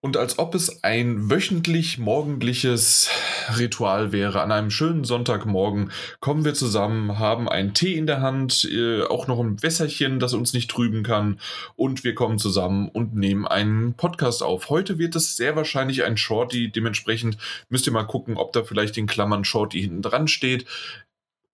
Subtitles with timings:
[0.00, 3.10] Und als ob es ein wöchentlich morgendliches
[3.58, 5.90] Ritual wäre, an einem schönen Sonntagmorgen
[6.20, 10.34] kommen wir zusammen, haben einen Tee in der Hand, äh, auch noch ein Wässerchen, das
[10.34, 11.40] uns nicht trüben kann,
[11.74, 14.70] und wir kommen zusammen und nehmen einen Podcast auf.
[14.70, 17.36] Heute wird es sehr wahrscheinlich ein Shorty, dementsprechend
[17.68, 20.64] müsst ihr mal gucken, ob da vielleicht in Klammern Shorty hinten dran steht.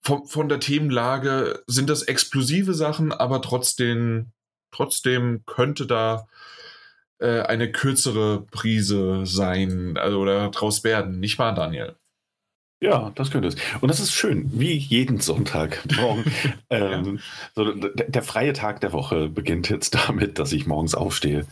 [0.02, 4.32] Von, von der Themenlage sind das explosive Sachen, aber trotzdem,
[4.70, 6.26] trotzdem könnte da
[7.18, 11.94] äh, eine kürzere Prise sein also, oder draus werden, nicht wahr, Daniel?
[12.80, 13.56] Ja, das könnte es.
[13.80, 16.24] Und das ist schön, wie jeden Sonntagmorgen.
[16.70, 17.18] ähm,
[17.54, 21.46] so, der, freie Tag der Woche beginnt jetzt damit, dass ich morgens aufstehe,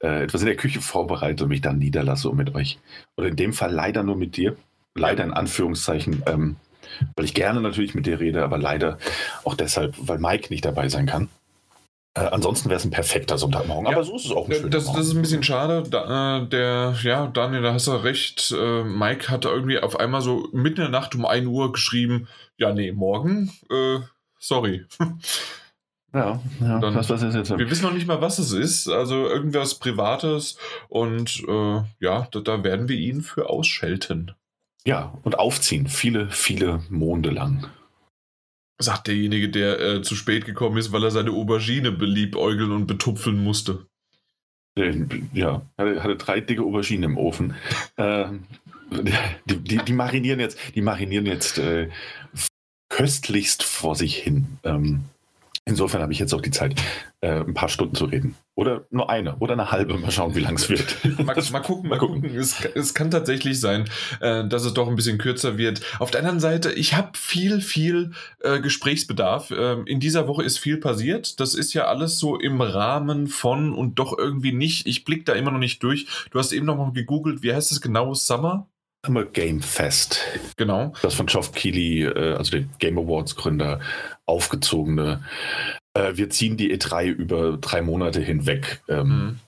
[0.00, 2.78] äh, etwas in der Küche vorbereite und mich dann niederlasse um mit euch.
[3.16, 4.56] Oder in dem Fall leider nur mit dir.
[4.94, 6.56] Leider in Anführungszeichen, ähm,
[7.16, 8.98] weil ich gerne natürlich mit dir rede, aber leider
[9.44, 11.28] auch deshalb, weil Mike nicht dabei sein kann.
[12.16, 14.90] Äh, ansonsten wäre es ein perfekter Sonntagmorgen, ja, aber so ist es auch ein das,
[14.90, 15.84] das ist ein bisschen schade.
[15.88, 18.54] Da, äh, der, ja, Daniel, da hast du recht.
[18.58, 22.26] Äh, Mike hat irgendwie auf einmal so mitten in der Nacht um 1 Uhr geschrieben:
[22.56, 23.98] Ja, nee, morgen, äh,
[24.38, 24.86] sorry.
[26.14, 27.50] Ja, ja Dann, was, was ist jetzt?
[27.50, 28.88] Wir wissen noch nicht mal, was es ist.
[28.88, 30.56] Also irgendwas Privates.
[30.88, 34.32] Und äh, ja, da, da werden wir ihn für ausschelten.
[34.86, 35.88] Ja, und aufziehen.
[35.88, 37.66] Viele, viele Monde lang.
[38.78, 43.42] Sagt derjenige, der äh, zu spät gekommen ist, weil er seine Aubergine beliebäugeln und betupfeln
[43.42, 43.86] musste.
[45.32, 47.54] Ja, hatte, hatte drei dicke Auberginen im Ofen.
[47.96, 48.26] äh,
[49.46, 51.88] die, die, die, marinieren jetzt, die marinieren jetzt äh,
[52.90, 54.58] köstlichst vor sich hin.
[54.62, 55.04] Ähm,
[55.68, 56.76] Insofern habe ich jetzt auch die Zeit,
[57.20, 58.36] äh, ein paar Stunden zu reden.
[58.54, 59.98] Oder nur eine oder eine halbe.
[59.98, 60.96] Mal schauen, wie lang es wird.
[61.18, 62.24] mal, mal, gucken, mal gucken.
[62.36, 65.80] Es, es kann tatsächlich sein, äh, dass es doch ein bisschen kürzer wird.
[65.98, 69.50] Auf der anderen Seite, ich habe viel, viel äh, Gesprächsbedarf.
[69.50, 71.40] Ähm, in dieser Woche ist viel passiert.
[71.40, 74.86] Das ist ja alles so im Rahmen von und doch irgendwie nicht.
[74.86, 76.06] Ich blicke da immer noch nicht durch.
[76.30, 77.42] Du hast eben noch mal gegoogelt.
[77.42, 78.14] Wie heißt es genau?
[78.14, 78.68] Summer?
[79.04, 80.20] Summer Game Fest.
[80.56, 80.92] Genau.
[81.02, 83.80] Das von Geoff Keighley, äh, also der Game Awards Gründer,
[84.26, 85.24] aufgezogene.
[85.94, 88.82] Äh, wir ziehen die E3 über drei Monate hinweg.
[88.88, 89.40] Ähm, mhm.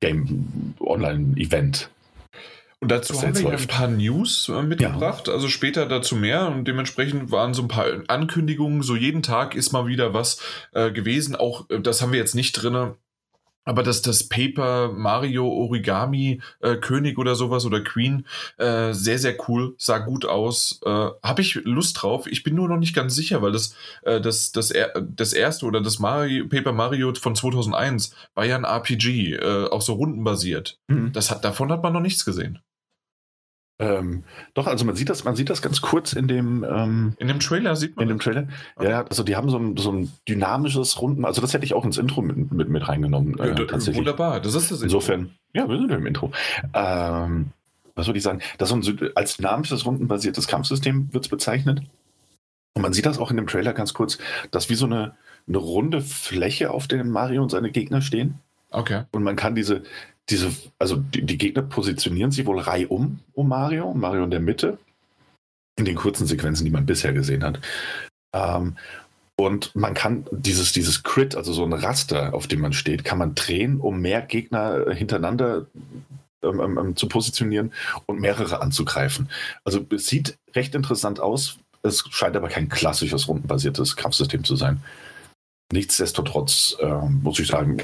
[0.00, 1.90] Game Online Event.
[2.80, 5.34] Und dazu haben wir ein paar News äh, mitgebracht, ja.
[5.34, 9.72] also später dazu mehr und dementsprechend waren so ein paar Ankündigungen, so jeden Tag ist
[9.72, 10.40] mal wieder was
[10.72, 12.94] äh, gewesen, auch äh, das haben wir jetzt nicht drin,
[13.64, 18.26] aber dass das Paper Mario Origami äh, König oder sowas oder Queen
[18.58, 20.80] äh, sehr, sehr cool, sah gut aus.
[20.84, 20.90] Äh,
[21.22, 22.26] Habe ich Lust drauf.
[22.26, 25.80] Ich bin nur noch nicht ganz sicher, weil das, äh, das, das, das erste oder
[25.80, 30.78] das Mario, Paper Mario von 2001 war ja ein RPG, äh, auch so rundenbasiert.
[30.88, 31.12] Mhm.
[31.12, 32.60] Das hat, davon hat man noch nichts gesehen.
[33.80, 37.28] Ähm, doch, also man sieht das, man sieht das ganz kurz in dem ähm, in
[37.28, 38.02] dem Trailer sieht man.
[38.02, 38.46] In dem Trailer.
[38.76, 38.90] Okay.
[38.90, 41.86] Ja, also die haben so ein, so ein dynamisches Runden, also das hätte ich auch
[41.86, 43.38] ins Intro mit, mit, mit reingenommen.
[43.38, 44.82] Äh, ja, wunderbar, das ist das.
[44.82, 46.30] Insofern, ja, wir sind im Intro.
[46.74, 47.52] Ähm,
[47.94, 48.42] was würde ich sagen?
[48.58, 51.80] Das ist ein, als dynamisches rundenbasiertes Kampfsystem wird es bezeichnet.
[52.74, 54.18] Und man sieht das auch in dem Trailer ganz kurz,
[54.50, 55.14] dass wie so eine,
[55.48, 58.40] eine runde Fläche, auf der Mario und seine Gegner stehen.
[58.70, 59.04] Okay.
[59.10, 59.82] Und man kann diese,
[60.30, 64.78] diese, also die, die, Gegner positionieren sich wohl reihum um Mario, Mario in der Mitte,
[65.76, 67.60] in den kurzen Sequenzen, die man bisher gesehen hat.
[68.34, 68.76] Ähm,
[69.36, 73.18] und man kann dieses, dieses Crit, also so ein Raster, auf dem man steht, kann
[73.18, 75.66] man drehen, um mehr Gegner hintereinander
[76.42, 77.72] ähm, ähm, ähm, zu positionieren
[78.06, 79.30] und mehrere anzugreifen.
[79.64, 81.58] Also es sieht recht interessant aus.
[81.82, 84.82] Es scheint aber kein klassisches rundenbasiertes Kampfsystem zu sein.
[85.72, 87.78] Nichtsdestotrotz äh, muss ich sagen,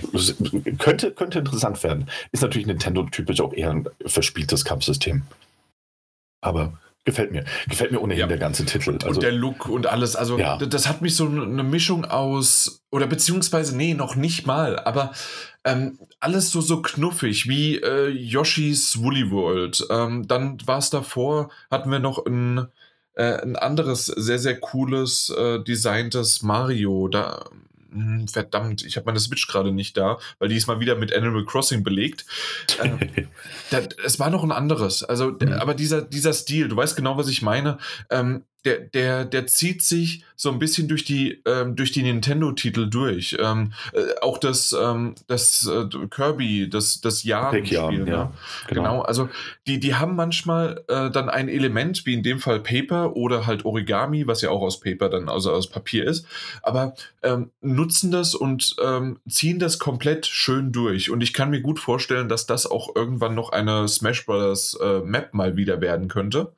[0.78, 2.10] könnte, könnte interessant werden.
[2.32, 5.22] Ist natürlich Nintendo typisch auch eher ein verspieltes Kampfsystem.
[6.40, 7.44] Aber gefällt mir.
[7.68, 8.26] Gefällt mir ohnehin ja.
[8.26, 8.90] der ganze Titel.
[8.90, 10.16] Und, also, und der Look und alles.
[10.16, 10.56] Also, ja.
[10.58, 15.12] das hat mich so eine Mischung aus, oder beziehungsweise, nee, noch nicht mal, aber
[15.64, 19.86] ähm, alles so, so knuffig wie äh, Yoshi's Woolly World.
[19.90, 22.66] Ähm, dann war es davor, hatten wir noch ein.
[23.18, 27.08] Äh, ein anderes sehr, sehr cooles, äh, designtes Mario.
[27.08, 27.46] Da,
[28.30, 31.44] verdammt, ich habe meine Switch gerade nicht da, weil die ist mal wieder mit Animal
[31.44, 32.24] Crossing belegt.
[32.82, 32.98] ähm,
[33.70, 35.02] da, es war noch ein anderes.
[35.02, 35.52] Also, mhm.
[35.54, 37.78] aber dieser, dieser Stil, du weißt genau, was ich meine.
[38.10, 42.90] Ähm, der, der, der zieht sich so ein bisschen durch die, ähm, durch die Nintendo-Titel
[42.90, 43.36] durch.
[43.40, 47.72] Ähm, äh, auch das, ähm, das äh, Kirby, das, das Jahr-Spiel.
[47.72, 47.96] Ja, ne?
[47.96, 48.32] genau.
[48.68, 49.02] genau.
[49.02, 49.30] Also
[49.66, 53.64] die, die haben manchmal äh, dann ein Element, wie in dem Fall Paper oder halt
[53.64, 56.26] Origami, was ja auch aus Paper dann, also aus Papier ist,
[56.62, 61.10] aber ähm, nutzen das und ähm, ziehen das komplett schön durch.
[61.10, 65.00] Und ich kann mir gut vorstellen, dass das auch irgendwann noch eine Smash Brothers äh,
[65.00, 66.52] Map mal wieder werden könnte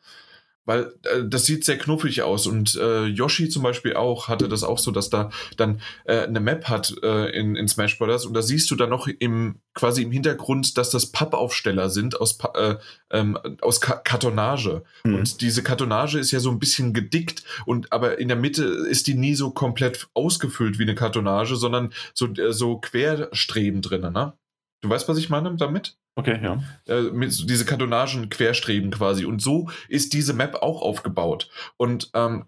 [0.69, 4.63] weil äh, das sieht sehr knuffig aus und äh, Yoshi zum Beispiel auch hatte das
[4.63, 8.27] auch so, dass da dann äh, eine Map hat äh, in, in Smash Bros.
[8.27, 12.39] und da siehst du dann noch im quasi im Hintergrund, dass das Pappaufsteller sind aus,
[12.55, 12.75] äh,
[13.11, 15.15] ähm, aus Ka Kartonage mhm.
[15.15, 19.07] und diese Kartonage ist ja so ein bisschen gedickt und aber in der Mitte ist
[19.07, 24.35] die nie so komplett ausgefüllt wie eine Kartonage, sondern so, äh, so Querstreben drin, ne?
[24.81, 25.97] Du weißt, was ich meine damit?
[26.15, 26.63] Okay, ja.
[26.87, 29.25] Äh, diese Kartonagen querstreben quasi.
[29.25, 31.49] Und so ist diese Map auch aufgebaut.
[31.77, 32.47] Und, ähm,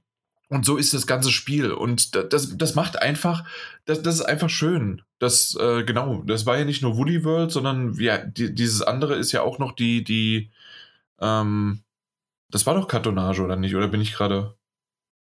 [0.49, 1.73] und so ist das ganze Spiel.
[1.73, 3.45] Und das, das macht einfach,
[3.85, 5.03] das, das ist einfach schön.
[5.19, 9.15] Das, äh, genau, das war ja nicht nur Woolly World, sondern ja, die, dieses andere
[9.15, 10.51] ist ja auch noch die, die,
[11.21, 11.83] ähm,
[12.51, 13.77] das war doch Kartonage, oder nicht?
[13.77, 14.57] Oder bin ich gerade.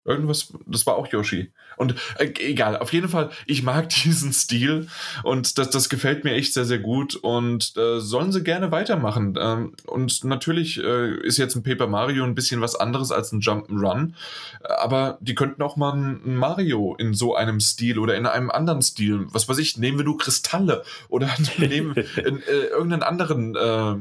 [0.06, 1.52] Irgendwas, das war auch Yoshi.
[1.78, 4.88] Und äh, egal, auf jeden Fall, ich mag diesen Stil
[5.24, 9.36] und das, das gefällt mir echt sehr, sehr gut und äh, sollen sie gerne weitermachen.
[9.40, 13.42] Ähm, und natürlich äh, ist jetzt ein Paper Mario ein bisschen was anderes als ein
[13.42, 14.14] Jump'n'Run,
[14.62, 18.84] aber die könnten auch mal ein Mario in so einem Stil oder in einem anderen
[18.84, 23.96] Stil, was weiß ich, nehmen wir nur Kristalle oder nehmen in, äh, irgendeinen anderen, äh,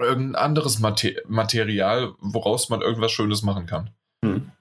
[0.00, 3.90] irgendein anderes Mater Material, woraus man irgendwas Schönes machen kann.
[4.24, 4.52] Hm.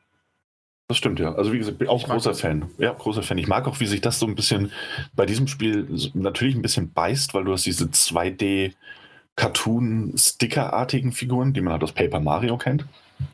[0.94, 1.34] Das stimmt, ja.
[1.34, 2.66] Also wie gesagt, bin auch großer Fan.
[2.78, 3.40] Ja, großer Fan.
[3.40, 4.72] Ich mag auch, wie sich das so ein bisschen
[5.16, 8.74] bei diesem Spiel natürlich ein bisschen beißt, weil du hast diese 2D
[9.36, 12.86] Cartoon-Sticker-artigen Figuren, die man halt aus Paper Mario kennt.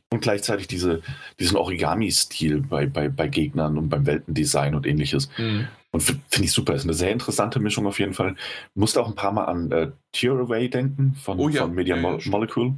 [0.09, 1.01] Und gleichzeitig diese,
[1.37, 5.29] diesen Origami-Stil bei, bei, bei Gegnern und beim Weltendesign und ähnliches.
[5.37, 5.67] Mhm.
[5.91, 6.75] Und finde ich super.
[6.75, 8.37] Ist eine sehr interessante Mischung auf jeden Fall.
[8.73, 12.09] Musste auch ein paar Mal an äh, Tearaway denken von, oh ja, von Media ja,
[12.09, 12.75] ja, Molecule,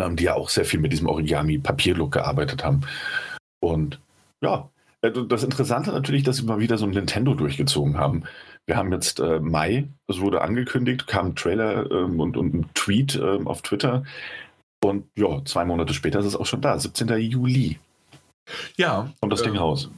[0.00, 2.80] ähm, die ja auch sehr viel mit diesem Origami-Papierlook gearbeitet haben.
[3.64, 4.00] Und
[4.42, 4.68] ja,
[5.00, 8.24] äh, das Interessante natürlich, dass sie mal wieder so ein Nintendo durchgezogen haben.
[8.66, 12.70] Wir haben jetzt äh, Mai, es wurde angekündigt, kam ein Trailer ähm, und, und, ein
[12.74, 14.04] Tweet ähm, auf Twitter.
[14.82, 17.08] Und ja, zwei Monate später ist es auch schon da, 17.
[17.18, 17.78] Juli.
[18.76, 19.12] Ja.
[19.20, 19.90] Und das äh, Ding raus.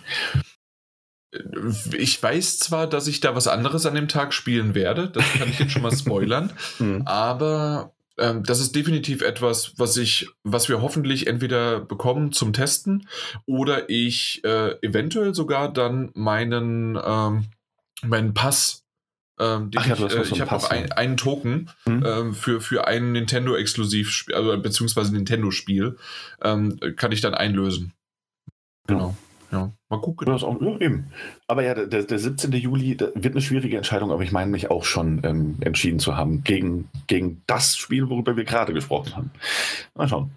[1.99, 5.49] Ich weiß zwar, dass ich da was anderes an dem Tag spielen werde, das kann
[5.49, 7.03] ich jetzt schon mal spoilern, mhm.
[7.05, 13.09] aber ähm, das ist definitiv etwas, was ich, was wir hoffentlich entweder bekommen zum Testen
[13.47, 17.45] oder ich äh, eventuell sogar dann meinen, ähm,
[18.03, 18.87] meinen Pass
[19.39, 22.05] ähm, Ach, ich, ja, äh, ich habe ein, einen Token mhm.
[22.07, 25.99] ähm, für, für ein Nintendo-Exklusiv, also, beziehungsweise Nintendo-Spiel,
[26.43, 27.93] ähm, kann ich dann einlösen.
[28.87, 29.17] Genau.
[29.53, 30.27] Ja, mal gucken.
[30.27, 31.11] Das auch, ja, eben.
[31.47, 32.53] Aber ja, der, der 17.
[32.53, 36.43] Juli wird eine schwierige Entscheidung, aber ich meine mich auch schon ähm, entschieden zu haben
[36.45, 39.31] gegen, gegen das Spiel, worüber wir gerade gesprochen haben.
[39.95, 40.31] Mal schauen.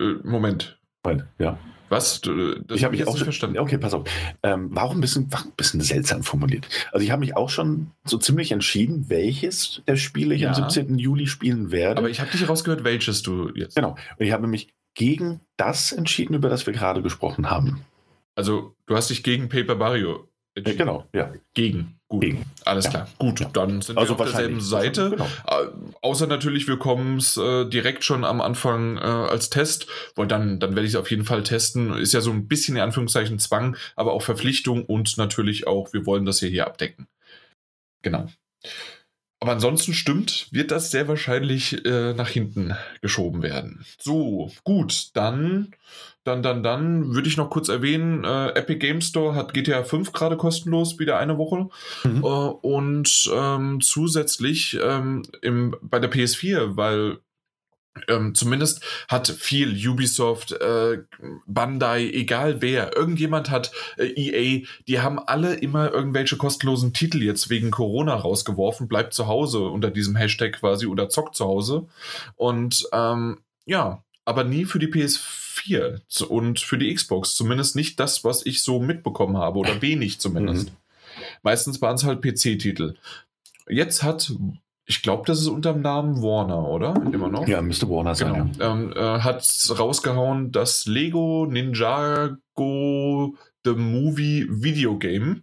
[0.00, 0.78] Äh, Moment.
[1.04, 1.58] Moment, ja.
[1.88, 2.20] Was?
[2.20, 3.58] Du, das ich habe mich auch schon verstanden.
[3.58, 4.08] Okay, pass auf.
[4.42, 6.68] Ähm, war ein bisschen, war ein bisschen seltsam formuliert.
[6.90, 10.48] Also ich habe mich auch schon so ziemlich entschieden, welches der Spiele ich ja.
[10.48, 10.98] am 17.
[10.98, 11.98] Juli spielen werde.
[11.98, 13.76] Aber ich habe dich rausgehört, welches du jetzt.
[13.76, 13.96] Genau.
[14.18, 17.84] Und ich habe mich gegen das entschieden, über das wir gerade gesprochen haben.
[18.36, 20.78] Also, du hast dich gegen Paper Mario entschieden.
[20.78, 21.32] Genau, ja.
[21.54, 21.98] Gegen.
[22.08, 22.20] Gut.
[22.20, 22.44] Gegen.
[22.64, 22.90] Alles ja.
[22.90, 23.08] klar.
[23.18, 23.48] Gut, ja.
[23.52, 25.10] dann sind also wir auf derselben Seite.
[25.10, 25.24] Genau.
[25.24, 25.66] Äh,
[26.02, 30.60] außer natürlich, wir kommen es äh, direkt schon am Anfang äh, als Test, weil dann,
[30.60, 31.94] dann werde ich es auf jeden Fall testen.
[31.94, 36.06] Ist ja so ein bisschen in Anführungszeichen Zwang, aber auch Verpflichtung und natürlich auch, wir
[36.06, 37.08] wollen das hier, hier abdecken.
[38.02, 38.28] Genau.
[39.40, 43.84] Aber ansonsten stimmt, wird das sehr wahrscheinlich äh, nach hinten geschoben werden.
[43.98, 45.74] So, gut, dann,
[46.26, 50.12] dann, dann, dann würde ich noch kurz erwähnen, äh, Epic Game Store hat GTA 5
[50.12, 51.68] gerade kostenlos, wieder eine Woche.
[52.02, 52.24] Mhm.
[52.24, 57.18] Äh, und ähm, zusätzlich ähm, im, bei der PS4, weil
[58.08, 60.98] ähm, zumindest hat viel Ubisoft, äh,
[61.46, 67.48] Bandai, egal wer, irgendjemand hat äh, EA, die haben alle immer irgendwelche kostenlosen Titel jetzt
[67.50, 71.86] wegen Corona rausgeworfen, bleibt zu Hause unter diesem Hashtag quasi oder zockt zu Hause.
[72.34, 75.45] Und ähm, ja, aber nie für die PS4
[76.28, 77.34] und für die Xbox.
[77.34, 80.70] Zumindest nicht das, was ich so mitbekommen habe oder wenig zumindest.
[80.70, 80.76] Mhm.
[81.42, 82.94] Meistens waren es halt PC-Titel.
[83.68, 84.32] Jetzt hat
[84.88, 86.94] ich glaube, das ist unter dem Namen Warner, oder?
[87.12, 87.48] Immer noch?
[87.48, 88.52] Ja, müsste Warner sein.
[88.52, 88.72] Genau.
[88.72, 89.44] Ähm, äh, hat
[89.76, 93.34] rausgehauen, dass Lego Ninjago
[93.64, 95.42] The Movie Video Game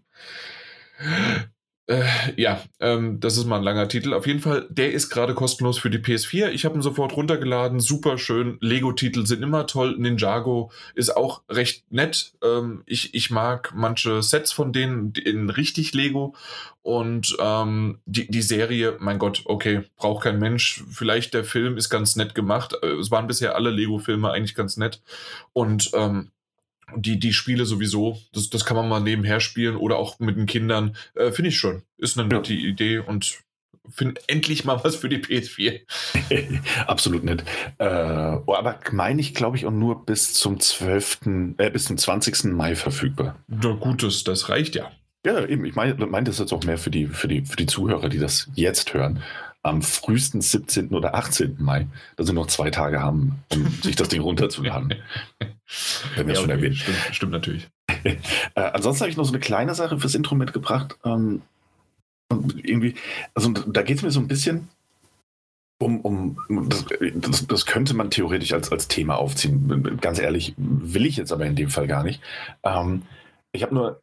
[1.88, 2.02] äh,
[2.38, 4.14] ja, ähm, das ist mal ein langer Titel.
[4.14, 6.50] Auf jeden Fall, der ist gerade kostenlos für die PS4.
[6.52, 7.82] Ich habe ihn sofort runtergeladen.
[7.82, 8.58] Super schön.
[8.62, 9.98] Lego-Titel sind immer toll.
[9.98, 12.36] Ninjago ist auch recht nett.
[12.42, 16.36] Ähm, ich, ich mag manche Sets von denen in richtig Lego.
[16.84, 20.84] Und ähm, die, die Serie, mein Gott, okay, braucht kein Mensch.
[20.90, 22.78] Vielleicht der Film ist ganz nett gemacht.
[22.82, 25.02] Äh, es waren bisher alle Lego-Filme eigentlich ganz nett.
[25.52, 26.32] Und ähm,
[26.96, 30.46] die, die Spiele sowieso, das, das kann man mal nebenher spielen oder auch mit den
[30.46, 30.96] Kindern.
[31.16, 31.84] Äh, Finde ich schon.
[31.98, 32.70] Ist eine nette ja.
[32.70, 33.44] Idee und
[33.90, 35.82] Find endlich mal was für die PS4.
[36.88, 37.44] Absolut nicht.
[37.80, 41.20] Äh, oh, aber meine ich, glaube ich, auch nur bis zum 12.,
[41.58, 42.46] äh, bis zum 20.
[42.46, 43.36] Mai verfügbar.
[43.48, 44.90] Na gut, das, das reicht ja.
[45.26, 45.66] Ja, eben.
[45.66, 48.20] Ich meine mein das jetzt auch mehr für die, für, die, für die Zuhörer, die
[48.20, 49.22] das jetzt hören.
[49.64, 50.90] Am frühesten 17.
[50.90, 51.56] oder 18.
[51.60, 54.96] Mai, da sie noch zwei Tage haben, um sich das Ding runterzuladen.
[56.16, 56.60] Wenn wir ja, schon okay.
[56.60, 56.76] erwähnt.
[56.78, 57.70] Stimmt, stimmt natürlich.
[58.04, 58.18] äh,
[58.56, 60.98] ansonsten habe ich noch so eine kleine Sache fürs Intro mitgebracht.
[61.06, 61.42] Ähm,
[62.64, 62.96] irgendwie,
[63.34, 64.68] also da geht es mir so ein bisschen
[65.80, 66.02] um,
[66.48, 69.98] um das, das, das, könnte man theoretisch als, als Thema aufziehen.
[70.00, 72.22] Ganz ehrlich, will ich jetzt aber in dem Fall gar nicht.
[72.64, 73.04] Ähm,
[73.52, 74.02] ich habe nur,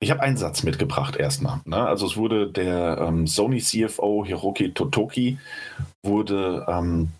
[0.00, 1.60] ich habe einen Satz mitgebracht erstmal.
[1.64, 1.76] Ne?
[1.76, 5.38] Also es wurde der ähm, Sony CFO Hiroki Totoki
[6.02, 7.10] wurde ähm,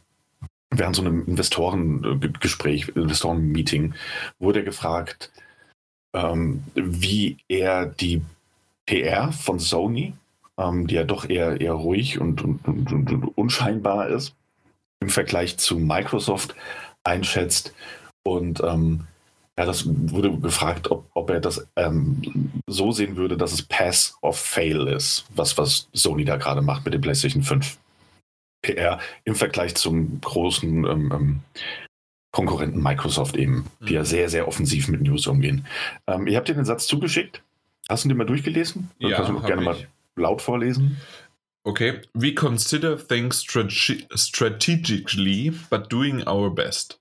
[0.70, 3.94] während so einem Investorengespräch, Investorenmeeting,
[4.38, 5.30] wurde gefragt,
[6.14, 8.22] ähm, wie er die
[8.86, 10.14] PR von Sony
[10.60, 14.34] ähm, die ja doch eher, eher ruhig und, und, und, und, unscheinbar ist,
[15.00, 16.54] im Vergleich zu Microsoft
[17.02, 17.74] einschätzt.
[18.22, 19.06] Und ähm,
[19.60, 24.16] ja, das wurde gefragt, ob, ob er das ähm, so sehen würde, dass es Pass
[24.22, 27.76] of Fail ist, was, was Sony da gerade macht mit dem PlayStation 5
[28.62, 31.40] PR im Vergleich zum großen ähm, ähm,
[32.32, 34.06] Konkurrenten Microsoft eben, die ja mhm.
[34.06, 35.66] sehr, sehr offensiv mit News umgehen.
[36.06, 37.42] Ähm, ihr habt dir den Satz zugeschickt.
[37.86, 38.90] Hast du den mal durchgelesen?
[38.98, 39.66] Dann ja, kannst du gerne ich.
[39.66, 39.76] mal
[40.16, 40.96] laut vorlesen?
[41.64, 42.00] Okay.
[42.14, 46.98] We consider things strate strategically, but doing our best.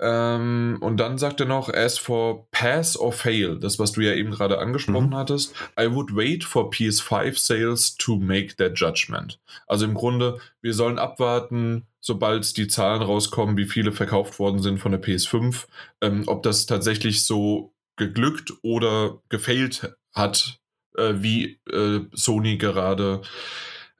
[0.00, 4.12] Ähm, und dann sagt er noch, as for pass or fail, das, was du ja
[4.12, 5.16] eben gerade angesprochen mhm.
[5.16, 9.38] hattest, I would wait for PS5 sales to make that judgment.
[9.66, 14.78] Also im Grunde, wir sollen abwarten, sobald die Zahlen rauskommen, wie viele verkauft worden sind
[14.78, 15.66] von der PS5,
[16.00, 20.58] ähm, ob das tatsächlich so geglückt oder gefailt hat,
[20.96, 23.22] äh, wie äh, Sony gerade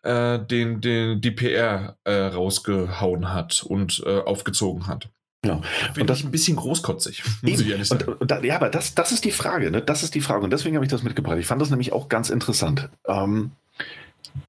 [0.02, 5.08] äh, den, den, die PR äh, rausgehauen hat und äh, aufgezogen hat.
[5.44, 5.60] Ja.
[5.94, 8.04] Finde ich ein bisschen großkotzig, muss ich ehrlich sagen.
[8.04, 9.82] Und, und da, ja, aber das, das ist die Frage, ne?
[9.82, 10.44] Das ist die Frage.
[10.44, 11.38] Und deswegen habe ich das mitgebracht.
[11.38, 12.88] Ich fand das nämlich auch ganz interessant.
[13.06, 13.52] Ähm,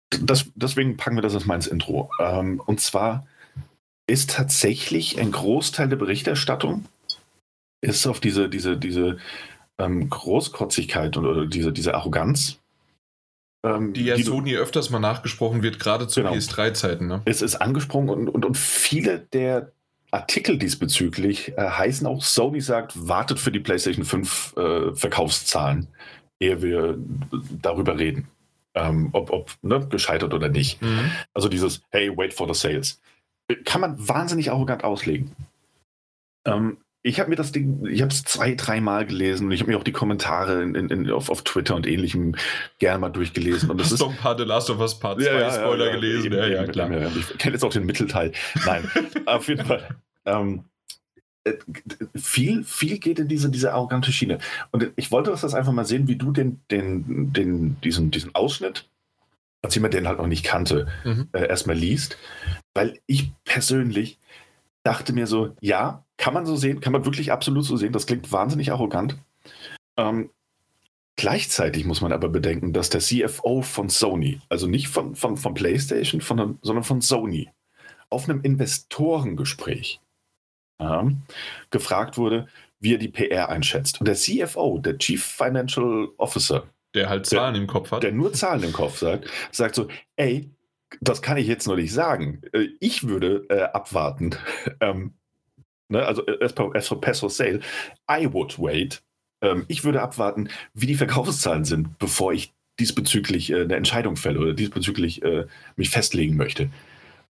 [0.10, 2.10] das, deswegen packen wir das als meins Intro.
[2.20, 3.28] Ähm, und zwar
[4.08, 6.86] ist tatsächlich ein Großteil der Berichterstattung
[7.82, 9.18] ist auf diese, diese, diese
[9.78, 12.60] ähm, Großkotzigkeit oder diese, diese Arroganz.
[13.64, 16.34] Ähm, die ja die so nie öfters mal nachgesprochen wird, gerade zu genau.
[16.34, 17.08] PS3-Zeiten.
[17.08, 17.22] Ne?
[17.26, 19.72] Es ist angesprochen und, und, und viele der
[20.16, 25.88] Artikel diesbezüglich äh, heißen auch, Sony sagt, wartet für die PlayStation 5 äh, Verkaufszahlen,
[26.40, 26.98] ehe wir
[27.62, 28.30] darüber reden.
[28.74, 30.82] Ähm, ob, ob ne, gescheitert oder nicht.
[30.82, 31.12] Mhm.
[31.34, 33.02] Also dieses, hey, wait for the sales.
[33.64, 35.32] Kann man wahnsinnig arrogant auslegen.
[36.46, 39.70] Ähm, ich habe mir das Ding, ich habe es zwei, dreimal gelesen und ich habe
[39.70, 42.36] mir auch die Kommentare in, in, in, auf, auf Twitter und ähnlichem
[42.80, 43.70] gerne mal durchgelesen.
[43.70, 45.92] Und das ist doch ein paar The Last of Us Part 2 ja, Spoiler ja,
[45.92, 46.26] ja, gelesen.
[46.26, 46.90] Eben, ja, ja, klar.
[47.16, 48.32] Ich kenne jetzt auch den Mittelteil.
[48.66, 48.90] Nein,
[49.28, 49.88] auf jeden Fall.
[50.26, 50.64] Ähm,
[51.44, 51.54] äh,
[52.16, 54.40] viel, viel geht in diese, diese arrogante Schiene.
[54.72, 58.90] Und ich wollte das einfach mal sehen, wie du den, den, den, diesen, diesen Ausschnitt,
[59.62, 61.28] als jemand, den halt noch nicht kannte, mhm.
[61.34, 62.18] äh, erstmal liest.
[62.74, 64.18] Weil ich persönlich
[64.82, 67.94] dachte mir so, ja, kann man so sehen, kann man wirklich absolut so sehen.
[67.94, 69.18] Das klingt wahnsinnig arrogant.
[69.98, 70.30] Ähm,
[71.16, 75.54] gleichzeitig muss man aber bedenken, dass der CFO von Sony, also nicht von, von, von
[75.54, 77.50] PlayStation, von, sondern von Sony,
[78.10, 80.00] auf einem Investorengespräch
[80.80, 81.04] äh,
[81.70, 82.48] gefragt wurde,
[82.80, 84.00] wie er die PR einschätzt.
[84.00, 88.12] Und der CFO, der Chief Financial Officer, der halt Zahlen der, im Kopf hat, der
[88.12, 90.50] nur Zahlen im Kopf sagt, sagt so, ey,
[91.02, 92.42] das kann ich jetzt noch nicht sagen.
[92.54, 94.32] Äh, ich würde äh, abwarten,
[94.80, 95.14] ähm,
[95.90, 96.06] Ne?
[96.06, 97.60] Also as per, as per for Sale,
[98.10, 99.04] I would wait.
[99.42, 104.40] Ähm, ich würde abwarten, wie die Verkaufszahlen sind, bevor ich diesbezüglich äh, eine Entscheidung fälle
[104.40, 106.70] oder diesbezüglich äh, mich festlegen möchte.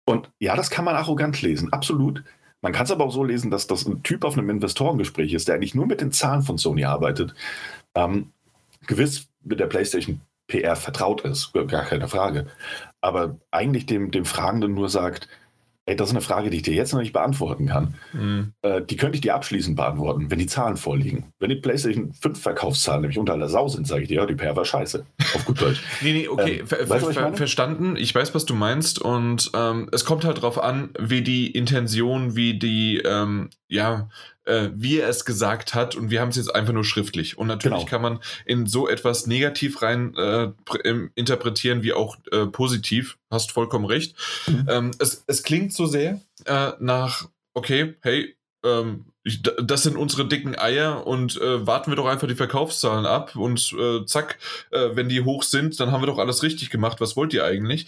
[0.06, 2.24] Und ja, das kann man arrogant lesen, absolut.
[2.62, 5.48] Man kann es aber auch so lesen, dass das ein Typ auf einem Investorengespräch ist,
[5.48, 7.34] der eigentlich nur mit den Zahlen von Sony arbeitet.
[7.96, 8.32] Ähm,
[8.88, 12.48] gewiss mit der PlayStation PR vertraut ist, gar keine Frage.
[13.02, 15.28] Aber eigentlich dem, dem Fragenden nur sagt,
[15.86, 17.96] Ey, das ist eine Frage, die ich dir jetzt noch nicht beantworten kann.
[18.14, 18.54] Mhm.
[18.62, 21.34] Äh, die könnte ich dir abschließend beantworten, wenn die Zahlen vorliegen.
[21.40, 24.36] Wenn die PlayStation 5 Verkaufszahlen nämlich unter aller Sau sind, sage ich dir, ja, die
[24.36, 25.06] PR war scheiße.
[25.36, 25.84] Auf gut Deutsch.
[26.02, 27.98] nee, nee, okay, ähm, ver weißt, ver verstanden.
[27.98, 29.02] Ich weiß, was du meinst.
[29.02, 34.08] Und ähm, es kommt halt darauf an, wie die Intention, wie die, ähm, ja,
[34.46, 37.38] äh, wie er es gesagt hat und wir haben es jetzt einfach nur schriftlich.
[37.38, 37.90] Und natürlich genau.
[37.90, 40.52] kann man in so etwas negativ rein äh,
[41.16, 43.18] interpretieren wie auch äh, positiv.
[43.30, 44.16] Hast vollkommen recht.
[44.48, 44.68] Mhm.
[44.70, 50.28] Ähm, es, es klingt so sehr äh, nach, okay, hey, ähm, ich, das sind unsere
[50.28, 54.38] dicken Eier und äh, warten wir doch einfach die Verkaufszahlen ab und äh, zack,
[54.72, 57.00] äh, wenn die hoch sind, dann haben wir doch alles richtig gemacht.
[57.00, 57.88] Was wollt ihr eigentlich?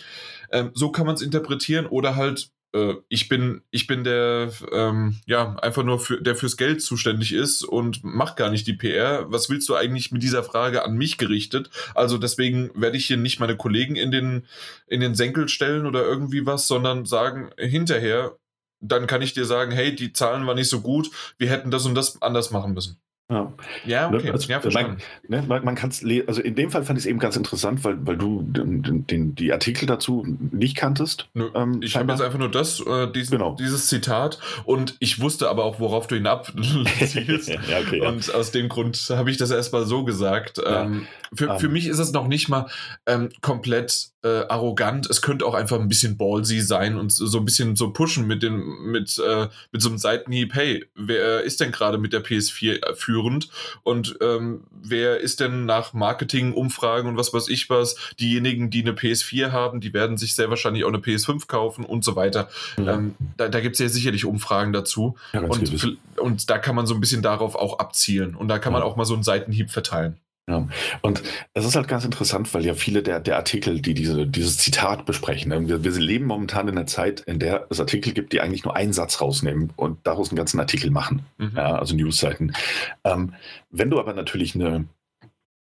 [0.51, 5.15] Ähm, so kann man es interpretieren oder halt äh, ich bin, ich bin der, ähm,
[5.25, 9.31] ja, einfach nur für, der fürs Geld zuständig ist und macht gar nicht die PR.
[9.31, 11.69] Was willst du eigentlich mit dieser Frage an mich gerichtet?
[11.95, 14.45] Also deswegen werde ich hier nicht meine Kollegen in den,
[14.87, 18.37] in den Senkel stellen oder irgendwie was, sondern sagen hinterher,
[18.81, 21.85] dann kann ich dir sagen, hey, die Zahlen waren nicht so gut, wir hätten das
[21.85, 22.99] und das anders machen müssen.
[23.31, 23.51] Ja,
[23.85, 24.29] ja ne, okay.
[24.29, 27.09] Also, ja, man, ne, man, man kann es also in dem Fall fand ich es
[27.09, 31.27] eben ganz interessant, weil, weil du den, den, die Artikel dazu nicht kanntest.
[31.33, 33.55] Nö, ähm, ich habe jetzt einfach nur das, äh, diesen, genau.
[33.55, 37.49] dieses Zitat und ich wusste aber auch, worauf du ihn abzielst.
[37.49, 40.61] ja, okay, und aus dem Grund habe ich das erstmal so gesagt.
[40.63, 41.59] Ähm, für, um.
[41.59, 41.73] für ähm.
[41.73, 42.67] mich ist es noch nicht mal
[43.07, 45.09] ähm, komplett äh, arrogant.
[45.09, 48.41] Es könnte auch einfach ein bisschen ballsy sein und so ein bisschen so pushen mit,
[48.41, 50.55] dem, mit, äh, mit so einem Seitenhieb.
[50.55, 52.83] Hey, wer ist denn gerade mit der PS4
[53.15, 53.49] führend?
[53.83, 57.95] Und ähm, wer ist denn nach Marketing, Umfragen und was weiß ich was?
[58.19, 62.03] Diejenigen, die eine PS4 haben, die werden sich sehr wahrscheinlich auch eine PS5 kaufen und
[62.03, 62.49] so weiter.
[62.77, 62.87] Mhm.
[62.87, 65.15] Ähm, da da gibt es ja sicherlich Umfragen dazu.
[65.31, 68.35] Ja, und, und da kann man so ein bisschen darauf auch abzielen.
[68.35, 70.19] Und da kann man auch mal so einen Seitenhieb verteilen.
[70.47, 70.67] Ja,
[71.01, 71.23] und
[71.55, 75.07] es ist halt ganz interessant, weil ja viele der, der Artikel, die diese, dieses Zitat
[75.07, 78.41] besprechen, ne, wir, wir leben momentan in einer Zeit, in der es Artikel gibt, die
[78.41, 81.53] eigentlich nur einen Satz rausnehmen und daraus einen ganzen Artikel machen, mhm.
[81.55, 82.55] ja, also Newsseiten.
[83.03, 83.33] Ähm,
[83.71, 84.85] wenn du aber natürlich eine,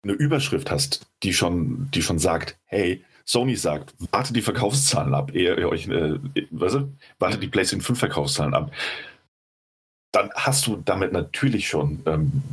[0.03, 5.33] eine Überschrift hast, die schon, die schon sagt, hey, Sony sagt, wartet die Verkaufszahlen ab,
[5.33, 6.19] ehe ihr euch, äh,
[6.51, 8.71] weißt du, wartet die PlayStation 5 Verkaufszahlen ab,
[10.11, 12.43] dann hast du damit natürlich schon ähm,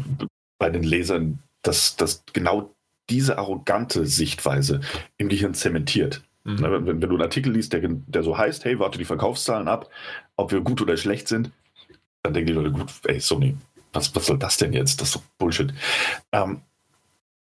[0.59, 2.75] bei den Lesern dass, dass genau
[3.11, 4.81] diese arrogante Sichtweise
[5.19, 6.23] im Gehirn zementiert.
[6.45, 6.63] Mhm.
[6.63, 9.91] Wenn, wenn, du einen Artikel liest, der, der so heißt, hey, warte die Verkaufszahlen ab,
[10.37, 11.51] ob wir gut oder schlecht sind,
[12.23, 13.57] dann denken die Leute, gut, ey, Sony,
[13.93, 15.01] was, was soll das denn jetzt?
[15.01, 15.73] Das ist doch Bullshit.
[16.33, 16.63] Ähm,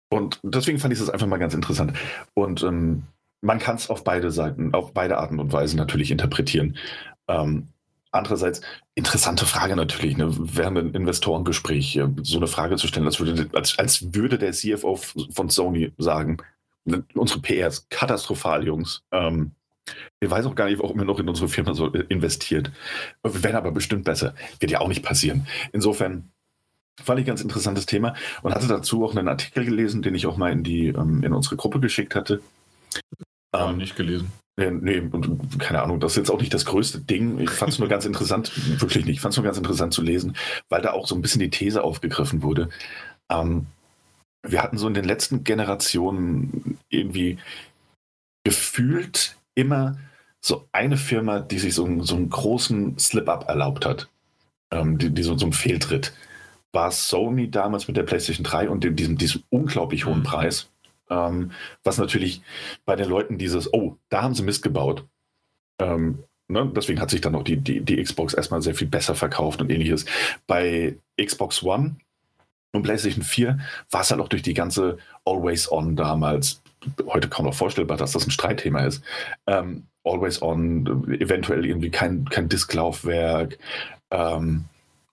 [0.10, 1.94] und deswegen fand ich das einfach mal ganz interessant.
[2.34, 3.04] Und ähm,
[3.42, 6.78] man kann es auf beide Seiten, auf beide Arten und Weisen natürlich interpretieren.
[7.28, 7.68] Ähm,
[8.17, 8.62] Andererseits,
[8.95, 13.77] interessante Frage natürlich, ne, während ein Investorengespräch so eine Frage zu stellen, als würde, als,
[13.77, 16.38] als würde der CFO von Sony sagen,
[16.86, 19.03] ne, unsere PR ist katastrophal, Jungs.
[19.12, 19.51] Ähm,
[20.19, 22.71] ich weiß auch gar nicht, warum ihr noch in unsere Firma so äh, investiert.
[23.24, 24.36] Wir werden aber bestimmt besser.
[24.59, 25.47] Wird ja auch nicht passieren.
[25.71, 26.31] Insofern
[27.01, 30.25] fand ich ein ganz interessantes Thema und hatte dazu auch einen Artikel gelesen, den ich
[30.25, 32.41] auch mal in, die, ähm, in unsere Gruppe geschickt hatte.
[33.53, 34.32] Ja, ähm, nicht gelesen.
[34.60, 37.39] Nee, nee, und keine Ahnung, das ist jetzt auch nicht das größte Ding.
[37.39, 40.02] Ich fand es nur ganz interessant, wirklich nicht, ich fand es nur ganz interessant zu
[40.02, 40.36] lesen,
[40.67, 42.70] weil da auch so ein bisschen die These aufgegriffen wurde.
[43.30, 43.67] Ähm,
[44.41, 47.38] wir hatten so in den letzten Generationen irgendwie
[48.43, 49.98] gefühlt immer
[50.41, 54.10] so eine Firma, die sich so, so einen großen Slip-Up erlaubt hat.
[54.72, 56.13] Ähm, die, die so, so einen Fehltritt.
[56.74, 60.24] War Sony damals mit der PlayStation 3 und dem, diesem, diesem unglaublich hohen mhm.
[60.24, 60.70] Preis
[61.10, 61.52] ähm,
[61.84, 62.41] was natürlich
[62.86, 65.06] bei den Leuten dieses, oh, da haben sie Mist gebaut.
[65.80, 66.72] Ähm, ne?
[66.76, 69.70] Deswegen hat sich dann auch die, die, die Xbox erstmal sehr viel besser verkauft und
[69.70, 70.06] ähnliches.
[70.48, 71.98] Bei Xbox One
[72.74, 73.60] und PlayStation 4
[73.91, 76.62] war es halt auch durch die ganze Always On damals,
[77.08, 79.04] heute kaum noch vorstellbar, dass das ein Streitthema ist.
[79.48, 83.58] Ähm, Always On, eventuell irgendwie kein, kein Disklaufwerk,
[84.12, 84.65] ähm,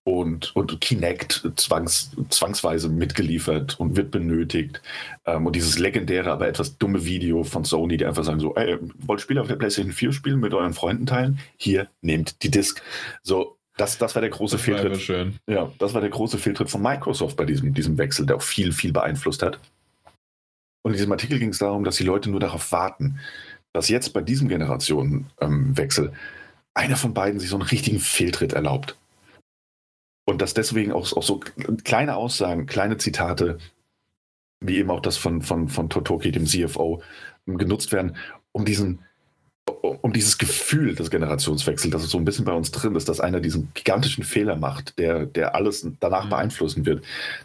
[0.04, 4.82] und, und Kinect zwangs, zwangsweise mitgeliefert und wird benötigt.
[5.24, 8.78] Ähm, und dieses legendäre, aber etwas dumme Video von Sony, die einfach sagen so, ey,
[8.98, 11.38] wollt Spiele auf der PlayStation 4 spielen, mit euren Freunden teilen?
[11.56, 12.82] Hier, nehmt die Disc.
[13.22, 15.40] So, das, das war der große das Fehltritt.
[15.46, 18.72] Ja, das war der große Fehltritt von Microsoft bei diesem, diesem Wechsel, der auch viel,
[18.72, 19.58] viel beeinflusst hat.
[20.82, 23.18] Und in diesem Artikel ging es darum, dass die Leute nur darauf warten,
[23.72, 26.12] dass jetzt bei diesem Generationenwechsel ähm,
[26.74, 28.96] einer von beiden sich so einen richtigen Fehltritt erlaubt.
[30.24, 31.40] Und dass deswegen auch, auch so
[31.84, 33.58] kleine Aussagen, kleine Zitate,
[34.60, 37.02] wie eben auch das von, von, von Totoki, dem CFO,
[37.46, 38.16] genutzt werden,
[38.52, 39.00] um diesen,
[39.66, 43.40] um dieses Gefühl des Generationswechsels, das so ein bisschen bei uns drin ist, dass einer
[43.40, 46.30] diesen gigantischen Fehler macht, der, der alles danach mhm.
[46.30, 47.02] beeinflussen wird,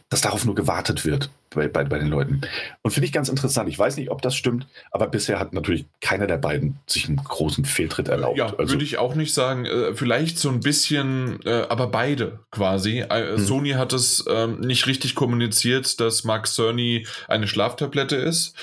[0.10, 2.42] dass darauf nur gewartet wird bei, bei, bei den Leuten.
[2.82, 3.70] Und finde ich ganz interessant.
[3.70, 7.18] Ich weiß nicht, ob das stimmt, aber bisher hat natürlich keiner der beiden sich einen
[7.18, 8.38] großen Fehltritt erlaubt.
[8.38, 9.66] Ja, also, würde ich auch nicht sagen.
[9.66, 13.00] Äh, vielleicht so ein bisschen, äh, aber beide quasi.
[13.10, 13.40] Äh, mhm.
[13.40, 18.56] Sony hat es ähm, nicht richtig kommuniziert, dass Mark Cerny eine Schlaftablette ist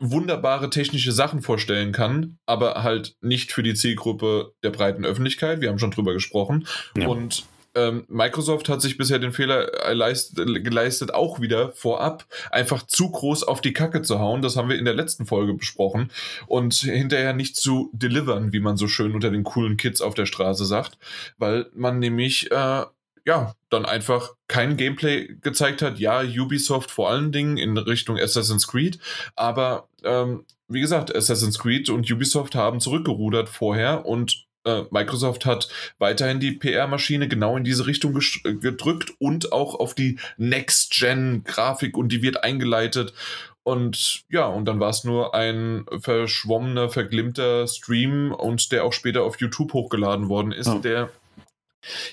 [0.00, 5.60] wunderbare technische Sachen vorstellen kann, aber halt nicht für die Zielgruppe der breiten Öffentlichkeit.
[5.60, 6.66] Wir haben schon drüber gesprochen.
[6.96, 7.06] Ja.
[7.06, 13.44] Und ähm, Microsoft hat sich bisher den Fehler geleistet, auch wieder vorab einfach zu groß
[13.44, 14.42] auf die Kacke zu hauen.
[14.42, 16.10] Das haben wir in der letzten Folge besprochen.
[16.46, 20.26] Und hinterher nicht zu delivern, wie man so schön unter den coolen Kids auf der
[20.26, 20.98] Straße sagt,
[21.38, 22.84] weil man nämlich äh,
[23.26, 25.98] ja, dann einfach kein Gameplay gezeigt hat.
[25.98, 28.98] Ja, Ubisoft vor allen Dingen in Richtung Assassin's Creed,
[29.36, 35.68] aber ähm, wie gesagt, Assassin's Creed und Ubisoft haben zurückgerudert vorher und äh, Microsoft hat
[35.98, 42.22] weiterhin die PR-Maschine genau in diese Richtung gedrückt und auch auf die Next-Gen-Grafik und die
[42.22, 43.14] wird eingeleitet.
[43.62, 49.22] Und ja, und dann war es nur ein verschwommener, verglimmter Stream und der auch später
[49.22, 50.78] auf YouTube hochgeladen worden ist, oh.
[50.78, 51.10] der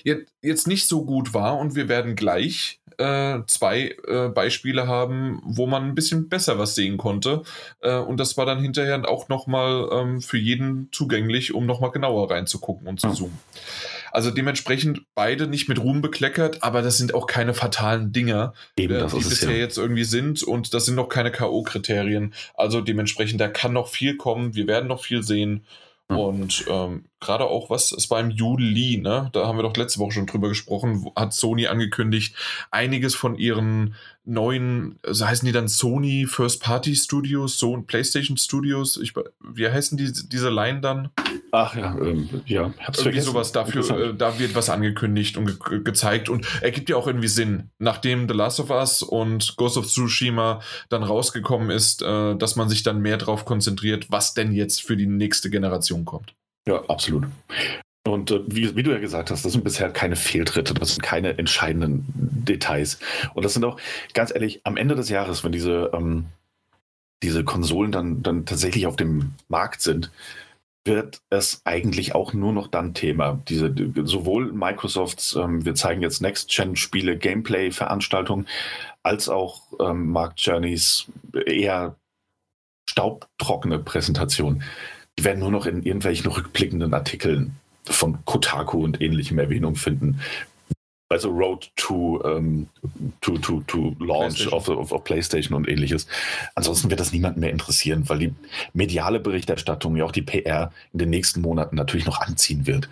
[0.04, 5.66] jetzt nicht so gut war und wir werden gleich äh, zwei äh, Beispiele haben, wo
[5.66, 7.42] man ein bisschen besser was sehen konnte
[7.80, 12.30] äh, und das war dann hinterher auch nochmal ähm, für jeden zugänglich, um nochmal genauer
[12.30, 13.38] reinzugucken und zu zoomen.
[14.10, 18.94] Also dementsprechend beide nicht mit Ruhm bekleckert, aber das sind auch keine fatalen Dinger, Eben,
[18.94, 19.58] äh, die bisher ja.
[19.58, 22.32] jetzt irgendwie sind und das sind noch keine K.O.-Kriterien.
[22.54, 25.64] Also dementsprechend, da kann noch viel kommen, wir werden noch viel sehen
[26.08, 29.28] und ähm, gerade auch was, es war im Juli, ne?
[29.34, 32.34] Da haben wir doch letzte Woche schon drüber gesprochen, hat Sony angekündigt,
[32.70, 33.94] einiges von ihren
[34.28, 39.96] neuen, so heißen die dann Sony First Party Studios, so PlayStation Studios, ich, wie heißen
[39.96, 41.10] die, diese Line dann?
[41.50, 43.26] Ach ja, ähm, ja, hab's irgendwie vergessen.
[43.26, 47.28] sowas dafür, äh, da wird was angekündigt und ge gezeigt und ergibt ja auch irgendwie
[47.28, 50.60] Sinn, nachdem The Last of Us und Ghost of Tsushima
[50.90, 54.96] dann rausgekommen ist, äh, dass man sich dann mehr darauf konzentriert, was denn jetzt für
[54.96, 56.34] die nächste Generation kommt.
[56.66, 57.24] Ja, absolut.
[58.08, 61.02] Und äh, wie, wie, du ja gesagt hast, das sind bisher keine Fehltritte, das sind
[61.02, 62.98] keine entscheidenden Details.
[63.34, 63.78] Und das sind auch,
[64.14, 66.26] ganz ehrlich, am Ende des Jahres, wenn diese, ähm,
[67.22, 70.10] diese Konsolen dann, dann tatsächlich auf dem Markt sind,
[70.84, 73.40] wird es eigentlich auch nur noch dann Thema.
[73.48, 78.46] Diese, sowohl Microsofts, ähm, wir zeigen jetzt Next-Gen-Spiele, Gameplay-Veranstaltungen,
[79.02, 81.06] als auch ähm, Mark Journeys
[81.46, 81.96] eher
[82.88, 84.62] staubtrockene Präsentation.
[85.18, 87.56] Die werden nur noch in irgendwelchen rückblickenden Artikeln
[87.90, 90.20] von Kotaku und ähnlichem Erwähnung finden.
[91.10, 92.68] Also Road to, ähm,
[93.22, 96.06] to, to, to Launch of, of, of, PlayStation und ähnliches.
[96.54, 98.34] Ansonsten wird das niemand mehr interessieren, weil die
[98.74, 102.90] mediale Berichterstattung, ja auch die PR in den nächsten Monaten natürlich noch anziehen wird.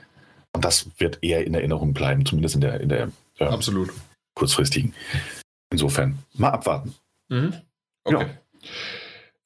[0.55, 3.93] Und das wird eher in Erinnerung bleiben, zumindest in der, in der äh, Absolut.
[4.35, 4.95] kurzfristigen.
[5.71, 6.95] Insofern, mal abwarten.
[7.29, 7.53] Mhm.
[8.05, 8.27] Okay.
[8.63, 8.71] Ja.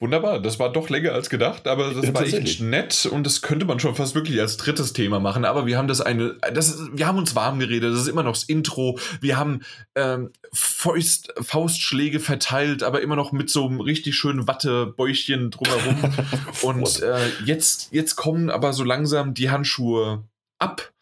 [0.03, 3.43] Wunderbar, das war doch länger als gedacht, aber das ja, war echt nett und das
[3.43, 5.45] könnte man schon fast wirklich als drittes Thema machen.
[5.45, 8.23] Aber wir haben das eine, das ist, wir haben uns warm geredet, das ist immer
[8.23, 8.99] noch das Intro.
[9.21, 9.61] Wir haben
[9.95, 15.97] ähm, Faust, Faustschläge verteilt, aber immer noch mit so einem richtig schönen Wattebäuchchen drumherum.
[16.63, 20.25] und äh, jetzt, jetzt kommen aber so langsam die Handschuhe
[20.59, 20.95] ab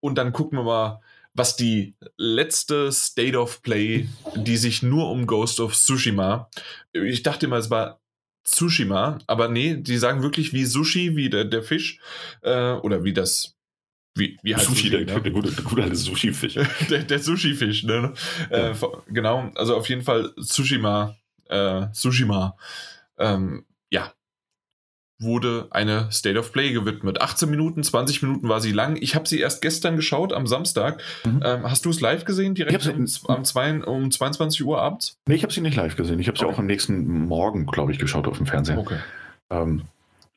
[0.00, 1.00] und dann gucken wir mal,
[1.34, 6.48] was die letzte State of Play, die sich nur um Ghost of Tsushima,
[6.94, 8.00] ich dachte immer, es war
[8.46, 11.98] Tsushima, aber nee, die sagen wirklich wie Sushi, wie der, der Fisch
[12.42, 13.56] äh, oder wie das
[14.14, 15.22] wie, wie heißt Sushi, Sushi, der, ne?
[15.22, 16.54] der, gute, der gute alte Sushi-Fisch.
[16.90, 18.14] der, der Sushi-Fisch, ne?
[18.50, 18.70] Ja.
[18.70, 18.74] Äh,
[19.08, 21.16] genau, also auf jeden Fall Tsushima,
[21.48, 22.56] äh, Tsushima,
[23.18, 24.12] ähm, ja,
[25.18, 27.20] wurde eine State of Play gewidmet.
[27.20, 28.96] 18 Minuten, 20 Minuten war sie lang.
[29.00, 31.00] Ich habe sie erst gestern geschaut, am Samstag.
[31.24, 31.40] Mhm.
[31.42, 35.18] Ähm, hast du es live gesehen, direkt um, am zwei, um 22 Uhr abends?
[35.26, 36.18] Nee, ich habe sie nicht live gesehen.
[36.18, 36.54] Ich habe sie okay.
[36.54, 38.78] auch am nächsten Morgen, glaube ich, geschaut auf dem Fernseher.
[38.78, 38.98] Okay.
[39.50, 39.82] Ähm,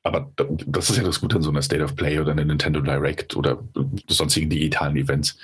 [0.04, 0.32] aber
[0.66, 3.36] das ist ja das Gute an so einer State of Play oder einer Nintendo Direct
[3.36, 3.60] oder
[4.08, 5.38] sonstigen digitalen Events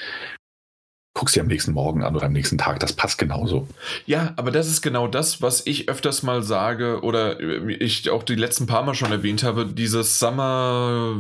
[1.16, 3.68] guckst dir am nächsten Morgen an oder am nächsten Tag, das passt genauso.
[4.06, 8.36] Ja, aber das ist genau das, was ich öfters mal sage oder ich auch die
[8.36, 11.16] letzten paar Mal schon erwähnt habe, dieses Summer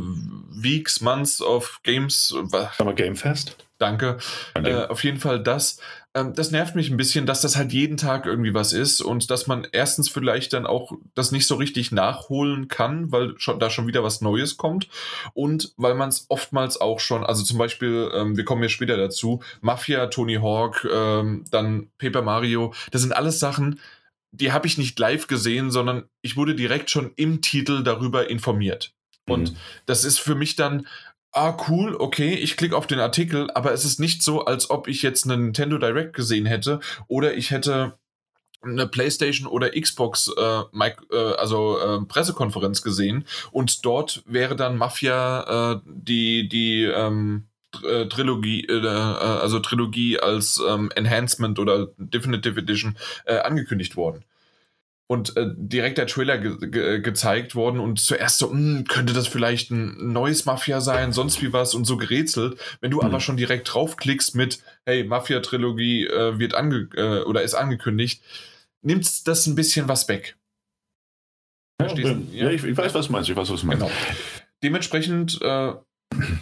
[0.51, 2.35] Weeks, Months of Games.
[2.77, 3.55] Summer Game Fest?
[3.77, 4.17] Danke.
[4.53, 5.79] Äh, auf jeden Fall das.
[6.15, 9.29] Ähm, das nervt mich ein bisschen, dass das halt jeden Tag irgendwie was ist und
[9.29, 13.69] dass man erstens vielleicht dann auch das nicht so richtig nachholen kann, weil schon, da
[13.69, 14.87] schon wieder was Neues kommt
[15.33, 18.95] und weil man es oftmals auch schon, also zum Beispiel, ähm, wir kommen ja später
[18.95, 23.81] dazu, Mafia, Tony Hawk, ähm, dann Paper Mario, das sind alles Sachen,
[24.31, 28.93] die habe ich nicht live gesehen, sondern ich wurde direkt schon im Titel darüber informiert.
[29.27, 29.57] Und mhm.
[29.85, 30.87] das ist für mich dann,
[31.35, 34.87] ah, cool, okay, ich klicke auf den Artikel, aber es ist nicht so, als ob
[34.87, 37.97] ich jetzt einen Nintendo Direct gesehen hätte oder ich hätte
[38.63, 44.77] eine PlayStation oder Xbox äh, Mike, äh, also äh, Pressekonferenz gesehen und dort wäre dann
[44.77, 47.47] Mafia äh, die die ähm,
[47.83, 52.95] äh, Trilogie äh, also Trilogie als ähm, Enhancement oder Definitive Edition
[53.25, 54.23] angekündigt worden
[55.07, 59.13] und äh, direkt der Trailer ge ge gezeigt worden und zuerst so, mh, hm, könnte
[59.13, 62.59] das vielleicht ein neues Mafia sein, sonst wie was und so gerätselt.
[62.81, 63.03] Wenn du mhm.
[63.03, 68.23] aber schon direkt draufklickst mit, hey, Mafia-Trilogie äh, wird ange äh, oder ist angekündigt,
[68.81, 70.37] nimmt das ein bisschen was weg.
[71.81, 73.83] Ja, ja, ja ich, ich, weiß, was du meinst, ich weiß, was du meinst.
[73.83, 73.91] Genau.
[74.63, 75.73] Dementsprechend, äh,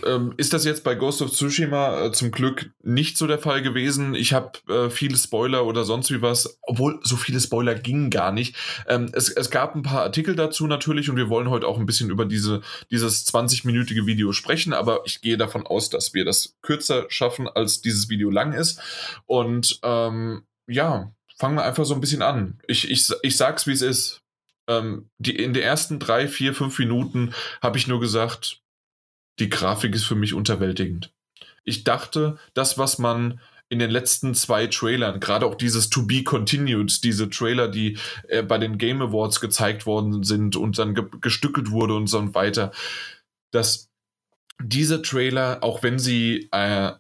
[0.05, 3.61] ähm, ist das jetzt bei Ghost of Tsushima äh, zum Glück nicht so der Fall
[3.61, 4.15] gewesen.
[4.15, 8.31] Ich habe äh, viele Spoiler oder sonst wie was, obwohl so viele Spoiler gingen gar
[8.31, 8.55] nicht.
[8.87, 11.85] Ähm, es, es gab ein paar Artikel dazu natürlich und wir wollen heute auch ein
[11.85, 16.55] bisschen über diese, dieses 20-minütige Video sprechen, aber ich gehe davon aus, dass wir das
[16.61, 18.79] kürzer schaffen, als dieses Video lang ist.
[19.25, 22.59] Und ähm, ja, fangen wir einfach so ein bisschen an.
[22.67, 24.21] Ich, ich, ich sag's, wie es ist.
[24.67, 28.62] Ähm, die, in den ersten drei, vier, fünf Minuten habe ich nur gesagt,
[29.39, 31.13] die Grafik ist für mich unterwältigend.
[31.63, 36.23] Ich dachte, das, was man in den letzten zwei Trailern, gerade auch dieses To Be
[36.23, 41.05] Continued, diese Trailer, die äh, bei den Game Awards gezeigt worden sind und dann ge
[41.21, 42.71] gestückelt wurde und so weiter,
[43.51, 43.89] dass
[44.61, 46.91] diese Trailer, auch wenn sie äh,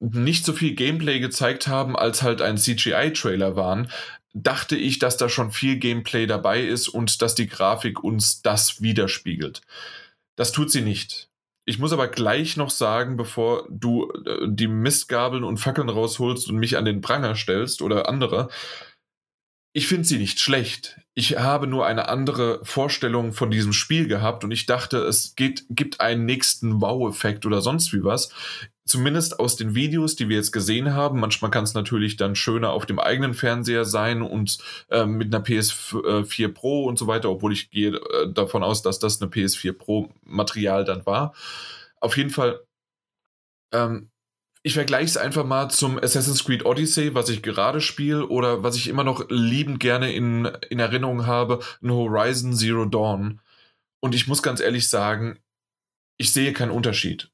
[0.00, 3.90] nicht so viel Gameplay gezeigt haben, als halt ein CGI-Trailer waren,
[4.34, 8.82] dachte ich, dass da schon viel Gameplay dabei ist und dass die Grafik uns das
[8.82, 9.62] widerspiegelt.
[10.36, 11.30] Das tut sie nicht.
[11.66, 16.56] Ich muss aber gleich noch sagen, bevor du äh, die Mistgabeln und Fackeln rausholst und
[16.56, 18.48] mich an den Pranger stellst oder andere,
[19.74, 20.98] ich finde sie nicht schlecht.
[21.12, 25.64] Ich habe nur eine andere Vorstellung von diesem Spiel gehabt und ich dachte, es geht,
[25.68, 28.30] gibt einen nächsten Wow-Effekt oder sonst wie was
[28.86, 32.70] zumindest aus den Videos, die wir jetzt gesehen haben, manchmal kann es natürlich dann schöner
[32.70, 34.58] auf dem eigenen Fernseher sein und
[34.90, 38.98] äh, mit einer PS4 Pro und so weiter, obwohl ich gehe äh, davon aus, dass
[38.98, 41.34] das eine PS4 Pro Material dann war.
[42.00, 42.60] Auf jeden Fall,
[43.72, 44.10] ähm,
[44.64, 48.74] ich vergleiche es einfach mal zum Assassin's Creed Odyssey, was ich gerade spiele oder was
[48.74, 53.40] ich immer noch liebend gerne in, in Erinnerung habe, ein Horizon Zero Dawn.
[54.00, 55.38] Und ich muss ganz ehrlich sagen,
[56.16, 57.30] ich sehe keinen Unterschied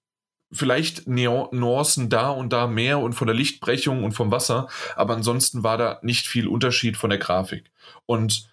[0.53, 5.63] vielleicht Nuancen da und da mehr und von der Lichtbrechung und vom Wasser, aber ansonsten
[5.63, 7.71] war da nicht viel Unterschied von der Grafik.
[8.07, 8.51] Und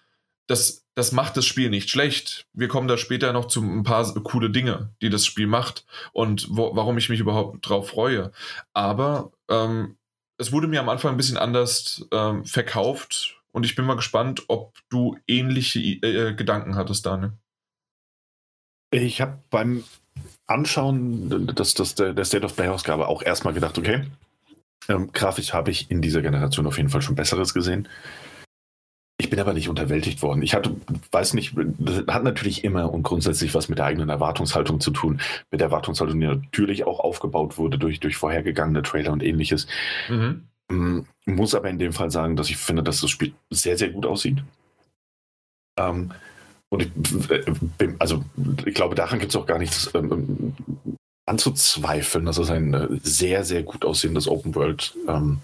[0.48, 2.46] das, das macht das Spiel nicht schlecht.
[2.52, 6.48] Wir kommen da später noch zu ein paar coole Dinge, die das Spiel macht und
[6.50, 8.32] wo, warum ich mich überhaupt drauf freue.
[8.72, 9.96] Aber ähm,
[10.38, 14.44] es wurde mir am Anfang ein bisschen anders ähm, verkauft und ich bin mal gespannt,
[14.48, 17.32] ob du ähnliche äh, Gedanken hattest, Daniel.
[18.90, 19.84] Ich habe beim
[20.46, 24.06] Anschauen des, des, der State of Play-Ausgabe auch erstmal gedacht, okay,
[24.88, 27.86] ähm, grafisch habe ich in dieser Generation auf jeden Fall schon Besseres gesehen.
[29.28, 30.40] Ich bin aber nicht unterwältigt worden.
[30.40, 30.74] Ich hatte,
[31.12, 35.20] weiß nicht, das hat natürlich immer und grundsätzlich was mit der eigenen Erwartungshaltung zu tun.
[35.50, 39.66] Mit der Erwartungshaltung, die natürlich auch aufgebaut wurde durch, durch vorhergegangene Trailer und ähnliches.
[40.08, 40.44] Mhm.
[40.70, 43.90] Mm, muss aber in dem Fall sagen, dass ich finde, dass das Spiel sehr, sehr
[43.90, 44.38] gut aussieht.
[45.78, 46.12] Ähm,
[46.70, 47.44] und ich, äh,
[47.98, 48.24] also
[48.64, 50.56] ich glaube, daran gibt es auch gar nichts ähm, ähm,
[51.26, 52.24] anzuzweifeln.
[52.24, 55.40] Das ist ein äh, sehr, sehr gut aussehendes Open World ähm,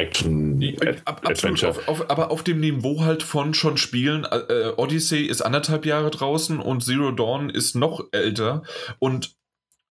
[0.00, 0.62] Action
[1.04, 1.70] Ab, Adventure.
[1.70, 4.24] Auf, auf, aber auf dem Niveau halt von schon Spielen.
[4.24, 8.62] Äh, Odyssey ist anderthalb Jahre draußen und Zero Dawn ist noch älter.
[8.98, 9.34] Und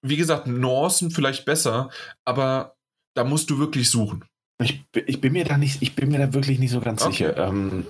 [0.02, 1.89] wie gesagt, Nuancen vielleicht besser,
[2.26, 2.76] aber
[3.16, 4.26] da musst du wirklich suchen.
[4.62, 7.12] Ich, ich, bin mir da nicht, ich bin mir da wirklich nicht so ganz okay.
[7.12, 7.38] sicher.
[7.38, 7.86] Ähm,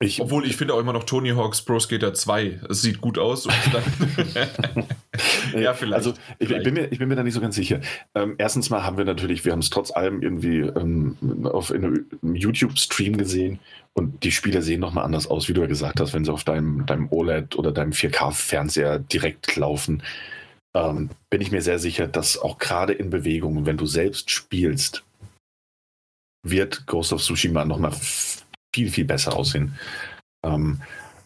[0.00, 2.60] ich, Obwohl ich finde auch immer noch Tony Hawk's Pro Skater 2.
[2.68, 3.46] Es sieht gut aus.
[5.58, 5.94] ja, vielleicht.
[5.94, 6.64] Also ich, vielleicht.
[6.64, 7.80] Bin mir, ich bin mir da nicht so ganz sicher.
[8.14, 11.16] Ähm, erstens mal haben wir natürlich, wir haben es trotz allem irgendwie ähm,
[11.50, 13.58] auf in einem YouTube-Stream gesehen
[13.92, 16.44] und die Spiele sehen nochmal anders aus, wie du ja gesagt hast, wenn sie auf
[16.44, 20.04] deinem, deinem OLED oder deinem 4K-Fernseher direkt laufen.
[20.76, 25.02] Ähm, bin ich mir sehr sicher, dass auch gerade in Bewegungen, wenn du selbst spielst,
[26.46, 27.90] wird Ghost of Tsushima nochmal
[28.74, 29.74] viel, viel besser aussehen
[30.44, 30.80] ähm,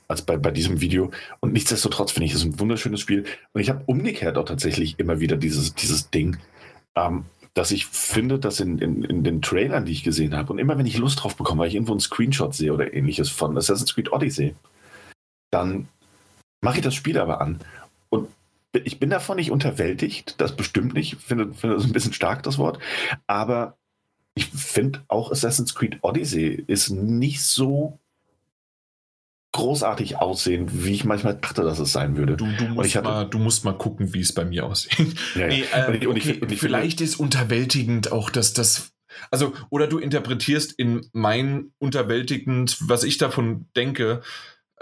[0.09, 1.11] als bei, bei diesem Video.
[1.40, 3.24] Und nichtsdestotrotz finde ich es ein wunderschönes Spiel.
[3.52, 6.37] Und ich habe umgekehrt auch tatsächlich immer wieder dieses, dieses Ding,
[6.96, 7.24] ähm,
[7.55, 10.78] dass ich finde, dass in, in, in den Trailern, die ich gesehen habe, und immer
[10.78, 13.94] wenn ich Lust drauf bekomme, weil ich irgendwo einen Screenshot sehe oder ähnliches von Assassin's
[13.94, 14.55] Creed Odyssey,
[15.50, 15.88] dann
[16.62, 17.61] mache ich das Spiel aber an.
[18.09, 18.28] Und
[18.72, 22.57] ich bin davon nicht unterwältigt, das bestimmt nicht, finde, finde das ein bisschen stark, das
[22.57, 22.78] Wort.
[23.26, 23.76] Aber
[24.35, 27.99] ich finde auch Assassin's Creed Odyssey ist nicht so
[29.53, 32.37] großartig aussehen, wie ich manchmal dachte, dass es sein würde.
[32.37, 35.14] Du, du, musst, hatte, mal, du musst mal gucken, wie es bei mir aussieht.
[35.35, 38.92] Ja, nee, äh, und ich, und ich, vielleicht ist unterwältigend auch, dass das
[39.31, 44.23] also, oder du interpretierst in mein unterwältigend, was ich davon denke,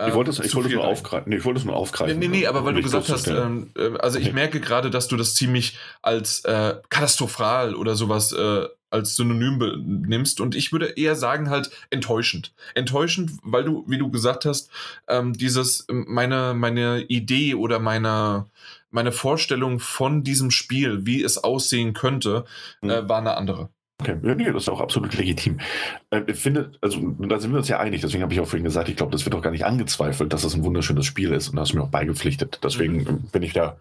[0.09, 1.29] ich wollte es, ich wollte es nur aufgreifen.
[1.29, 2.19] Nee, ich wollte es nur aufgreifen.
[2.19, 4.35] Nee, nee, aber weil du gesagt hast, ähm, äh, also ich okay.
[4.35, 9.59] merke gerade, dass du das ziemlich als äh, katastrophal oder sowas äh, als Synonym
[10.07, 10.41] nimmst.
[10.41, 12.53] Und ich würde eher sagen, halt enttäuschend.
[12.75, 14.71] Enttäuschend, weil du, wie du gesagt hast,
[15.09, 18.47] ähm, dieses, ähm, meine, meine Idee oder meine,
[18.91, 22.45] meine Vorstellung von diesem Spiel, wie es aussehen könnte,
[22.83, 22.91] mhm.
[22.91, 23.71] äh, war eine andere.
[24.01, 25.61] Okay, nee, das ist auch absolut legitim.
[26.09, 28.65] Äh, ich finde, also da sind wir uns ja einig, deswegen habe ich auch vorhin
[28.65, 31.33] gesagt, ich glaube, das wird auch gar nicht angezweifelt, dass es das ein wunderschönes Spiel
[31.33, 32.61] ist und das hast du mir auch beigepflichtet.
[32.63, 33.29] Deswegen mhm.
[33.31, 33.77] bin ich da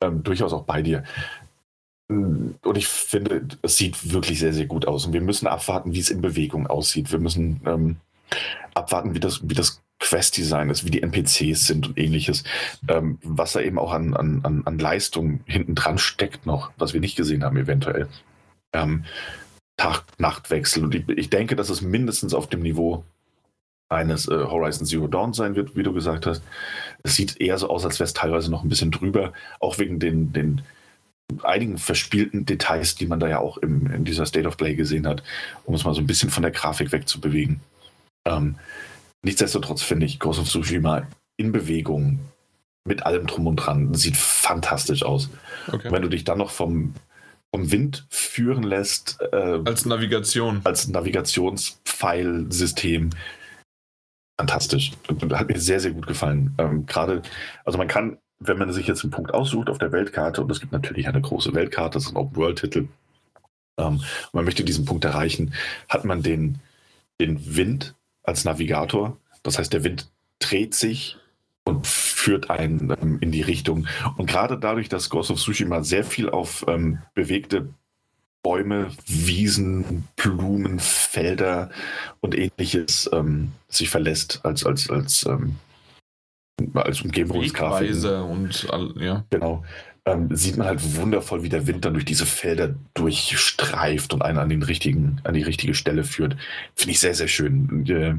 [0.00, 1.02] ähm, durchaus auch bei dir.
[2.08, 5.04] Und ich finde, es sieht wirklich sehr, sehr gut aus.
[5.04, 7.12] Und wir müssen abwarten, wie es in Bewegung aussieht.
[7.12, 7.96] Wir müssen ähm,
[8.74, 12.44] abwarten, wie das, wie das Quest-Design ist, wie die NPCs sind und ähnliches.
[12.88, 17.00] Ähm, was da eben auch an, an, an Leistung hinten dran steckt noch, was wir
[17.00, 18.08] nicht gesehen haben, eventuell.
[18.72, 19.04] Ähm,
[19.76, 20.84] Tag-Nacht-Wechsel.
[20.84, 23.04] Und ich, ich, denke, dass es mindestens auf dem Niveau
[23.90, 26.42] eines äh, Horizon Zero Dawn sein wird, wie du gesagt hast.
[27.02, 29.98] Es sieht eher so aus, als wäre es teilweise noch ein bisschen drüber, auch wegen
[29.98, 30.62] den, den
[31.42, 35.06] einigen verspielten Details, die man da ja auch im, in dieser State of Play gesehen
[35.06, 35.22] hat,
[35.64, 37.60] um es mal so ein bisschen von der Grafik wegzubewegen.
[38.26, 38.56] Ähm,
[39.22, 42.18] nichtsdestotrotz finde ich Ghost of Tsushima in Bewegung
[42.86, 45.28] mit allem drum und dran sieht fantastisch aus.
[45.70, 45.92] Okay.
[45.92, 46.94] Wenn du dich dann noch vom,
[47.54, 49.18] vom Wind führen lässt.
[49.32, 50.62] Äh, als Navigation.
[50.64, 53.10] Als Navigationspfeilsystem.
[54.40, 54.92] Fantastisch.
[55.32, 56.54] Hat mir sehr, sehr gut gefallen.
[56.58, 57.20] Ähm, Gerade,
[57.64, 60.60] also man kann, wenn man sich jetzt einen Punkt aussucht auf der Weltkarte, und es
[60.60, 62.88] gibt natürlich eine große Weltkarte, das ist ein Open-World-Titel,
[63.78, 65.54] ähm, man möchte diesen Punkt erreichen,
[65.88, 66.58] hat man den,
[67.20, 69.16] den Wind als Navigator.
[69.42, 71.16] Das heißt, der Wind dreht sich
[71.64, 73.86] und führt einen ähm, in die Richtung.
[74.16, 77.68] Und gerade dadurch, dass Ghost of Tsushima sehr viel auf ähm, bewegte
[78.42, 81.70] Bäume, Wiesen, Blumen, Felder
[82.20, 85.56] und ähnliches ähm, sich verlässt als, als, als, ähm,
[86.86, 87.94] als Umgebungsgrafik.
[88.04, 89.24] und ja.
[89.30, 89.64] Genau.
[90.04, 94.38] Ähm, sieht man halt wundervoll, wie der Wind dann durch diese Felder durchstreift und einen
[94.38, 96.36] an, den richtigen, an die richtige Stelle führt.
[96.74, 97.86] Finde ich sehr, sehr schön.
[97.86, 98.14] Äh,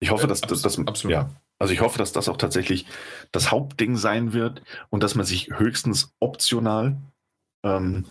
[0.00, 1.12] ich hoffe, dass, dass absolut.
[1.12, 2.86] ja, also ich hoffe, dass das auch tatsächlich
[3.32, 6.96] das Hauptding sein wird und dass man sich höchstens optional
[7.64, 8.06] ähm,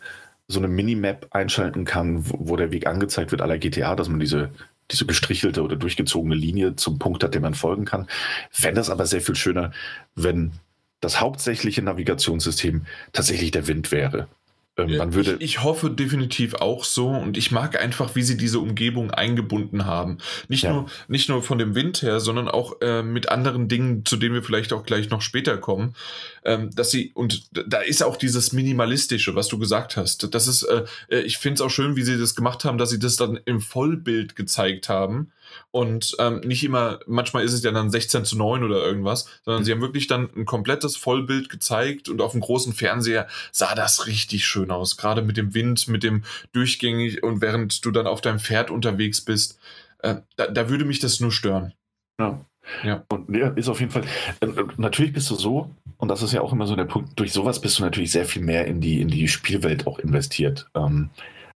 [0.47, 4.19] so eine Minimap einschalten kann, wo, wo der Weg angezeigt wird aller GTA, dass man
[4.19, 4.51] diese,
[4.93, 8.07] diese gestrichelte oder durchgezogene Linie zum Punkt hat, dem man folgen kann.
[8.49, 9.71] Fände das aber sehr viel schöner,
[10.15, 10.53] wenn
[11.01, 14.27] das hauptsächliche Navigationssystem tatsächlich der Wind wäre.
[14.75, 18.37] Ähm, man würde ich, ich, hoffe definitiv auch so und ich mag einfach, wie sie
[18.37, 20.17] diese Umgebung eingebunden haben.
[20.47, 20.73] Nicht, ja.
[20.73, 24.33] nur, nicht nur von dem Wind her, sondern auch äh, mit anderen Dingen, zu denen
[24.33, 25.95] wir vielleicht auch gleich noch später kommen.
[26.43, 30.33] Ähm, dass sie, und da ist auch dieses Minimalistische, was du gesagt hast.
[30.33, 32.89] Das ist, äh, äh ich finde es auch schön, wie sie das gemacht haben, dass
[32.89, 35.31] sie das dann im Vollbild gezeigt haben
[35.73, 39.63] und ähm, nicht immer, manchmal ist es ja dann 16 zu 9 oder irgendwas, sondern
[39.63, 44.05] sie haben wirklich dann ein komplettes Vollbild gezeigt und auf dem großen Fernseher sah das
[44.05, 44.97] richtig schön aus.
[44.97, 49.21] Gerade mit dem Wind, mit dem durchgängig und während du dann auf deinem Pferd unterwegs
[49.21, 49.57] bist.
[50.03, 51.73] Äh, da, da würde mich das nur stören.
[52.19, 52.45] Ja.
[52.83, 53.03] Ja.
[53.09, 54.03] Und ja, ist auf jeden Fall.
[54.41, 57.33] Äh, natürlich bist du so, und das ist ja auch immer so der Punkt, durch
[57.33, 60.67] sowas bist du natürlich sehr viel mehr in die, in die Spielwelt auch investiert.
[60.75, 61.09] Ähm,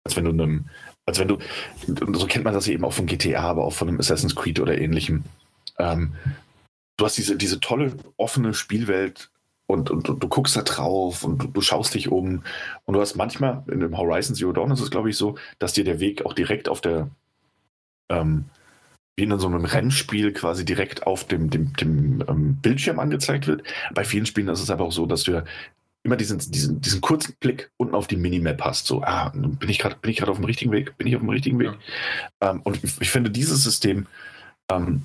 [0.05, 0.71] als wenn du einem,
[1.07, 1.39] als wenn du,
[1.87, 4.77] so kennt man das eben auch von GTA, aber auch von einem Assassin's Creed oder
[4.77, 5.23] ähnlichem.
[5.79, 6.15] Ähm,
[6.97, 9.31] du hast diese, diese tolle, offene Spielwelt
[9.67, 12.43] und, und, und, du guckst da drauf und du, du, schaust dich um.
[12.85, 15.73] Und du hast manchmal, in dem Horizon Zero Dawn ist es, glaube ich, so, dass
[15.73, 17.09] dir der Weg auch direkt auf der,
[18.09, 18.45] ähm,
[19.17, 23.63] wie in so einem Rennspiel quasi direkt auf dem, dem, dem ähm, Bildschirm angezeigt wird.
[23.95, 25.45] Bei vielen Spielen ist es aber auch so, dass du
[26.07, 28.87] immer diesen, diesen, diesen kurzen Blick unten auf die Minimap hast.
[28.87, 30.97] So, ah, bin ich gerade auf dem richtigen Weg?
[30.97, 31.73] Bin ich auf dem richtigen Weg?
[32.41, 32.51] Ja.
[32.51, 34.07] Ähm, und ich, ich, finde dieses System
[34.71, 35.03] ähm,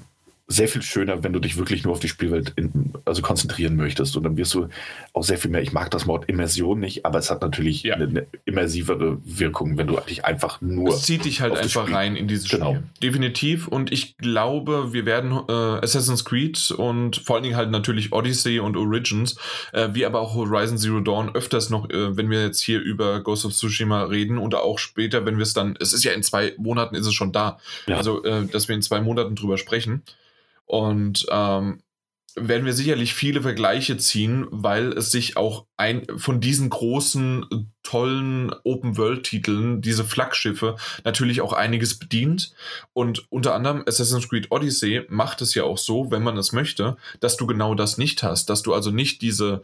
[0.52, 4.16] sehr viel schöner, wenn du dich wirklich nur auf die Spielwelt in, also konzentrieren möchtest.
[4.18, 4.68] Und dann wirst du
[5.14, 7.96] auch sehr viel mehr, ich mag das Wort Immersion nicht, aber es hat natürlich ja.
[7.96, 10.90] eine, eine, immersivere Wirkung, wenn du dich einfach nur.
[10.90, 12.76] Es zieht dich halt einfach rein in dieses genau.
[12.76, 12.84] Spiel.
[13.02, 13.68] Definitiv.
[13.68, 18.60] Und ich glaube, wir werden äh, Assassin's Creed und vor allen Dingen halt natürlich Odyssey
[18.60, 19.38] und Origins,
[19.74, 23.22] äh, wie aber auch Horizon Zero Dawn öfters noch, äh, wenn wir jetzt hier über
[23.22, 26.24] Ghost of Tsushima reden oder auch später, wenn wir es dann, es ist ja in
[26.24, 27.60] zwei Monaten ist es schon da.
[27.88, 27.98] Ja.
[27.98, 30.04] Also, äh, dass wir in zwei Monaten drüber sprechen.
[30.72, 31.84] Und ähm,
[32.38, 37.46] werden wir sicherlich viele Vergleiche ziehen, weil es sich auch ein von diesen großen,
[37.84, 42.54] tollen Open-World-Titeln, diese Flaggschiffe, natürlich auch einiges bedient.
[42.94, 46.96] Und unter anderem Assassin's Creed Odyssey macht es ja auch so, wenn man es möchte,
[47.20, 49.64] dass du genau das nicht hast, dass du also nicht diese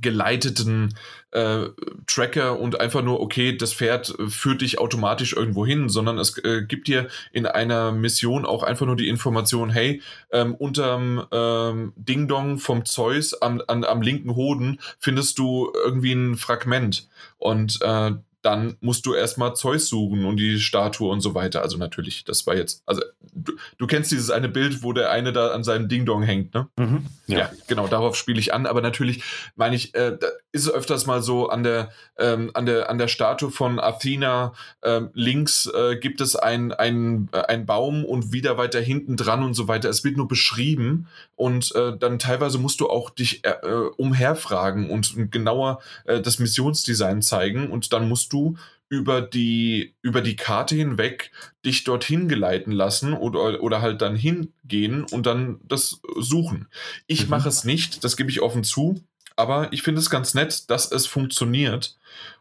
[0.00, 0.94] geleiteten
[1.32, 1.66] äh,
[2.06, 6.62] Tracker und einfach nur, okay, das Pferd führt dich automatisch irgendwo hin, sondern es äh,
[6.62, 12.58] gibt dir in einer Mission auch einfach nur die Information, hey, ähm, unterm ähm, Ding-Dong
[12.58, 17.08] vom Zeus am, an, am linken Hoden findest du irgendwie ein Fragment.
[17.38, 21.62] Und äh, dann musst du erstmal Zeus suchen und die Statue und so weiter.
[21.62, 25.32] Also natürlich, das war jetzt, also du, du kennst dieses eine Bild, wo der eine
[25.32, 26.68] da an seinem Ding-Dong hängt, ne?
[26.76, 27.38] Mhm, ja.
[27.38, 27.50] ja.
[27.66, 29.22] genau, darauf spiele ich an, aber natürlich
[29.56, 32.98] meine ich, äh, da ist es öfters mal so an der, ähm, an der, an
[32.98, 38.56] der Statue von Athena äh, links äh, gibt es ein, ein, äh, Baum und wieder
[38.56, 39.90] weiter hinten dran und so weiter.
[39.90, 43.54] Es wird nur beschrieben und äh, dann teilweise musst du auch dich äh,
[43.96, 48.56] umherfragen und genauer das Missionsdesign zeigen und dann musst du
[48.88, 51.30] über die, über die Karte hinweg
[51.64, 56.68] dich dorthin geleiten lassen oder, oder halt dann hingehen und dann das suchen.
[57.06, 57.30] Ich mhm.
[57.30, 59.00] mache es nicht, das gebe ich offen zu,
[59.36, 61.96] aber ich finde es ganz nett, dass es funktioniert.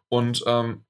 [0.09, 0.81] Und ähm,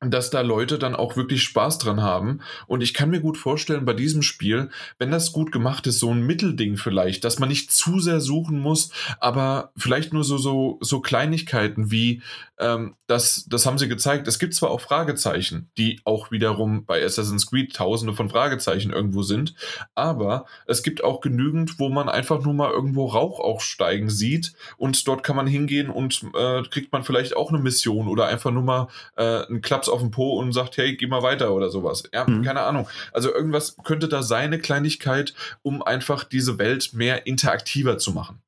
[0.00, 2.40] dass da Leute dann auch wirklich Spaß dran haben.
[2.66, 6.10] Und ich kann mir gut vorstellen, bei diesem Spiel, wenn das gut gemacht ist, so
[6.12, 10.78] ein Mittelding vielleicht, dass man nicht zu sehr suchen muss, aber vielleicht nur so, so,
[10.80, 12.22] so Kleinigkeiten wie,
[12.60, 14.28] ähm, das, das haben sie gezeigt.
[14.28, 19.22] Es gibt zwar auch Fragezeichen, die auch wiederum bei Assassin's Creed tausende von Fragezeichen irgendwo
[19.22, 19.54] sind,
[19.94, 25.08] aber es gibt auch genügend, wo man einfach nur mal irgendwo Rauch aufsteigen sieht und
[25.08, 28.62] dort kann man hingehen und äh, kriegt man vielleicht auch eine Mission oder einfach nur
[28.62, 32.04] mal äh, einen Klaps auf den Po und sagt, hey, geh mal weiter oder sowas.
[32.12, 32.42] Ja, mhm.
[32.42, 32.88] keine Ahnung.
[33.12, 38.40] Also irgendwas könnte da sein, eine Kleinigkeit, um einfach diese Welt mehr interaktiver zu machen.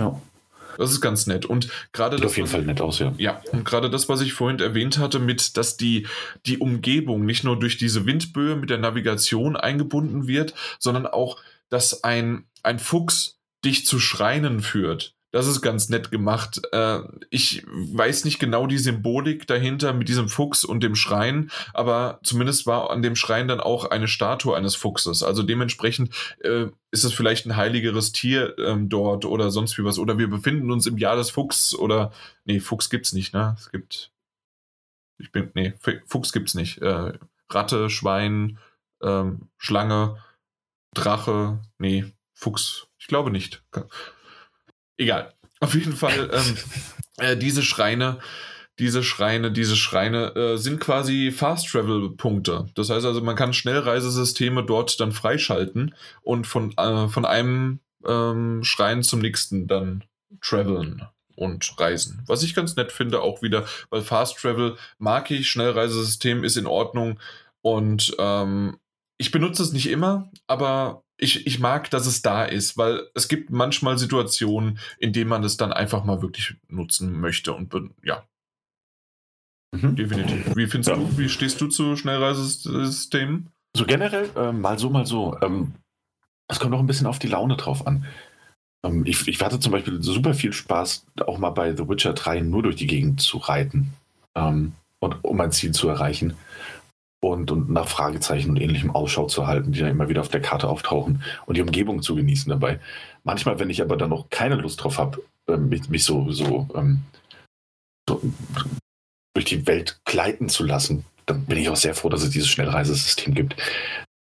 [0.00, 0.20] Ja.
[0.78, 1.46] Das ist ganz nett.
[1.46, 2.26] Und gerade das.
[2.26, 3.12] Auf jeden Fall nett aus, ja.
[3.18, 6.06] Ja, und gerade das, was ich vorhin erwähnt hatte, mit, dass die,
[6.46, 11.38] die Umgebung nicht nur durch diese Windböe mit der Navigation eingebunden wird, sondern auch,
[11.68, 15.14] dass ein, ein Fuchs dich zu Schreinen führt.
[15.32, 16.60] Das ist ganz nett gemacht.
[16.72, 22.20] Äh, ich weiß nicht genau die Symbolik dahinter mit diesem Fuchs und dem Schrein, aber
[22.22, 25.22] zumindest war an dem Schrein dann auch eine Statue eines Fuchses.
[25.22, 29.98] Also dementsprechend äh, ist es vielleicht ein heiligeres Tier ähm, dort oder sonst wie was.
[29.98, 32.12] Oder wir befinden uns im Jahr des Fuchs oder.
[32.44, 33.56] Nee, Fuchs gibt's nicht, ne?
[33.58, 34.12] Es gibt.
[35.18, 35.50] Ich bin.
[35.54, 35.72] Nee,
[36.06, 36.82] Fuchs gibt's nicht.
[36.82, 37.14] Äh,
[37.48, 38.58] Ratte, Schwein,
[39.02, 40.22] ähm, Schlange,
[40.94, 41.60] Drache.
[41.78, 42.04] Nee,
[42.34, 42.86] Fuchs.
[42.98, 43.62] Ich glaube nicht.
[44.96, 45.32] Egal.
[45.60, 46.56] Auf jeden Fall, ähm,
[47.18, 48.18] äh, diese Schreine,
[48.78, 52.68] diese Schreine, diese Schreine äh, sind quasi Fast-Travel-Punkte.
[52.74, 58.64] Das heißt also, man kann Schnellreisesysteme dort dann freischalten und von, äh, von einem ähm,
[58.64, 60.04] Schrein zum nächsten dann
[60.40, 62.22] traveln und reisen.
[62.26, 66.66] Was ich ganz nett finde, auch wieder, weil Fast Travel mag ich, Schnellreisesystem ist in
[66.66, 67.20] Ordnung
[67.60, 68.78] und ähm,
[69.18, 73.28] ich benutze es nicht immer, aber ich, ich mag, dass es da ist, weil es
[73.28, 78.24] gibt manchmal Situationen, in denen man es dann einfach mal wirklich nutzen möchte und ja.
[79.74, 79.96] Mhm.
[79.96, 80.56] Definitiv.
[80.56, 80.96] Wie findest ja.
[80.96, 83.48] du, wie stehst du zu Schnellreisesystemen?
[83.74, 85.36] So generell, äh, mal so, mal so.
[85.40, 85.72] Ähm,
[86.48, 88.04] es kommt noch ein bisschen auf die Laune drauf an.
[88.84, 92.40] Ähm, ich, ich hatte zum Beispiel super viel Spaß, auch mal bei The Witcher 3
[92.40, 93.94] nur durch die Gegend zu reiten
[94.34, 96.36] ähm, und um ein Ziel zu erreichen
[97.22, 100.42] und, und nach Fragezeichen und ähnlichem Ausschau zu halten, die dann immer wieder auf der
[100.42, 102.80] Karte auftauchen und die Umgebung zu genießen dabei.
[103.22, 106.68] Manchmal, wenn ich aber dann noch keine Lust drauf habe, ähm, mich, mich, so, so,
[106.74, 107.02] ähm,
[108.08, 108.20] so,
[109.34, 112.48] durch die Welt gleiten zu lassen, dann bin ich auch sehr froh, dass es dieses
[112.48, 113.54] Schnellreisesystem gibt.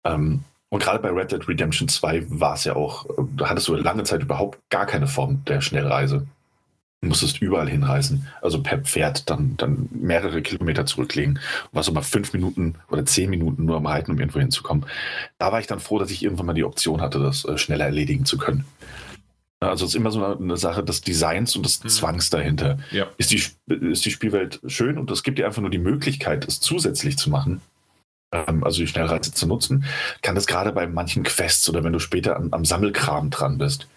[0.06, 3.06] Ähm, und gerade bei Red Dead Redemption 2 war es ja auch,
[3.38, 6.28] da hattest du lange Zeit überhaupt gar keine Form der Schnellreise
[7.02, 8.28] musstest überall hinreisen.
[8.42, 11.40] Also per Pferd dann, dann mehrere Kilometer zurücklegen.
[11.72, 14.86] Was so mal fünf Minuten oder zehn Minuten nur am Reiten, um irgendwo hinzukommen.
[15.38, 17.86] Da war ich dann froh, dass ich irgendwann mal die Option hatte, das äh, schneller
[17.86, 18.66] erledigen zu können.
[19.62, 21.90] Also es ist immer so eine Sache des Designs und des mhm.
[21.90, 22.80] Zwangs dahinter.
[22.92, 23.08] Ja.
[23.18, 26.62] Ist, die, ist die Spielwelt schön und es gibt dir einfach nur die Möglichkeit, es
[26.62, 27.62] zusätzlich zu machen,
[28.32, 29.84] ähm, also die Schnellreise zu nutzen,
[30.22, 33.88] kann das gerade bei manchen Quests oder wenn du später am, am Sammelkram dran bist,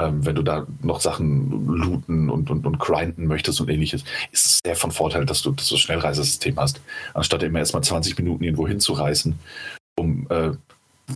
[0.00, 4.46] ähm, wenn du da noch Sachen looten und, und, und grinden möchtest und ähnliches, ist
[4.46, 6.80] es sehr von Vorteil, dass du, das Schnellreisesystem hast,
[7.14, 9.38] anstatt immer erstmal 20 Minuten irgendwo hinzureißen,
[9.98, 10.52] um äh,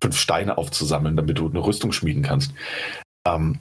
[0.02, 2.52] fünf Steine aufzusammeln, damit du eine Rüstung schmieden kannst.
[3.26, 3.60] Ähm,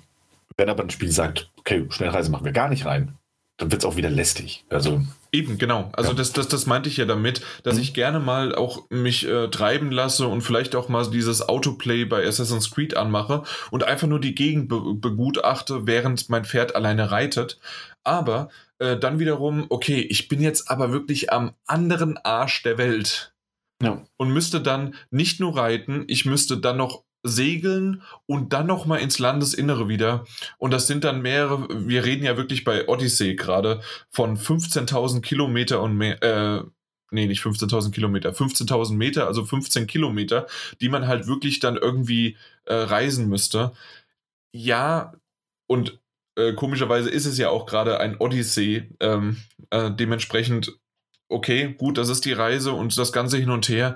[0.58, 3.16] wenn aber ein Spiel sagt, okay, Schnellreise machen wir gar nicht rein,
[3.58, 4.66] dann wird es auch wieder lästig.
[4.70, 5.02] Also
[5.34, 5.90] Eben, genau.
[5.94, 6.18] Also ja.
[6.18, 7.82] das, das, das meinte ich ja damit, dass mhm.
[7.82, 12.28] ich gerne mal auch mich äh, treiben lasse und vielleicht auch mal dieses Autoplay bei
[12.28, 17.60] Assassin's Creed anmache und einfach nur die Gegend be begutachte, während mein Pferd alleine reitet.
[18.04, 23.34] Aber äh, dann wiederum, okay, ich bin jetzt aber wirklich am anderen Arsch der Welt.
[23.82, 24.04] Ja.
[24.18, 28.98] Und müsste dann nicht nur reiten, ich müsste dann noch segeln und dann noch mal
[28.98, 30.26] ins Landesinnere wieder.
[30.58, 35.82] Und das sind dann mehrere, wir reden ja wirklich bei Odyssey gerade von 15.000 Kilometer
[35.82, 36.64] und mehr, äh,
[37.12, 40.48] nee, nicht 15.000 Kilometer, 15.000 Meter, also 15 Kilometer,
[40.82, 43.72] die man halt wirklich dann irgendwie äh, reisen müsste.
[44.54, 45.14] Ja,
[45.68, 46.00] und
[46.36, 49.38] äh, komischerweise ist es ja auch gerade ein Odyssey, ähm,
[49.70, 50.74] äh, dementsprechend
[51.32, 53.96] okay, gut, das ist die Reise und das Ganze hin und her.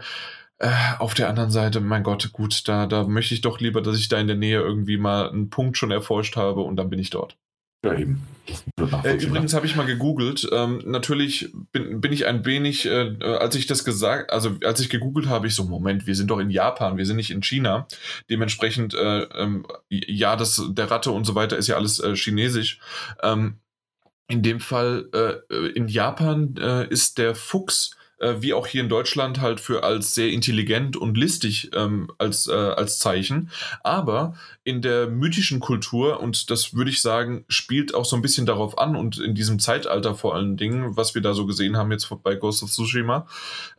[0.57, 3.97] Äh, auf der anderen Seite, mein Gott, gut, da, da möchte ich doch lieber, dass
[3.97, 6.99] ich da in der Nähe irgendwie mal einen Punkt schon erforscht habe und dann bin
[6.99, 7.37] ich dort.
[7.85, 8.25] Ja, eben.
[9.03, 10.47] Äh, übrigens habe ich mal gegoogelt.
[10.51, 14.89] Ähm, natürlich bin, bin ich ein wenig, äh, als ich das gesagt, also als ich
[14.89, 17.87] gegoogelt habe, ich so, Moment, wir sind doch in Japan, wir sind nicht in China.
[18.29, 22.79] Dementsprechend, äh, ähm, ja, das, der Ratte und so weiter ist ja alles äh, chinesisch.
[23.21, 23.59] Ähm,
[24.27, 28.89] in dem Fall, äh, in Japan äh, ist der Fuchs äh, wie auch hier in
[28.89, 33.49] Deutschland halt für als sehr intelligent und listig ähm, als, äh, als Zeichen.
[33.83, 38.45] Aber in der mythischen Kultur, und das würde ich sagen, spielt auch so ein bisschen
[38.45, 41.91] darauf an und in diesem Zeitalter vor allen Dingen, was wir da so gesehen haben
[41.91, 43.27] jetzt bei Ghost of Tsushima,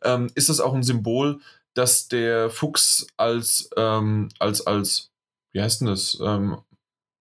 [0.02, 1.40] ähm, ist das auch ein Symbol,
[1.74, 5.10] dass der Fuchs als, ähm, als, als,
[5.52, 6.58] wie heißt denn das, ähm,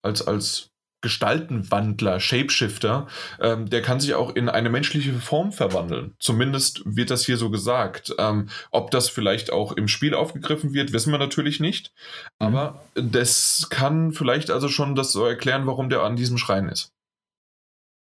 [0.03, 0.70] als, als
[1.01, 3.07] Gestaltenwandler, Shapeshifter,
[3.39, 6.15] ähm, der kann sich auch in eine menschliche Form verwandeln.
[6.19, 8.15] Zumindest wird das hier so gesagt.
[8.19, 11.91] Ähm, ob das vielleicht auch im Spiel aufgegriffen wird, wissen wir natürlich nicht.
[12.39, 12.47] Mhm.
[12.47, 16.93] Aber das kann vielleicht also schon das so erklären, warum der an diesem Schrein ist.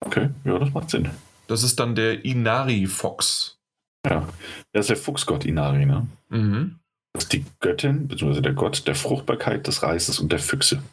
[0.06, 1.10] Okay, ja, das macht Sinn.
[1.48, 3.58] Das ist dann der Inari-Fox.
[4.06, 4.28] Ja,
[4.74, 6.08] der ist der Fuchsgott Inari, ne?
[6.30, 6.80] Mhm.
[7.14, 10.84] Das ist die Göttin, beziehungsweise der Gott der Fruchtbarkeit, des Reises und der Füchse.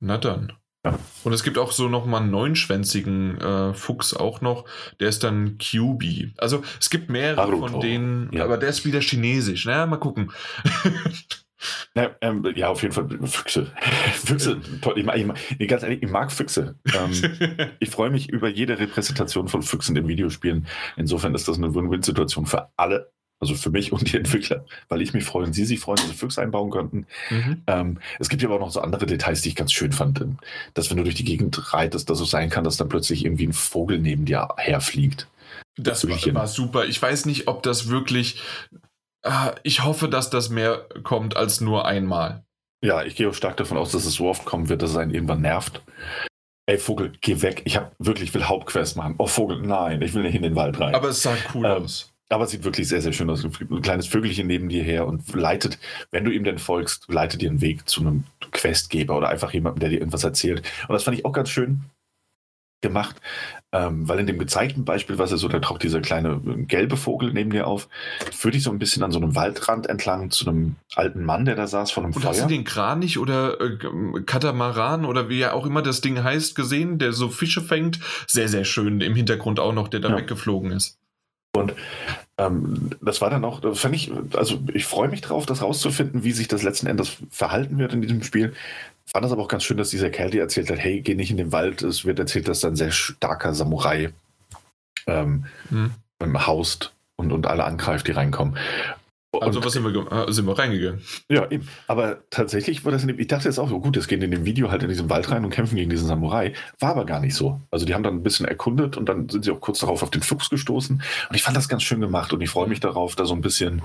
[0.00, 0.52] Na dann.
[1.24, 4.64] Und es gibt auch so nochmal einen neunschwänzigen äh, Fuchs auch noch,
[5.00, 6.38] der ist dann QB.
[6.38, 7.68] Also es gibt mehrere Naruto.
[7.68, 8.44] von denen, ja.
[8.44, 9.64] aber der ist wieder chinesisch.
[9.66, 10.32] Na, mal gucken.
[11.94, 13.72] Ja, ähm, ja, auf jeden Fall Füchse.
[14.12, 14.98] Füchse, toll.
[14.98, 16.78] Ich, mag, ich, mag, nee, ganz ehrlich, ich mag Füchse.
[16.94, 20.66] Ähm, ich freue mich über jede Repräsentation von Füchsen in Videospielen.
[20.96, 23.10] Insofern ist das eine Win-Win-Situation für alle
[23.40, 26.08] also für mich und die Entwickler, weil ich mich freue und sie sich freuen, dass
[26.08, 27.06] sie Füchse einbauen könnten.
[27.30, 27.62] Mhm.
[27.66, 30.24] Ähm, es gibt ja aber auch noch so andere Details, die ich ganz schön fand,
[30.74, 33.46] dass wenn du durch die Gegend reitest, dass es sein kann, dass dann plötzlich irgendwie
[33.46, 35.28] ein Vogel neben dir herfliegt.
[35.76, 36.86] Das war, war, super.
[36.86, 38.40] Ich weiß nicht, ob das wirklich.
[39.22, 42.44] Äh, ich hoffe, dass das mehr kommt als nur einmal.
[42.82, 44.96] Ja, ich gehe auch stark davon aus, dass es so oft kommen wird, dass es
[44.96, 45.82] einen irgendwann nervt.
[46.66, 47.62] Ey, Vogel, geh weg.
[47.64, 49.14] Ich habe wirklich, will Hauptquest machen.
[49.18, 50.94] Oh, Vogel, nein, ich will nicht in den Wald rein.
[50.94, 52.12] Aber es sah cool ähm, aus.
[52.28, 53.44] Aber es sieht wirklich sehr, sehr schön aus.
[53.44, 55.78] Ein kleines Vögelchen neben dir her und leitet,
[56.10, 59.80] wenn du ihm denn folgst, leitet dir einen Weg zu einem Questgeber oder einfach jemandem,
[59.80, 60.62] der dir irgendwas erzählt.
[60.88, 61.82] Und das fand ich auch ganz schön
[62.82, 63.16] gemacht,
[63.72, 66.96] ähm, weil in dem gezeigten Beispiel, was er so, da taucht dieser kleine äh, gelbe
[66.96, 67.88] Vogel neben dir auf,
[68.30, 71.56] führt dich so ein bisschen an so einem Waldrand entlang zu einem alten Mann, der
[71.56, 72.30] da saß von einem und Feuer.
[72.30, 73.78] Hast du den Kranich oder äh,
[74.24, 77.98] Katamaran oder wie ja auch immer das Ding heißt gesehen, der so Fische fängt?
[78.26, 80.16] Sehr, sehr schön im Hintergrund auch noch, der da ja.
[80.18, 80.98] weggeflogen ist.
[81.56, 81.74] Und
[82.38, 86.24] ähm, das war dann auch, das fand ich, also ich freue mich drauf, das rauszufinden,
[86.24, 88.54] wie sich das letzten Endes verhalten wird in diesem Spiel.
[89.06, 91.30] Fand es aber auch ganz schön, dass dieser Kerl dir erzählt hat, hey, geh nicht
[91.30, 91.82] in den Wald.
[91.82, 94.12] Es wird erzählt, dass da ein sehr starker Samurai
[95.06, 95.92] ähm, hm.
[96.46, 98.56] haust und, und alle angreift, die reinkommen.
[99.40, 101.00] Also was sind wir, äh, sind wir reingegangen.
[101.28, 101.68] Ja, eben.
[101.86, 104.30] Aber tatsächlich war das in dem, ich dachte jetzt auch so, gut, es gehen in
[104.30, 106.52] dem Video halt in diesen Wald rein und kämpfen gegen diesen Samurai.
[106.78, 107.60] War aber gar nicht so.
[107.70, 110.10] Also die haben dann ein bisschen erkundet und dann sind sie auch kurz darauf auf
[110.10, 111.02] den Fuchs gestoßen.
[111.28, 113.40] Und ich fand das ganz schön gemacht und ich freue mich darauf, da so ein
[113.40, 113.82] bisschen,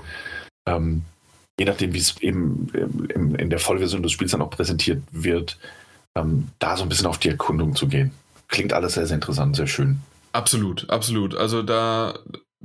[0.66, 1.02] ähm,
[1.58, 2.68] je nachdem, wie es eben
[3.14, 5.58] in, in der Vollversion des Spiels dann auch präsentiert wird,
[6.14, 8.12] ähm, da so ein bisschen auf die Erkundung zu gehen.
[8.48, 10.00] Klingt alles sehr, sehr interessant, sehr schön.
[10.32, 11.34] Absolut, absolut.
[11.34, 12.18] Also da,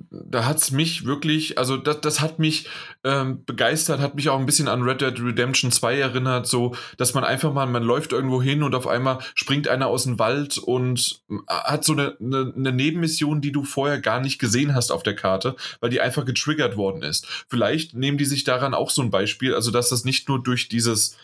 [0.09, 2.67] da hat es mich wirklich, also das, das hat mich
[3.03, 7.13] ähm, begeistert, hat mich auch ein bisschen an Red Dead Redemption 2 erinnert, so, dass
[7.13, 10.57] man einfach mal, man läuft irgendwo hin und auf einmal springt einer aus dem Wald
[10.57, 14.91] und äh, hat so eine, eine, eine Nebenmission, die du vorher gar nicht gesehen hast
[14.91, 17.25] auf der Karte, weil die einfach getriggert worden ist.
[17.49, 20.69] Vielleicht nehmen die sich daran auch so ein Beispiel, also dass das nicht nur durch
[20.69, 21.17] dieses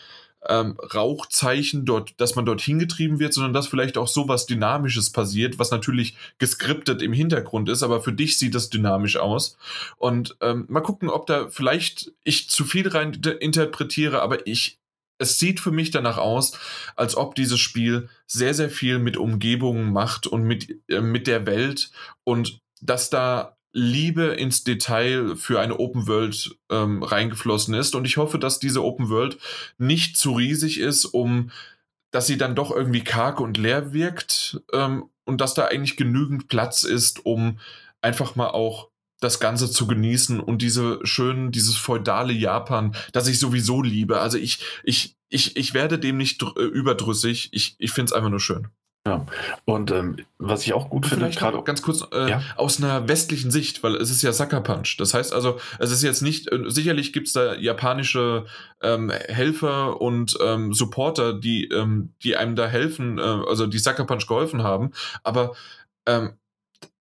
[0.48, 5.58] ähm, Rauchzeichen dort, dass man dort hingetrieben wird, sondern dass vielleicht auch sowas Dynamisches passiert,
[5.58, 9.56] was natürlich geskriptet im Hintergrund ist, aber für dich sieht das dynamisch aus.
[9.96, 14.78] Und ähm, mal gucken, ob da vielleicht ich zu viel rein interpretiere, aber ich
[15.18, 16.58] es sieht für mich danach aus,
[16.96, 21.46] als ob dieses Spiel sehr, sehr viel mit Umgebungen macht und mit, äh, mit der
[21.46, 21.90] Welt
[22.24, 27.94] und dass da Liebe ins Detail für eine Open World ähm, reingeflossen ist.
[27.94, 29.36] Und ich hoffe, dass diese Open World
[29.78, 31.50] nicht zu riesig ist, um
[32.12, 36.46] dass sie dann doch irgendwie karg und leer wirkt ähm, und dass da eigentlich genügend
[36.46, 37.58] Platz ist, um
[38.02, 43.40] einfach mal auch das Ganze zu genießen und diese schönen, dieses feudale Japan, das ich
[43.40, 44.20] sowieso liebe.
[44.20, 47.48] Also ich, ich, ich, ich werde dem nicht äh, überdrüssig.
[47.50, 48.68] Ich, ich finde es einfach nur schön.
[49.06, 49.26] Ja,
[49.66, 52.42] und ähm, was ich auch gut finde, gerade ganz kurz äh, ja?
[52.56, 54.96] aus einer westlichen Sicht, weil es ist ja Sucker Punch.
[54.96, 58.46] Das heißt also, es ist jetzt nicht, äh, sicherlich gibt es da japanische
[58.80, 64.06] ähm, Helfer und ähm, Supporter, die, ähm, die einem da helfen, äh, also die Sucker
[64.06, 64.92] Punch geholfen haben,
[65.22, 65.52] aber
[66.06, 66.38] ähm,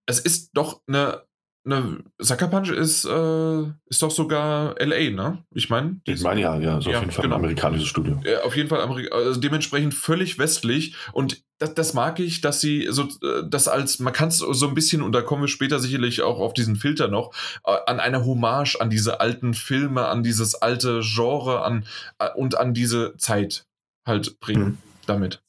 [0.07, 1.23] es ist doch eine
[1.65, 5.45] Ne, Sucker Punch ist, äh, ist doch sogar LA, ne?
[5.55, 6.01] Ich meine.
[6.03, 7.37] Ich meine ja, ja, so ja, auf jeden Fall genau.
[7.37, 8.21] ein amerikanisches Studio.
[8.25, 12.61] Ja, auf jeden Fall Amerika also dementsprechend völlig westlich und das, das mag ich, dass
[12.61, 15.49] sie so, äh, das als, man kann es so ein bisschen, und da kommen wir
[15.49, 17.33] später sicherlich auch auf diesen Filter noch,
[17.65, 21.87] äh, an eine Hommage an diese alten Filme, an dieses alte Genre an,
[22.19, 23.65] äh, und an diese Zeit
[24.05, 24.79] halt bringen mhm.
[25.07, 25.43] damit.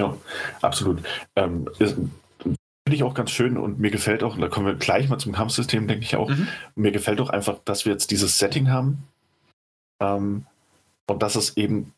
[0.00, 0.16] Ja,
[0.62, 1.02] absolut.
[1.36, 5.18] Ähm, Finde ich auch ganz schön und mir gefällt auch, da kommen wir gleich mal
[5.18, 6.30] zum Kampfsystem, denke ich auch.
[6.30, 6.48] Mhm.
[6.76, 9.04] Mir gefällt auch einfach, dass wir jetzt dieses Setting haben
[10.00, 10.46] ähm,
[11.06, 11.92] und dass es eben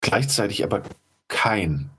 [0.00, 0.82] gleichzeitig aber
[1.28, 1.90] kein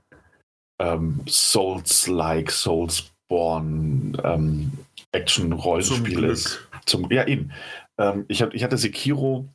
[0.78, 4.72] ähm, Souls-like, Souls-born ähm,
[5.12, 6.60] Action-Rollenspiel ist.
[6.86, 7.52] Zum, ja, eben.
[7.98, 9.48] Ähm, ich, hab, ich hatte Sekiro,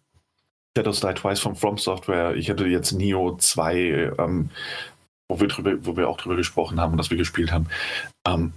[0.76, 4.50] Shadows Die Twice von From Software, ich hatte jetzt Neo 2, ähm,
[5.28, 7.68] wo wir, drüber, wo wir auch drüber gesprochen haben und das wir gespielt haben.
[8.26, 8.54] Ähm,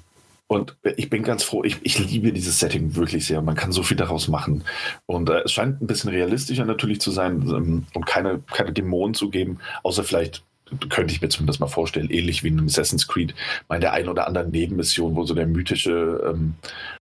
[0.49, 3.43] und ich bin ganz froh, ich, ich liebe dieses Setting wirklich sehr.
[3.43, 4.63] Man kann so viel daraus machen.
[5.07, 9.15] Und äh, es scheint ein bisschen realistischer natürlich zu sein ähm, und keine, keine Dämonen
[9.15, 10.45] zu geben, außer vielleicht
[10.89, 13.35] könnte ich mir zumindest mal vorstellen, ähnlich wie in Assassin's Creed,
[13.69, 16.55] mal in der einen oder anderen Nebenmission, wo so der mythische ähm,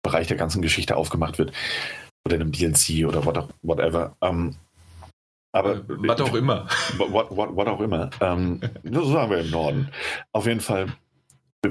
[0.03, 1.51] Bereich der ganzen Geschichte aufgemacht wird.
[2.25, 4.15] Oder in einem DLC oder what, whatever.
[4.21, 4.55] Ähm,
[5.51, 6.67] aber was auch immer.
[6.97, 8.09] What, what, what auch immer.
[8.19, 9.89] Ähm, so sagen wir im Norden.
[10.33, 10.87] Auf jeden Fall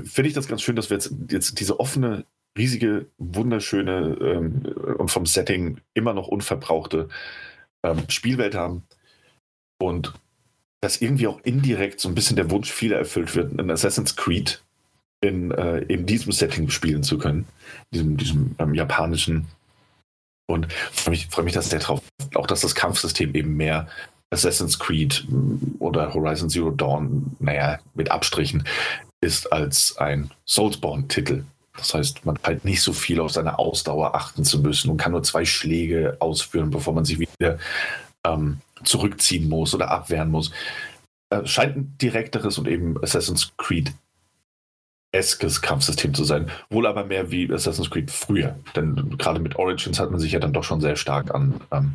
[0.03, 2.25] finde ich das ganz schön, dass wir jetzt, jetzt diese offene,
[2.57, 4.63] riesige, wunderschöne ähm,
[4.99, 7.09] und vom Setting immer noch unverbrauchte
[7.85, 8.85] ähm, Spielwelt haben.
[9.79, 10.15] Und
[10.85, 14.63] dass irgendwie auch indirekt so ein bisschen der Wunsch vieler erfüllt wird, in Assassin's Creed
[15.23, 17.47] in, äh, in diesem Setting spielen zu können,
[17.95, 19.47] diesem, diesem ähm, japanischen
[20.47, 22.03] und freue mich, freu mich dass sehr drauf,
[22.35, 23.89] auch dass das Kampfsystem eben mehr
[24.31, 28.65] Assassin's Creed mm, oder Horizon Zero Dawn, naja, mit Abstrichen,
[29.23, 31.45] ist als ein Soulsborne-Titel.
[31.79, 35.13] Das heißt, man halt nicht so viel auf seine Ausdauer achten zu müssen und kann
[35.13, 37.59] nur zwei Schläge ausführen, bevor man sich wieder
[38.27, 40.51] ähm, zurückziehen muss oder abwehren muss.
[41.31, 43.93] Äh, scheint ein direkteres und eben Assassin's Creed
[45.13, 46.51] eskes Kampfsystem zu sein.
[46.71, 48.57] Wohl aber mehr wie Assassin's Creed früher.
[48.75, 51.95] Denn gerade mit Origins hat man sich ja dann doch schon sehr stark an ähm,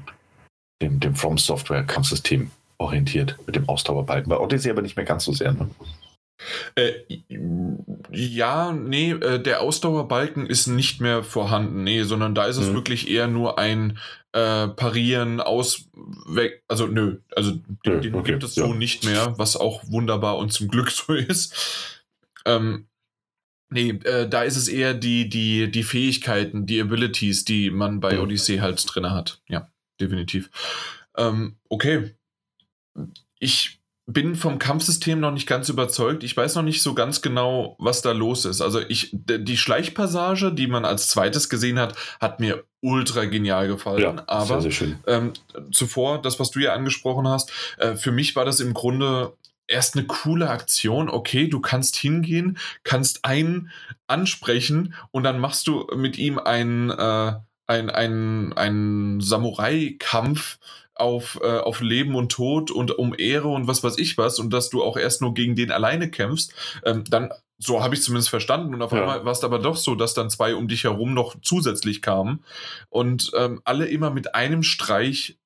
[0.81, 4.29] dem, dem From Software Kampfsystem orientiert, mit dem Ausdauerbalken.
[4.29, 5.51] Bei Odyssey aber nicht mehr ganz so sehr.
[5.51, 5.69] Ne?
[6.75, 6.93] Äh,
[8.11, 12.75] ja, nee, äh, der Ausdauerbalken ist nicht mehr vorhanden, nee, sondern da ist es mhm.
[12.75, 13.97] wirklich eher nur ein
[14.31, 15.89] äh, Parieren, aus,
[16.27, 17.51] weg, also nö, also
[17.85, 18.65] den, den okay, gibt es ja.
[18.65, 22.03] so nicht mehr, was auch wunderbar und zum Glück so ist.
[22.45, 22.85] Ähm,
[23.71, 28.19] Nee, äh, da ist es eher die, die, die Fähigkeiten, die Abilities, die man bei
[28.19, 29.43] Odyssey halt drin hat.
[29.47, 29.69] Ja,
[30.01, 30.49] definitiv.
[31.15, 32.15] Ähm, okay.
[33.37, 33.78] Ich
[34.11, 36.23] bin vom Kampfsystem noch nicht ganz überzeugt.
[36.23, 38.59] Ich weiß noch nicht so ganz genau, was da los ist.
[38.59, 44.01] Also ich, die Schleichpassage, die man als zweites gesehen hat, hat mir ultra genial gefallen.
[44.01, 45.33] Ja, Aber sehr, sehr ähm,
[45.71, 49.33] zuvor, das, was du ja angesprochen hast, äh, für mich war das im Grunde
[49.67, 51.07] erst eine coole Aktion.
[51.07, 53.69] Okay, du kannst hingehen, kannst einen
[54.07, 57.33] ansprechen und dann machst du mit ihm einen, äh,
[57.67, 60.57] ein, ein, ein Samurai-Kampf
[60.99, 64.51] auf, äh, auf Leben und Tod und um Ehre und was weiß ich was und
[64.51, 66.53] dass du auch erst nur gegen den alleine kämpfst,
[66.85, 68.73] ähm, dann so habe ich zumindest verstanden.
[68.73, 69.01] Und auf ja.
[69.01, 72.43] einmal war es aber doch so, dass dann zwei um dich herum noch zusätzlich kamen
[72.89, 75.37] und ähm, alle immer mit einem Streich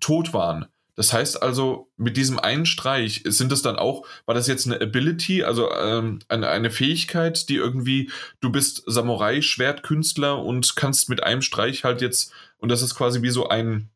[0.00, 0.66] tot waren.
[0.94, 4.78] Das heißt also, mit diesem einen Streich sind es dann auch, war das jetzt eine
[4.78, 8.10] Ability, also ähm, eine, eine Fähigkeit, die irgendwie,
[8.40, 13.22] du bist Samurai, Schwertkünstler und kannst mit einem Streich halt jetzt, und das ist quasi
[13.22, 13.88] wie so ein,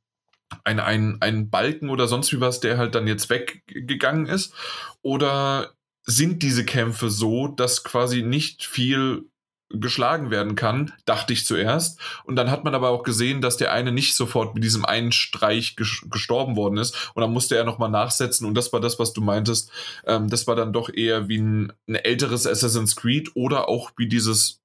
[0.65, 4.55] ein, ein, ein Balken oder sonst wie was, der halt dann jetzt weggegangen ist?
[5.03, 5.73] Oder
[6.05, 9.29] sind diese Kämpfe so, dass quasi nicht viel
[9.69, 12.01] geschlagen werden kann, dachte ich zuerst.
[12.25, 15.11] Und dann hat man aber auch gesehen, dass der eine nicht sofort mit diesem einen
[15.11, 17.11] Streich gestorben worden ist.
[17.15, 18.47] Und dann musste er nochmal nachsetzen.
[18.47, 19.71] Und das war das, was du meintest.
[20.07, 24.07] Ähm, das war dann doch eher wie ein, ein, älteres Assassin's Creed oder auch wie
[24.07, 24.63] dieses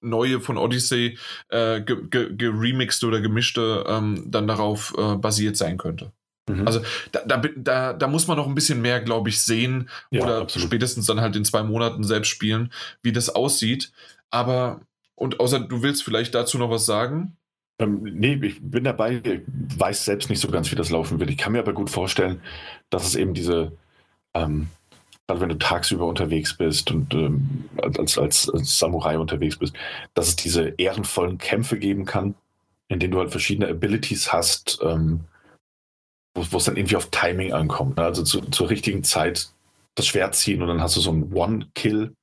[0.00, 1.18] neue von Odyssey
[1.48, 6.12] äh, geremixte ge oder gemischte ähm, dann darauf äh, basiert sein könnte.
[6.48, 6.66] Mhm.
[6.66, 6.80] Also
[7.12, 10.40] da, da, da, da, muss man noch ein bisschen mehr, glaube ich, sehen ja, oder
[10.42, 10.68] absolut.
[10.68, 12.72] spätestens dann halt in zwei Monaten selbst spielen,
[13.02, 13.92] wie das aussieht.
[14.30, 14.80] Aber,
[15.14, 17.36] und außer du willst vielleicht dazu noch was sagen?
[17.80, 19.42] Ähm, nee, ich bin dabei, ich
[19.78, 21.30] weiß selbst nicht so ganz, wie das laufen wird.
[21.30, 22.40] Ich kann mir aber gut vorstellen,
[22.90, 23.72] dass es eben diese,
[24.34, 24.68] ähm,
[25.28, 27.68] gerade wenn du tagsüber unterwegs bist und ähm,
[27.98, 29.74] als, als, als Samurai unterwegs bist,
[30.14, 32.34] dass es diese ehrenvollen Kämpfe geben kann,
[32.88, 35.20] in denen du halt verschiedene Abilities hast, ähm,
[36.34, 37.98] wo es dann irgendwie auf Timing ankommt.
[37.98, 38.04] Ne?
[38.04, 39.50] Also zu, zur richtigen Zeit
[39.96, 42.14] das Schwert ziehen und dann hast du so einen One-Kill.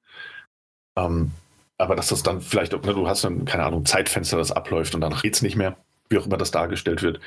[0.98, 1.32] Ähm,
[1.78, 5.02] aber dass das dann vielleicht, ne, du hast dann, keine Ahnung, Zeitfenster, das abläuft und
[5.02, 5.78] dann geht es nicht mehr,
[6.10, 7.20] wie auch immer das dargestellt wird,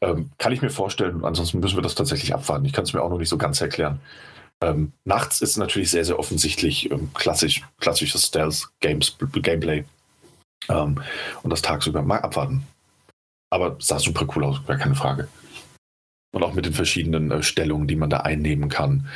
[0.00, 1.24] ähm, kann ich mir vorstellen.
[1.24, 2.66] Ansonsten müssen wir das tatsächlich abwarten.
[2.66, 4.00] Ich kann es mir auch noch nicht so ganz erklären.
[4.62, 9.84] Ähm, nachts ist natürlich sehr, sehr offensichtlich ähm, klassisch, klassisches Stealth-Gameplay.
[10.68, 11.02] Ähm,
[11.42, 12.66] und das tagsüber mal abwarten.
[13.50, 15.28] Aber sah super cool aus, gar keine Frage.
[16.32, 19.08] Und auch mit den verschiedenen äh, Stellungen, die man da einnehmen kann,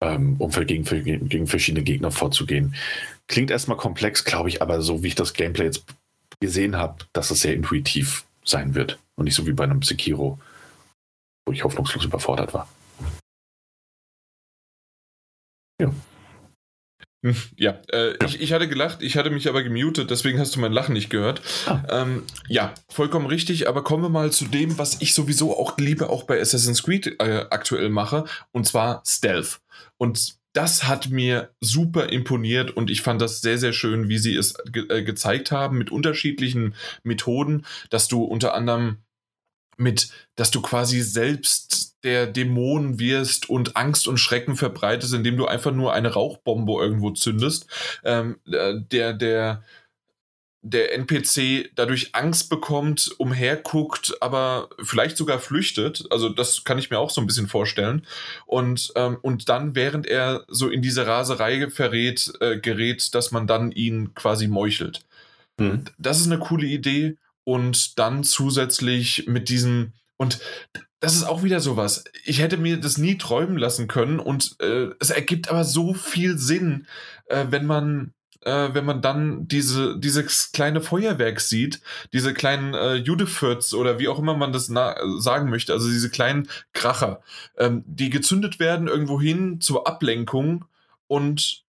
[0.00, 2.74] ähm, um für, gegen, für, gegen verschiedene Gegner vorzugehen.
[3.28, 5.84] Klingt erstmal komplex, glaube ich, aber so wie ich das Gameplay jetzt
[6.40, 8.98] gesehen habe, dass es sehr intuitiv sein wird.
[9.16, 10.38] Und nicht so wie bei einem Sekiro,
[11.46, 12.68] wo ich hoffnungslos überfordert war.
[15.80, 15.92] Ja.
[17.24, 18.14] Hm, ja, äh.
[18.24, 21.10] Ich, ich, hatte gelacht, ich hatte mich aber gemutet, deswegen hast du mein Lachen nicht
[21.10, 21.42] gehört.
[21.66, 21.82] Ah.
[21.90, 26.10] Ähm, ja, vollkommen richtig, aber kommen wir mal zu dem, was ich sowieso auch liebe,
[26.10, 29.60] auch bei Assassin's Creed äh, aktuell mache, und zwar Stealth.
[29.96, 34.36] Und das hat mir super imponiert und ich fand das sehr, sehr schön, wie sie
[34.36, 38.98] es ge äh, gezeigt haben mit unterschiedlichen Methoden, dass du unter anderem
[39.78, 45.46] mit, dass du quasi selbst der Dämon wirst und Angst und Schrecken verbreitest, indem du
[45.46, 47.66] einfach nur eine Rauchbombe irgendwo zündest.
[48.04, 49.64] Ähm, äh, der, der,
[50.62, 56.06] der NPC dadurch Angst bekommt, umherguckt, aber vielleicht sogar flüchtet.
[56.10, 58.06] Also das kann ich mir auch so ein bisschen vorstellen.
[58.46, 63.46] Und, ähm, und dann, während er so in diese Raserei verrät, äh, gerät, dass man
[63.46, 65.00] dann ihn quasi meuchelt.
[65.58, 65.84] Mhm.
[65.98, 67.16] Das ist eine coole Idee.
[67.48, 70.38] Und dann zusätzlich mit diesem, und
[71.00, 72.04] das ist auch wieder sowas.
[72.26, 76.36] Ich hätte mir das nie träumen lassen können und äh, es ergibt aber so viel
[76.36, 76.86] Sinn,
[77.24, 81.80] äh, wenn man äh, wenn man dann diese, dieses kleine Feuerwerk sieht,
[82.12, 86.50] diese kleinen äh, Judefürts oder wie auch immer man das sagen möchte, also diese kleinen
[86.74, 87.22] Kracher,
[87.56, 90.66] ähm, die gezündet werden irgendwo hin zur Ablenkung
[91.06, 91.64] und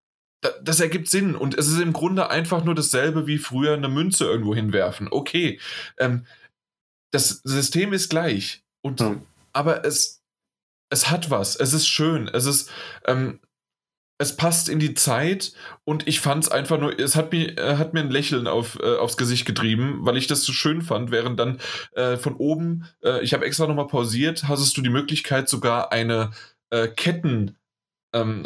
[0.61, 4.25] das ergibt Sinn und es ist im Grunde einfach nur dasselbe wie früher eine Münze
[4.25, 5.07] irgendwo hinwerfen.
[5.11, 5.59] Okay,
[5.97, 6.25] ähm,
[7.11, 9.21] das System ist gleich und hm.
[9.53, 10.21] aber es
[10.91, 11.55] es hat was.
[11.55, 12.27] Es ist schön.
[12.27, 12.71] Es ist
[13.05, 13.39] ähm,
[14.19, 15.53] es passt in die Zeit
[15.85, 18.77] und ich fand es einfach nur, es hat mir, äh, hat mir ein Lächeln auf,
[18.83, 21.59] äh, aufs Gesicht getrieben, weil ich das so schön fand, während dann
[21.93, 26.31] äh, von oben, äh, ich habe extra nochmal pausiert, hattest du die Möglichkeit sogar eine
[26.69, 26.89] äh,
[28.13, 28.43] Ähm,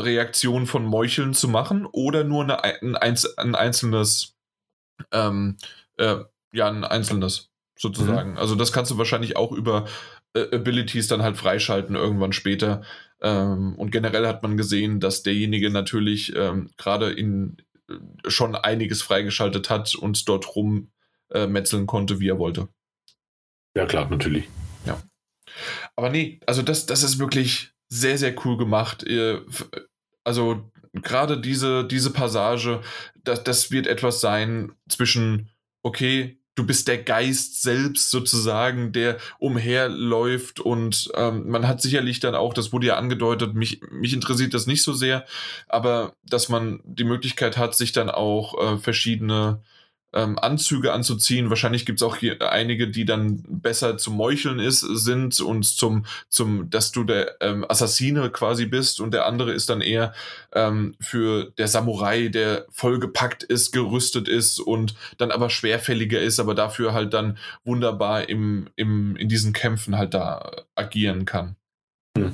[0.66, 4.36] von Meucheln zu machen oder nur eine, ein, ein einzelnes,
[5.12, 5.58] ähm,
[5.98, 6.18] äh,
[6.52, 8.32] ja, ein einzelnes sozusagen.
[8.32, 8.38] Mhm.
[8.38, 9.86] Also das kannst du wahrscheinlich auch über
[10.36, 12.82] Abilities dann halt freischalten irgendwann später.
[13.22, 17.58] Ähm, und generell hat man gesehen, dass derjenige natürlich ähm, gerade in
[17.90, 17.96] äh,
[18.30, 22.70] schon einiges freigeschaltet hat und dort rummetzeln äh, konnte, wie er wollte.
[23.76, 24.48] Ja, klar, natürlich.
[24.86, 25.02] Ja.
[25.96, 29.06] Aber nee, also das, das ist wirklich sehr, sehr cool gemacht.
[30.24, 32.82] Also gerade diese, diese Passage,
[33.24, 35.50] das, das wird etwas sein zwischen,
[35.82, 42.36] okay, du bist der Geist selbst sozusagen, der umherläuft und ähm, man hat sicherlich dann
[42.36, 45.26] auch, das wurde ja angedeutet, mich, mich interessiert das nicht so sehr,
[45.68, 49.64] aber dass man die Möglichkeit hat, sich dann auch äh, verschiedene
[50.14, 51.50] ähm, Anzüge anzuziehen.
[51.50, 56.06] Wahrscheinlich gibt es auch hier einige, die dann besser zum Meucheln ist, sind und zum,
[56.30, 60.14] zum, dass du der ähm, Assassine quasi bist und der andere ist dann eher
[60.54, 66.56] ähm, für der Samurai, der vollgepackt ist, gerüstet ist und dann aber schwerfälliger ist, aber
[66.56, 71.56] dafür halt dann wunderbar im, im, in diesen Kämpfen halt da agieren kann.
[72.18, 72.34] Hm.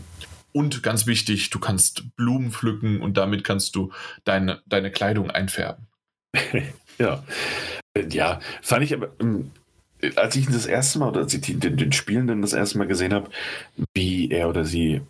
[0.52, 3.92] Und ganz wichtig, du kannst Blumen pflücken und damit kannst du
[4.24, 5.88] deine, deine Kleidung einfärben.
[7.00, 7.24] Ja.
[7.94, 9.52] Äh, ja, fand ich aber, ähm,
[10.16, 12.88] als ich ihn das erste Mal oder als ich den, den Spielenden das erste Mal
[12.88, 13.30] gesehen habe,
[13.94, 15.02] wie er oder sie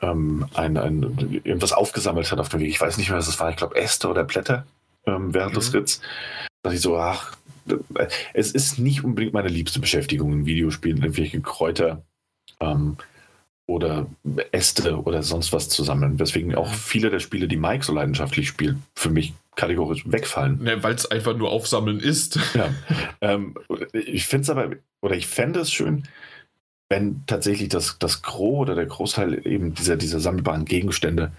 [0.00, 2.68] ähm, ein, ein, irgendwas aufgesammelt hat auf dem Weg.
[2.68, 3.50] Ich weiß nicht mehr, was das war.
[3.50, 4.66] Ich glaube, Äste oder Blätter
[5.06, 5.58] ähm, während mhm.
[5.58, 6.00] des Ritts.
[6.62, 7.36] Dass ich so, ach,
[7.68, 12.02] äh, es ist nicht unbedingt meine liebste Beschäftigung in Videospielen, irgendwelche Kräuter
[12.60, 12.96] ähm,
[13.68, 14.06] oder
[14.50, 16.18] Äste oder sonst was zu sammeln.
[16.18, 20.62] Weswegen auch viele der Spiele, die Mike so leidenschaftlich spielt, für mich kategorisch wegfallen.
[20.62, 22.40] Ne, Weil es einfach nur Aufsammeln ist.
[22.54, 22.70] Ja.
[23.20, 23.54] ähm,
[23.92, 24.70] ich finde es aber,
[25.02, 26.08] oder ich fände es schön,
[26.88, 31.32] wenn tatsächlich das, das Gros oder der Großteil eben dieser, dieser sammelbaren Gegenstände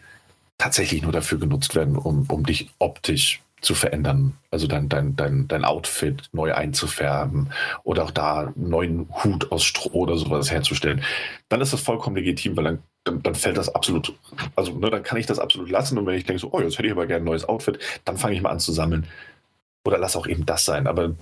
[0.59, 5.47] tatsächlich nur dafür genutzt werden, um, um dich optisch zu verändern, also dein, dein, dein,
[5.47, 7.51] dein Outfit neu einzufärben
[7.83, 11.03] oder auch da einen neuen Hut aus Stroh oder sowas herzustellen,
[11.49, 14.13] dann ist das vollkommen legitim, weil dann, dann, dann fällt das absolut,
[14.55, 16.77] also ne, dann kann ich das absolut lassen und wenn ich denke so, oh, jetzt
[16.77, 19.07] hätte ich aber gerne ein neues Outfit, dann fange ich mal an zu sammeln.
[19.85, 21.15] Oder lass auch eben das sein, aber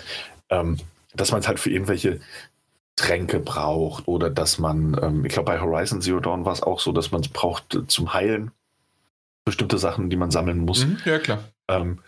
[0.50, 0.78] ähm,
[1.14, 2.20] dass man es halt für irgendwelche
[2.96, 6.80] Tränke braucht oder dass man, ähm, ich glaube bei Horizon Zero Dawn war es auch
[6.80, 8.52] so, dass man es braucht zum Heilen,
[9.46, 10.86] bestimmte Sachen, die man sammeln muss.
[10.86, 11.44] Mhm, ja, klar.
[11.70, 12.00] Ähm,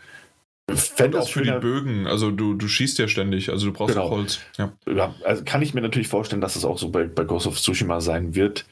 [0.76, 4.10] Fände auch für die Bögen, also du, du schießt ja ständig, also du brauchst genau.
[4.10, 4.40] Holz.
[4.58, 4.72] Ja.
[4.88, 5.14] ja.
[5.24, 8.02] also kann ich mir natürlich vorstellen, dass es auch so bei, bei Ghost of Tsushima
[8.02, 8.66] sein wird.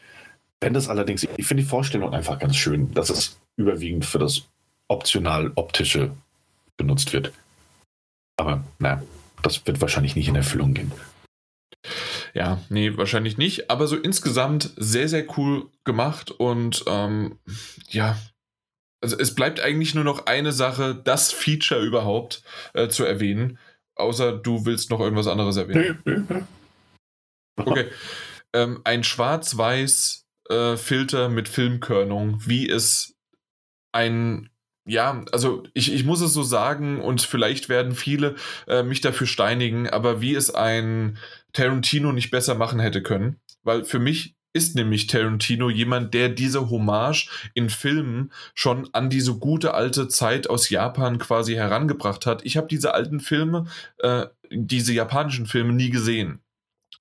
[0.59, 4.43] Wenn das allerdings, ich finde die Vorstellung einfach ganz schön, dass es überwiegend für das
[4.87, 6.11] optional optische
[6.77, 7.31] benutzt wird.
[8.37, 9.01] Aber naja,
[9.43, 10.91] das wird wahrscheinlich nicht in Erfüllung gehen.
[12.33, 13.69] Ja, nee, wahrscheinlich nicht.
[13.69, 17.39] Aber so insgesamt sehr, sehr cool gemacht und ähm,
[17.89, 18.17] ja,
[19.01, 22.43] also es bleibt eigentlich nur noch eine Sache, das Feature überhaupt
[22.73, 23.59] äh, zu erwähnen.
[23.95, 26.47] Außer du willst noch irgendwas anderes erwähnen.
[27.59, 27.87] Okay.
[28.53, 33.15] Ähm, ein schwarz-weiß äh, Filter mit Filmkörnung, wie es
[33.91, 34.51] ein
[34.87, 38.35] ja, also ich, ich muss es so sagen und vielleicht werden viele
[38.67, 41.17] äh, mich dafür steinigen, aber wie es ein
[41.51, 46.69] Tarantino nicht besser machen hätte können, weil für mich ist nämlich Tarantino jemand, der diese
[46.69, 52.45] Hommage in Filmen schon an diese gute alte Zeit aus Japan quasi herangebracht hat.
[52.45, 53.65] Ich habe diese alten Filme,
[53.99, 56.41] äh, diese japanischen Filme nie gesehen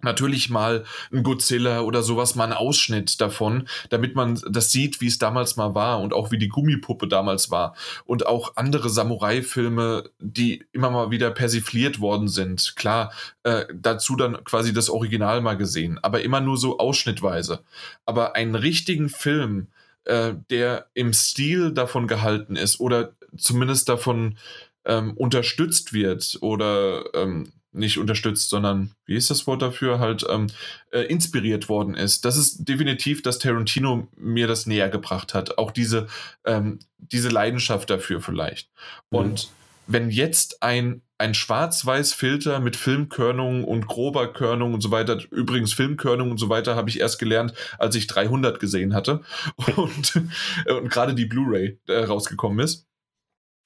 [0.03, 5.07] natürlich mal ein Godzilla oder sowas, mal ein Ausschnitt davon, damit man das sieht, wie
[5.07, 7.75] es damals mal war und auch wie die Gummipuppe damals war.
[8.05, 12.75] Und auch andere Samurai-Filme, die immer mal wieder persifliert worden sind.
[12.77, 17.61] Klar, äh, dazu dann quasi das Original mal gesehen, aber immer nur so ausschnittweise.
[18.05, 19.69] Aber einen richtigen Film,
[20.05, 24.39] äh, der im Stil davon gehalten ist oder zumindest davon
[24.85, 30.49] ähm, unterstützt wird oder ähm, nicht unterstützt, sondern wie ist das Wort dafür, halt ähm,
[30.91, 32.25] äh, inspiriert worden ist.
[32.25, 35.59] Das ist definitiv, dass Tarantino mir das näher gebracht hat.
[35.59, 36.07] Auch diese,
[36.45, 38.71] ähm, diese Leidenschaft dafür vielleicht.
[39.11, 39.19] Mhm.
[39.19, 39.49] Und
[39.87, 46.31] wenn jetzt ein, ein Schwarz-Weiß-Filter mit Filmkörnung und grober Körnung und so weiter, übrigens Filmkörnung
[46.31, 49.23] und so weiter habe ich erst gelernt, als ich 300 gesehen hatte
[49.77, 50.21] und,
[50.69, 52.87] und gerade die Blu-ray äh, rausgekommen ist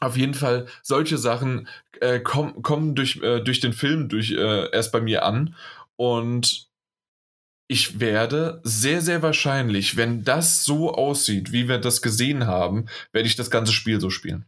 [0.00, 1.68] auf jeden Fall, solche Sachen
[2.00, 5.54] äh, kommen, durch, äh, durch den Film durch, äh, erst bei mir an.
[5.96, 6.70] Und
[7.68, 13.28] ich werde sehr, sehr wahrscheinlich, wenn das so aussieht, wie wir das gesehen haben, werde
[13.28, 14.46] ich das ganze Spiel so spielen.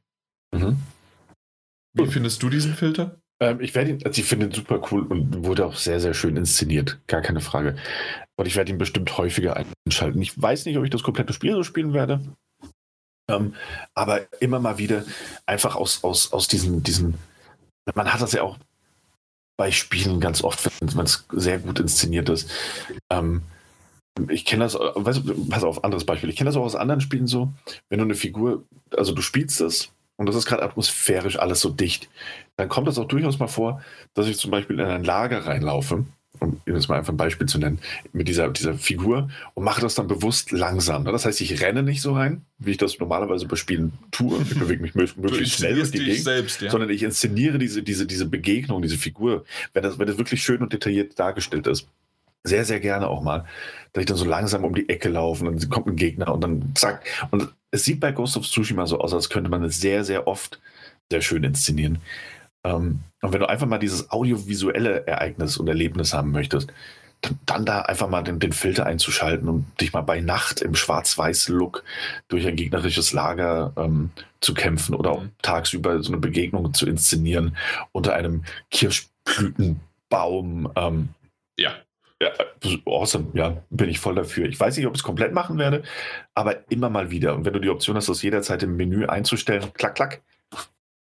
[0.53, 0.79] Mhm.
[1.95, 3.21] Wie findest du diesen Filter?
[3.41, 6.15] Ähm, ich werde ihn, also ich finde ihn super cool und wurde auch sehr, sehr
[6.15, 7.01] schön inszeniert.
[7.07, 7.77] Gar keine Frage.
[8.37, 10.23] Und ich werde ihn bestimmt häufiger einschalten.
[10.23, 12.21] Ich weiß nicht, ob ich das komplette Spiel so spielen werde.
[13.29, 13.55] Ähm,
[13.95, 15.05] aber immer mal wieder
[15.47, 17.15] einfach aus, aus, aus diesen, diesen,
[17.95, 18.59] man hat das ja auch
[19.57, 22.51] bei Spielen ganz oft, wenn es sehr gut inszeniert ist.
[23.11, 23.43] Ähm,
[24.29, 26.31] ich kenne das, weißt pass auf, anderes Beispiel.
[26.31, 27.53] Ich kenne das auch aus anderen Spielen so,
[27.89, 28.65] wenn du eine Figur,
[28.97, 32.09] also du spielst es und das ist gerade atmosphärisch alles so dicht,
[32.57, 33.83] dann kommt das auch durchaus mal vor,
[34.15, 36.05] dass ich zum Beispiel in ein Lager reinlaufe
[36.43, 37.79] um jetzt mal einfach ein Beispiel zu nennen,
[38.13, 41.05] mit dieser, dieser Figur und mache das dann bewusst langsam.
[41.05, 41.13] Ne?
[41.13, 44.41] Das heißt, ich renne nicht so rein, wie ich das normalerweise bei Spielen tue.
[44.43, 46.71] Ich bewege mich möglichst schnell durch die Gegend, selbst, ja.
[46.71, 50.61] sondern ich inszeniere diese, diese, diese Begegnung, diese Figur, wenn das, wenn das wirklich schön
[50.61, 51.87] und detailliert dargestellt ist.
[52.45, 53.45] Sehr, sehr gerne auch mal,
[53.93, 56.43] dass ich dann so langsam um die Ecke laufe und dann kommt ein Gegner und
[56.43, 57.05] dann zack.
[57.31, 60.27] Und es sieht bei Ghost of Tsushima so aus, als könnte man es sehr, sehr
[60.27, 60.61] oft
[61.11, 61.99] sehr schön inszenieren.
[62.65, 66.73] Ähm, und wenn du einfach mal dieses audiovisuelle Ereignis und Erlebnis haben möchtest,
[67.47, 71.85] dann da einfach mal den, den Filter einzuschalten und dich mal bei Nacht im Schwarz-Weiß-Look
[72.29, 74.11] durch ein gegnerisches Lager ähm,
[74.41, 75.31] zu kämpfen oder auch mhm.
[75.41, 77.57] tagsüber so eine Begegnung zu inszenieren
[77.93, 80.73] unter einem Kirschblütenbaum.
[80.75, 81.11] Ähm,
[81.57, 81.75] ja.
[82.21, 82.33] Ja,
[82.87, 84.49] awesome, ja, bin ich voll dafür.
[84.49, 85.83] Ich weiß nicht, ob ich es komplett machen werde,
[86.35, 87.35] aber immer mal wieder.
[87.35, 90.23] Und wenn du die Option hast, das jederzeit im Menü einzustellen, klack, klack,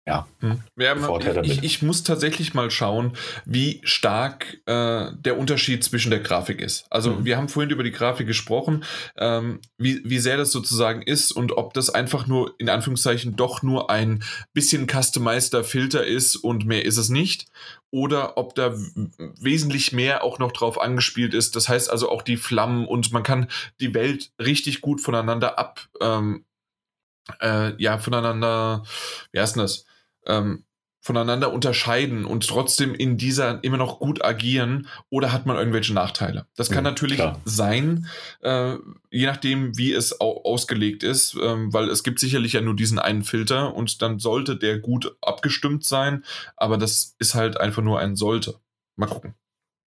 [0.08, 0.62] ja, hm.
[0.78, 0.96] ja
[1.42, 3.12] ich, ich, muss tatsächlich mal schauen,
[3.44, 6.86] wie stark äh, der Unterschied zwischen der Grafik ist.
[6.88, 7.24] Also mhm.
[7.26, 8.84] wir haben vorhin über die Grafik gesprochen,
[9.18, 13.62] ähm, wie, wie sehr das sozusagen ist und ob das einfach nur in Anführungszeichen doch
[13.62, 17.44] nur ein bisschen customizeder Filter ist und mehr ist es nicht.
[17.90, 18.74] Oder ob da
[19.40, 21.54] wesentlich mehr auch noch drauf angespielt ist.
[21.54, 23.48] Das heißt also auch die Flammen und man kann
[23.80, 26.44] die Welt richtig gut voneinander ab, ähm,
[27.40, 28.84] äh, ja, voneinander,
[29.32, 29.84] wie heißt denn das?
[30.28, 30.64] Ähm,
[31.00, 36.46] voneinander unterscheiden und trotzdem in dieser immer noch gut agieren oder hat man irgendwelche Nachteile?
[36.56, 37.40] Das kann mhm, natürlich klar.
[37.44, 38.06] sein,
[38.42, 38.74] äh,
[39.10, 43.22] je nachdem, wie es ausgelegt ist, ähm, weil es gibt sicherlich ja nur diesen einen
[43.22, 46.24] Filter und dann sollte der gut abgestimmt sein,
[46.56, 48.56] aber das ist halt einfach nur ein sollte.
[48.96, 49.34] Mal gucken.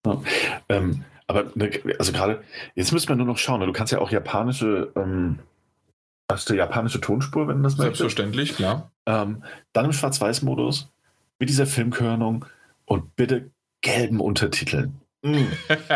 [0.06, 0.22] Ja,
[0.70, 1.70] ähm, aber ne,
[2.00, 2.42] also gerade,
[2.74, 5.40] jetzt müssen wir nur noch schauen, ne, du kannst ja auch japanische ähm,
[6.32, 8.00] Hast du japanische Tonspur, wenn du das möchtest?
[8.00, 8.92] Selbstverständlich, klar.
[9.06, 10.92] Ähm, dann im Schwarz-Weiß-Modus
[11.40, 12.46] mit dieser Filmkörnung
[12.86, 13.52] und bitte
[13.82, 15.02] gelben Untertiteln.
[15.24, 15.46] Mm.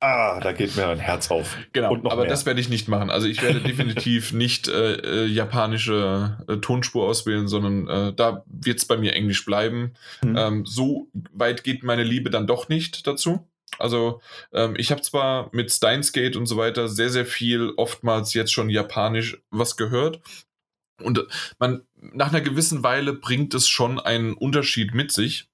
[0.00, 1.56] ah, da geht mir ein Herz auf.
[1.72, 2.26] Genau, aber mehr.
[2.26, 3.10] das werde ich nicht machen.
[3.10, 8.78] Also ich werde definitiv nicht äh, äh, japanische äh, Tonspur auswählen, sondern äh, da wird
[8.78, 9.92] es bei mir Englisch bleiben.
[10.22, 10.36] Mhm.
[10.36, 13.46] Ähm, so weit geht meine Liebe dann doch nicht dazu.
[13.78, 14.20] Also
[14.52, 18.52] ähm, ich habe zwar mit Steins Gate und so weiter sehr, sehr viel, oftmals jetzt
[18.52, 20.20] schon japanisch was gehört.
[21.02, 21.26] Und
[21.58, 25.48] man, nach einer gewissen Weile bringt es schon einen Unterschied mit sich.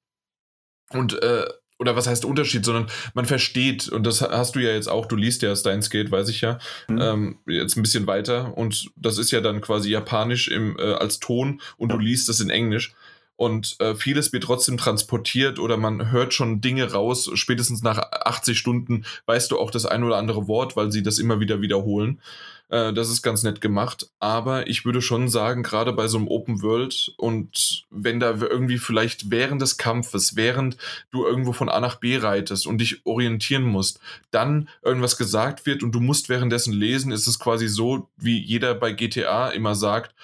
[0.91, 1.47] Und äh,
[1.79, 5.17] oder was heißt Unterschied, sondern man versteht, und das hast du ja jetzt auch, du
[5.17, 6.59] liest ja Steins Gate, weiß ich ja,
[6.89, 7.01] mhm.
[7.01, 11.19] ähm, jetzt ein bisschen weiter, und das ist ja dann quasi japanisch im, äh, als
[11.19, 12.95] Ton und du liest es in Englisch.
[13.37, 17.31] Und äh, vieles wird trotzdem transportiert oder man hört schon Dinge raus.
[17.35, 21.19] Spätestens nach 80 Stunden weißt du auch das ein oder andere Wort, weil sie das
[21.19, 22.21] immer wieder wiederholen.
[22.69, 24.11] Äh, das ist ganz nett gemacht.
[24.21, 28.79] Aber ich würde schon sagen, gerade bei so einem Open World und wenn da irgendwie
[28.79, 30.77] vielleicht während des Kampfes, während
[31.11, 35.83] du irgendwo von A nach B reitest und dich orientieren musst, dann irgendwas gesagt wird
[35.83, 40.15] und du musst währenddessen lesen, ist es quasi so, wie jeder bei GTA immer sagt,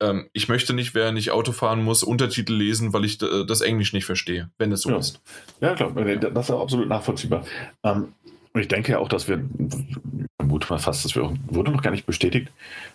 [0.00, 3.60] ähm, ich möchte nicht, während ich Auto fahren muss, Untertitel lesen, weil ich äh, das
[3.60, 4.98] Englisch nicht verstehe, wenn es so ja.
[4.98, 5.20] ist.
[5.60, 7.44] Ja, klar, das ist absolut nachvollziehbar.
[7.82, 8.12] Ähm,
[8.54, 9.42] ich denke ja auch, dass wir,
[10.38, 12.50] vermute mal fast, dass wir auch, wurde noch gar nicht bestätigt,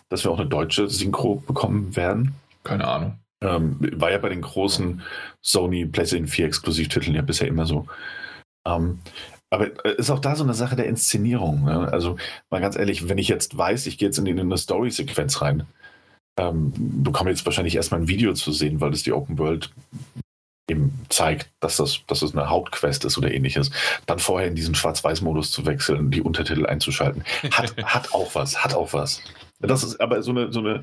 [0.08, 2.34] dass wir auch eine deutsche Synchro bekommen werden.
[2.64, 3.18] Keine Ahnung.
[3.40, 5.02] Ähm, war ja bei den großen
[5.40, 7.86] Sony PlayStation 4 Exklusivtiteln ja bisher immer so.
[8.66, 9.00] Ähm,
[9.50, 11.64] aber ist auch da so eine Sache der Inszenierung.
[11.64, 11.92] Ne?
[11.92, 12.16] Also
[12.50, 15.66] mal ganz ehrlich, wenn ich jetzt weiß, ich gehe jetzt in eine Story-Sequenz rein,
[16.38, 19.70] ähm, bekomme jetzt wahrscheinlich erstmal ein Video zu sehen, weil das die Open World
[20.68, 23.70] eben zeigt, dass das, dass das eine Hauptquest ist oder ähnliches,
[24.06, 28.74] dann vorher in diesen Schwarz-Weiß-Modus zu wechseln, die Untertitel einzuschalten, hat, hat auch was, hat
[28.74, 29.22] auch was.
[29.60, 30.82] Das ist aber so eine, so eine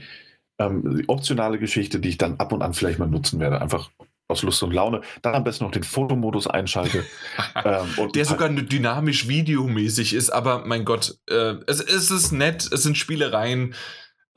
[0.60, 3.62] ähm, optionale Geschichte, die ich dann ab und an vielleicht mal nutzen werde.
[3.62, 3.90] Einfach
[4.28, 5.02] aus Lust und Laune.
[5.22, 7.04] Dann am besten noch den Fotomodus einschalte.
[7.66, 12.84] ähm, Der sogar dynamisch videomäßig ist, aber mein Gott, äh, es, es ist nett, es
[12.84, 13.74] sind Spielereien,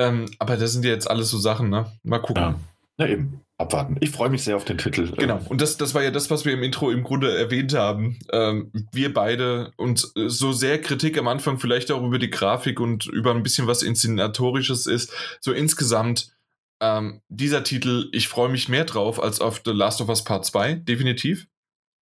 [0.09, 1.87] ähm, aber das sind ja jetzt alles so Sachen, ne?
[2.03, 2.43] Mal gucken.
[2.43, 2.55] Ja.
[2.99, 3.97] Na eben abwarten.
[4.01, 5.11] Ich freue mich sehr auf den Titel.
[5.17, 8.19] Genau, und das, das war ja das, was wir im Intro im Grunde erwähnt haben.
[8.33, 13.07] Ähm, wir beide und so sehr Kritik am Anfang vielleicht auch über die Grafik und
[13.07, 16.33] über ein bisschen was Inszenatorisches ist, so insgesamt
[16.81, 20.45] ähm, dieser Titel, ich freue mich mehr drauf als auf The Last of Us Part
[20.45, 21.47] 2, definitiv.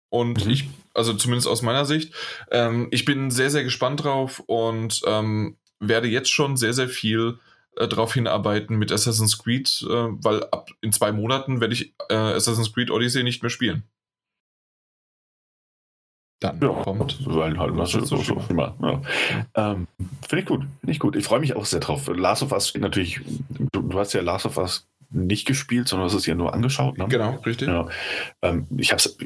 [0.09, 0.51] Und mhm.
[0.51, 2.15] ich, also zumindest aus meiner Sicht,
[2.51, 7.39] ähm, ich bin sehr, sehr gespannt drauf und ähm, werde jetzt schon sehr, sehr viel
[7.77, 12.15] äh, darauf hinarbeiten mit Assassin's Creed, äh, weil ab in zwei Monaten werde ich äh,
[12.15, 13.85] Assassin's Creed Odyssey nicht mehr spielen.
[16.43, 17.25] Dann ja, kommt.
[17.25, 18.75] Weil halt was so, so, immer.
[18.83, 19.73] Ja.
[19.73, 19.87] Ähm,
[20.29, 20.61] Finde ich gut.
[20.81, 21.15] Finde ich gut.
[21.15, 22.09] Ich freue mich auch sehr drauf.
[22.09, 23.21] Last of Us steht natürlich,
[23.73, 26.99] du, du hast ja Last of Us nicht gespielt, sondern hast es ja nur angeschaut.
[26.99, 27.07] Ne?
[27.09, 27.69] Genau, richtig.
[27.69, 27.89] Ja.
[28.43, 29.17] Ähm, ich habe es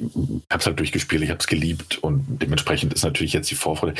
[0.50, 3.94] hab's halt durchgespielt, ich habe es geliebt und dementsprechend ist natürlich jetzt die Vorfreude.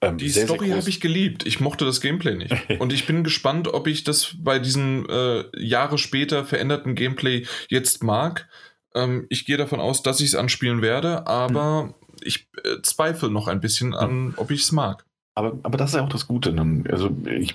[0.00, 1.46] Ähm, die sehr, Story habe ich geliebt.
[1.46, 2.54] Ich mochte das Gameplay nicht.
[2.78, 8.02] und ich bin gespannt, ob ich das bei diesem äh, Jahre später veränderten Gameplay jetzt
[8.02, 8.48] mag.
[8.94, 11.94] Ähm, ich gehe davon aus, dass ich es anspielen werde, aber hm.
[12.22, 15.04] ich äh, zweifle noch ein bisschen an, ob ich es mag.
[15.34, 16.52] Aber, aber das ist ja auch das Gute.
[16.52, 16.84] Ne?
[16.90, 17.54] Also ich,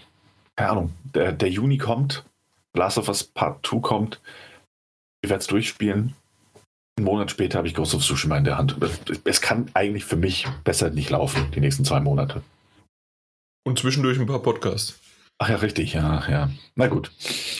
[0.56, 2.24] keine Ahnung, der, der Juni kommt
[2.76, 4.22] Last of Us Part 2 kommt.
[5.22, 6.16] Ich werde es durchspielen.
[6.98, 8.78] Einen Monat später habe ich Ghost of Tsushima in der Hand.
[9.26, 12.42] Es kann eigentlich für mich besser nicht laufen, die nächsten zwei Monate.
[13.68, 15.00] Und zwischendurch ein paar Podcasts.
[15.38, 16.50] Ach ja, richtig, ja, ja.
[16.76, 17.12] Na gut.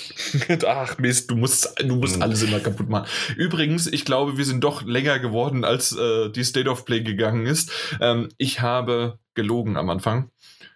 [0.66, 2.22] Ach Mist, du musst, du musst hm.
[2.22, 3.08] alles immer kaputt machen.
[3.36, 7.46] Übrigens, ich glaube, wir sind doch länger geworden, als äh, die State of Play gegangen
[7.46, 7.72] ist.
[8.00, 10.30] Ähm, ich habe gelogen am Anfang.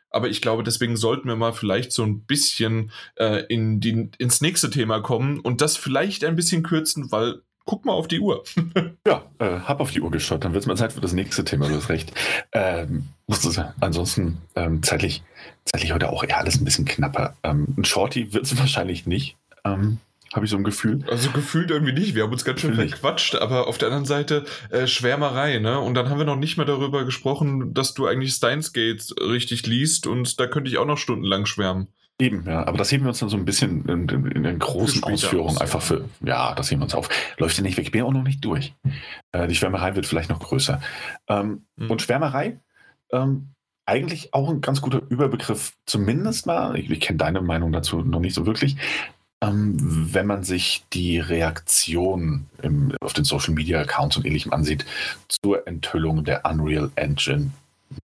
[0.10, 4.42] Aber ich glaube, deswegen sollten wir mal vielleicht so ein bisschen äh, in die, ins
[4.42, 8.44] nächste Thema kommen und das vielleicht ein bisschen kürzen, weil guck mal auf die Uhr.
[9.06, 11.46] ja, äh, hab auf die Uhr geschaut, dann wird es mal Zeit für das nächste
[11.46, 12.12] Thema, du hast recht.
[12.52, 13.10] Ähm,
[13.80, 15.22] ansonsten ähm, zeitlich,
[15.66, 17.36] zeitlich heute auch eher alles ein bisschen knapper.
[17.44, 19.38] Ähm, ein Shorty wird es wahrscheinlich nicht.
[19.64, 20.00] Ähm,
[20.34, 21.04] habe ich so ein Gefühl.
[21.10, 22.16] Also gefühlt irgendwie nicht.
[22.16, 25.80] Wir haben uns ganz schön verquatscht, aber auf der anderen Seite äh, Schwärmerei, ne?
[25.80, 29.66] Und dann haben wir noch nicht mehr darüber gesprochen, dass du eigentlich Steins Gate richtig
[29.66, 31.88] liest und da könnte ich auch noch stundenlang schwärmen.
[32.22, 34.60] Eben, ja, aber das heben wir uns dann so ein bisschen in, in, in den
[34.60, 37.08] großen Ausführungen aus, einfach für, ja, das heben wir uns auf.
[37.38, 38.74] Läuft ja nicht weg, ich bin ja auch noch nicht durch.
[39.32, 40.82] Äh, die Schwärmerei wird vielleicht noch größer.
[41.30, 41.90] Ähm, mhm.
[41.90, 42.60] Und Schwärmerei,
[43.14, 43.54] ähm,
[43.86, 48.20] eigentlich auch ein ganz guter Überbegriff, zumindest mal, ich, ich kenne deine Meinung dazu noch
[48.20, 48.76] nicht so wirklich,
[49.42, 49.78] ähm,
[50.14, 54.86] wenn man sich die Reaktion im, auf den Social Media Accounts und ähnlichem ansieht
[55.28, 57.52] zur Enthüllung der Unreal Engine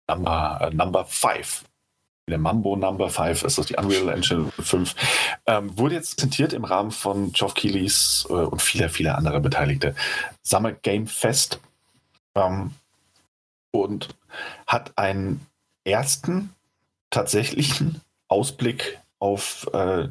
[0.08, 1.64] Number, äh, Number 5.
[2.30, 4.96] Der Mambo Number 5 ist das die Unreal Engine 5.
[5.46, 9.96] Ähm, wurde jetzt präsentiert im Rahmen von Geoff Keighley's äh, und vieler, vieler anderer Beteiligte
[10.42, 11.60] Summer Game Fest
[12.36, 12.72] ähm,
[13.72, 14.16] und
[14.68, 15.42] hat ein
[15.84, 16.54] ersten
[17.10, 20.08] tatsächlichen Ausblick auf äh,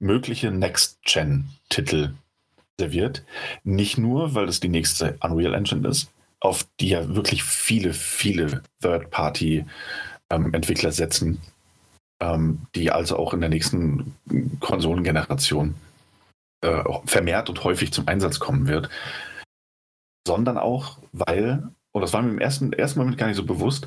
[0.00, 2.14] mögliche Next-Gen-Titel
[2.76, 3.22] serviert.
[3.62, 8.64] Nicht nur, weil es die nächste Unreal Engine ist, auf die ja wirklich viele, viele
[8.82, 11.40] Third-Party-Entwickler ähm, setzen,
[12.20, 14.16] ähm, die also auch in der nächsten
[14.58, 15.76] Konsolengeneration
[16.62, 18.88] äh, vermehrt und häufig zum Einsatz kommen wird,
[20.26, 23.86] sondern auch, weil, und das war mir im ersten, ersten Moment gar nicht so bewusst,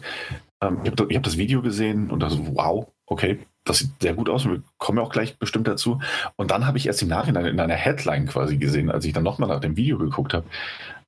[0.63, 4.29] ähm, ich habe hab das Video gesehen und dachte, wow, okay, das sieht sehr gut
[4.29, 5.99] aus und wir kommen ja auch gleich bestimmt dazu.
[6.35, 9.23] Und dann habe ich erst im Nachhinein in einer Headline quasi gesehen, als ich dann
[9.23, 10.45] nochmal nach dem Video geguckt habe,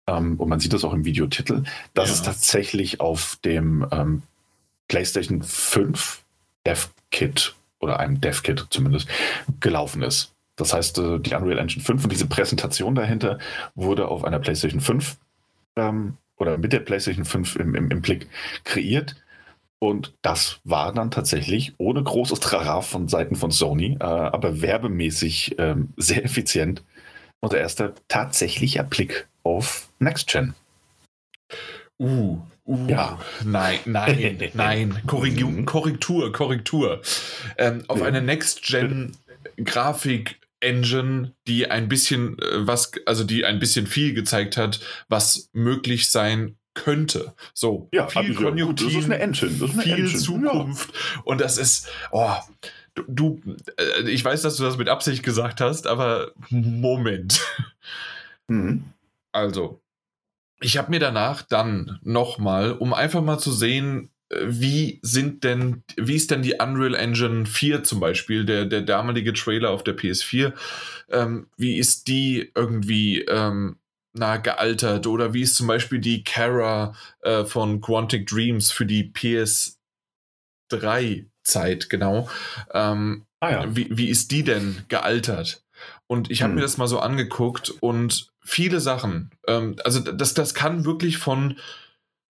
[0.07, 2.15] ähm, und man sieht das auch im Videotitel, dass ja.
[2.15, 4.23] es tatsächlich auf dem ähm,
[4.87, 6.23] PlayStation 5
[6.65, 9.07] Dev-Kit oder einem Dev-Kit zumindest
[9.59, 10.33] gelaufen ist.
[10.55, 13.39] Das heißt, äh, die Unreal Engine 5 und diese Präsentation dahinter
[13.75, 15.17] wurde auf einer PlayStation 5
[15.77, 18.27] ähm, oder mit der PlayStation 5 im, im, im Blick
[18.63, 19.15] kreiert.
[19.83, 25.59] Und das war dann tatsächlich ohne großes Trara von Seiten von Sony, äh, aber werbemäßig
[25.59, 26.81] äh, sehr effizient
[27.41, 30.53] unser erster tatsächlicher Blick auf Next Gen.
[31.99, 33.19] Uh, uh, ja.
[33.43, 35.01] Nein, nein, nein.
[35.05, 35.65] Korrektur, mhm.
[35.65, 37.01] Korrektur, Korrektur.
[37.57, 38.05] Ähm, auf ja.
[38.05, 44.79] eine Next-Gen-Grafik Engine, die ein bisschen äh, was, also die ein bisschen viel gezeigt hat,
[45.09, 47.33] was möglich sein könnte.
[47.53, 50.19] So, ja, viel Konjunktiv, das ist eine Engine, das ist eine viel Engine.
[50.19, 50.93] Zukunft.
[50.93, 51.21] Ja.
[51.23, 52.35] Und das ist, oh,
[52.95, 53.41] du, du,
[53.77, 57.41] äh, ich weiß, dass du das mit Absicht gesagt hast, aber Moment.
[58.47, 58.83] Mhm.
[59.31, 59.81] Also,
[60.61, 65.83] ich habe mir danach dann nochmal, um einfach mal zu sehen, äh, wie sind denn,
[65.97, 69.97] wie ist denn die Unreal Engine 4 zum Beispiel, der, der damalige Trailer auf der
[69.97, 70.53] PS4,
[71.09, 73.77] ähm, wie ist die irgendwie ähm,
[74.13, 79.11] na, gealtert oder wie ist zum Beispiel die Kara äh, von Quantic Dreams für die
[79.11, 82.29] PS3 Zeit, genau.
[82.73, 83.75] Ähm, ah, ja.
[83.75, 85.63] wie, wie ist die denn gealtert?
[86.07, 86.55] Und ich habe hm.
[86.55, 89.31] mir das mal so angeguckt und viele Sachen.
[89.47, 91.57] Ähm, also das, das kann wirklich von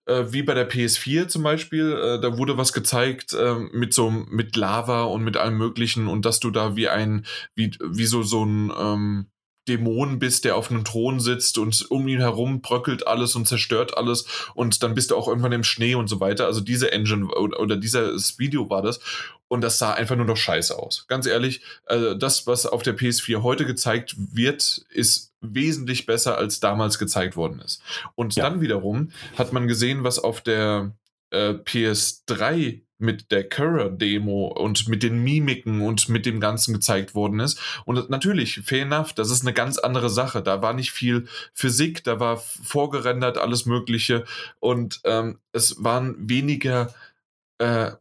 [0.06, 4.10] äh, wie bei der PS4 zum Beispiel, äh, da wurde was gezeigt äh, mit so
[4.10, 7.26] mit Lava und mit allem Möglichen und dass du da wie ein
[7.56, 9.28] wie wie so so ein ähm,
[9.68, 13.98] Dämon bist, der auf einem Thron sitzt und um ihn herum bröckelt alles und zerstört
[13.98, 16.46] alles und dann bist du auch irgendwann im Schnee und so weiter.
[16.46, 19.00] Also diese Engine oder, oder dieses Video war das
[19.48, 21.06] und das sah einfach nur noch scheiße aus.
[21.08, 26.60] Ganz ehrlich, also das, was auf der PS4 heute gezeigt wird, ist wesentlich besser als
[26.60, 27.82] damals gezeigt worden ist.
[28.16, 28.44] Und ja.
[28.44, 30.96] dann wiederum hat man gesehen, was auf der
[31.30, 37.40] äh, PS3 mit der Curra-Demo und mit den Mimiken und mit dem Ganzen gezeigt worden
[37.40, 37.60] ist.
[37.86, 40.42] Und natürlich, fair enough, das ist eine ganz andere Sache.
[40.42, 44.26] Da war nicht viel Physik, da war vorgerendert alles Mögliche
[44.60, 46.94] und ähm, es waren weniger
[47.60, 47.92] äh,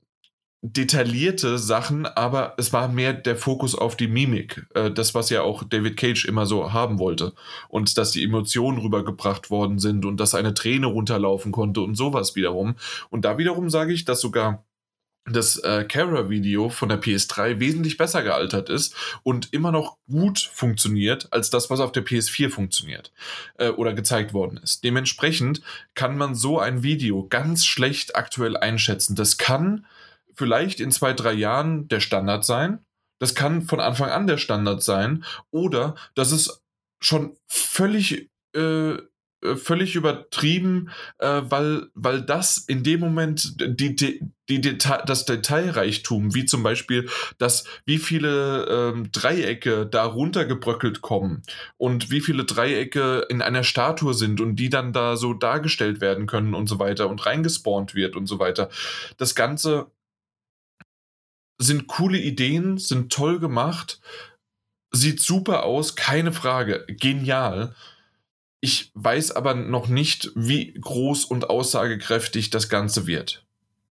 [0.65, 4.65] detaillierte Sachen, aber es war mehr der Fokus auf die Mimik.
[4.75, 7.35] Äh, das, was ja auch David Cage immer so haben wollte.
[7.69, 12.37] Und dass die Emotionen rübergebracht worden sind und dass eine Träne runterlaufen konnte und sowas
[12.37, 12.77] wiederum.
[13.11, 14.65] Und da wiederum sage ich, dass sogar
[15.25, 21.33] das äh, Kara-Video von der PS3 wesentlich besser gealtert ist und immer noch gut funktioniert
[21.33, 23.13] als das, was auf der PS4 funktioniert
[23.59, 24.83] äh, oder gezeigt worden ist.
[24.83, 25.63] Dementsprechend
[25.95, 29.15] kann man so ein Video ganz schlecht aktuell einschätzen.
[29.15, 29.87] Das kann
[30.35, 32.85] vielleicht in zwei, drei Jahren der Standard sein.
[33.21, 35.25] Das kann von Anfang an der Standard sein.
[35.53, 36.63] Oder das ist
[37.01, 38.97] schon völlig äh,
[39.57, 46.35] völlig übertrieben, äh, weil, weil das in dem Moment die, die, die Deta das Detailreichtum,
[46.35, 51.43] wie zum Beispiel, dass wie viele ähm, Dreiecke da runtergebröckelt kommen
[51.77, 56.27] und wie viele Dreiecke in einer Statue sind und die dann da so dargestellt werden
[56.27, 58.69] können und so weiter und reingespawnt wird und so weiter.
[59.17, 59.91] Das Ganze
[61.59, 64.01] sind coole Ideen, sind toll gemacht,
[64.93, 67.75] sieht super aus, keine Frage, genial.
[68.65, 73.45] Ich weiß aber noch nicht, wie groß und aussagekräftig das Ganze wird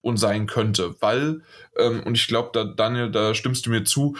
[0.00, 1.42] und sein könnte, weil,
[1.76, 4.16] ähm, und ich glaube, da, Daniel, da stimmst du mir zu,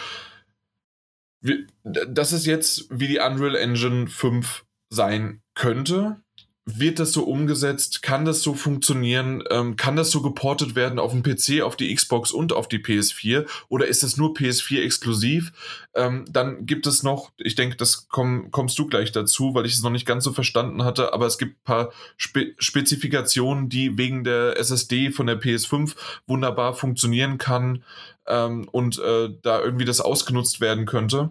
[1.41, 6.21] wir, das ist jetzt wie die Unreal Engine 5 sein könnte
[6.69, 8.03] wird das so umgesetzt?
[8.03, 9.41] Kann das so funktionieren?
[9.49, 12.79] Ähm, kann das so geportet werden auf den PC, auf die Xbox und auf die
[12.79, 13.47] PS4?
[13.69, 15.53] Oder ist es nur PS4 exklusiv?
[15.95, 19.73] Ähm, dann gibt es noch, ich denke, das komm, kommst du gleich dazu, weil ich
[19.73, 23.97] es noch nicht ganz so verstanden hatte, aber es gibt ein paar Spe Spezifikationen, die
[23.97, 25.95] wegen der SSD von der PS5
[26.27, 27.83] wunderbar funktionieren kann
[28.27, 31.29] ähm, und äh, da irgendwie das ausgenutzt werden könnte.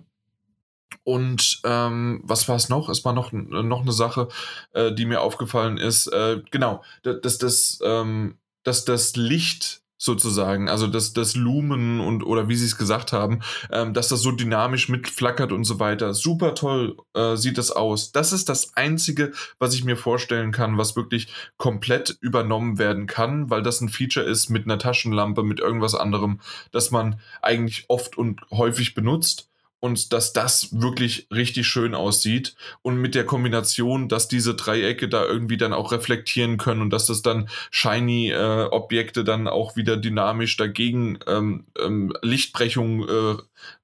[1.04, 2.88] Und ähm, was war es noch?
[2.88, 4.28] Es war noch, noch eine Sache,
[4.72, 6.06] äh, die mir aufgefallen ist.
[6.08, 12.48] Äh, genau, dass das, ähm, dass das Licht sozusagen, also das, das Lumen und oder
[12.48, 13.40] wie sie es gesagt haben,
[13.70, 16.12] ähm, dass das so dynamisch mitflackert und so weiter.
[16.12, 18.12] Super toll äh, sieht das aus.
[18.12, 23.48] Das ist das Einzige, was ich mir vorstellen kann, was wirklich komplett übernommen werden kann,
[23.48, 26.40] weil das ein Feature ist mit einer Taschenlampe, mit irgendwas anderem,
[26.72, 29.48] das man eigentlich oft und häufig benutzt
[29.86, 35.24] und dass das wirklich richtig schön aussieht und mit der Kombination, dass diese Dreiecke da
[35.24, 39.96] irgendwie dann auch reflektieren können und dass das dann shiny äh, Objekte dann auch wieder
[39.96, 43.36] dynamisch dagegen ähm, ähm, Lichtbrechung äh,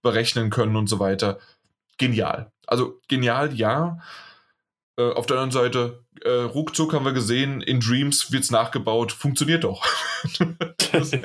[0.02, 1.38] berechnen können und so weiter.
[1.96, 2.52] Genial.
[2.66, 3.98] Also genial, ja.
[4.98, 9.10] Äh, auf der anderen Seite, äh, ruckzuck haben wir gesehen, in Dreams wird es nachgebaut,
[9.10, 9.82] funktioniert doch.
[10.92, 11.20] hast, du,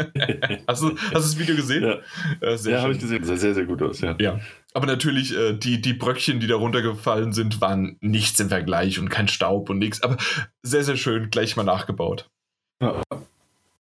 [0.68, 1.84] hast du das Video gesehen?
[1.84, 4.15] Ja, äh, ja habe ich gesehen, sah sehr, sehr gut aus, ja.
[4.19, 4.39] ja.
[4.73, 9.10] Aber natürlich, äh, die, die Bröckchen, die da runtergefallen sind, waren nichts im Vergleich und
[9.10, 10.15] kein Staub und nichts, aber
[10.64, 12.30] sehr, sehr schön, gleich mal nachgebaut.
[12.81, 13.02] Ja.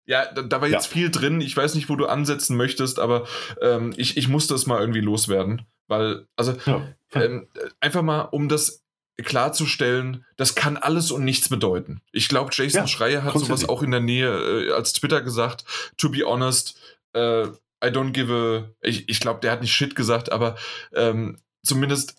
[0.06, 0.94] Ja, da, da war jetzt ja.
[0.94, 1.42] viel drin.
[1.42, 3.26] Ich weiß nicht, wo du ansetzen möchtest, aber
[3.62, 5.64] ähm, ich, ich muss das mal irgendwie loswerden.
[5.88, 6.86] Weil, also, ja.
[7.14, 7.48] ähm,
[7.80, 8.84] einfach mal, um das
[9.18, 12.02] klarzustellen, das kann alles und nichts bedeuten.
[12.12, 15.66] Ich glaube, Jason ja, Schreier hat sowas auch in der Nähe äh, als Twitter gesagt.
[15.98, 16.80] To be honest,
[17.14, 17.48] äh,
[17.84, 18.70] I don't give a.
[18.82, 20.56] Ich, ich glaube, der hat nicht Shit gesagt, aber
[20.94, 22.16] ähm, zumindest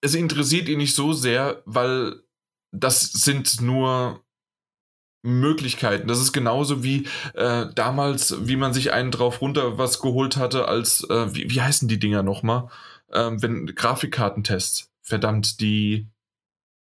[0.00, 2.22] es interessiert ihn nicht so sehr, weil
[2.72, 4.22] das sind nur
[5.22, 6.08] Möglichkeiten.
[6.08, 10.66] Das ist genauso wie äh, damals, wie man sich einen drauf runter was geholt hatte,
[10.66, 12.68] als, äh, wie, wie heißen die Dinger nochmal?
[13.12, 16.08] Ähm, wenn Grafikkartentests verdammt, die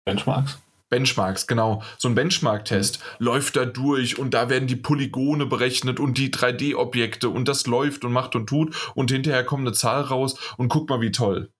[0.04, 0.58] Benchmarks?
[0.88, 1.82] Benchmarks, genau.
[1.98, 3.26] So ein Benchmark-Test mhm.
[3.26, 8.04] läuft da durch und da werden die Polygone berechnet und die 3D-Objekte und das läuft
[8.04, 11.52] und macht und tut und hinterher kommt eine Zahl raus und guck mal, wie toll.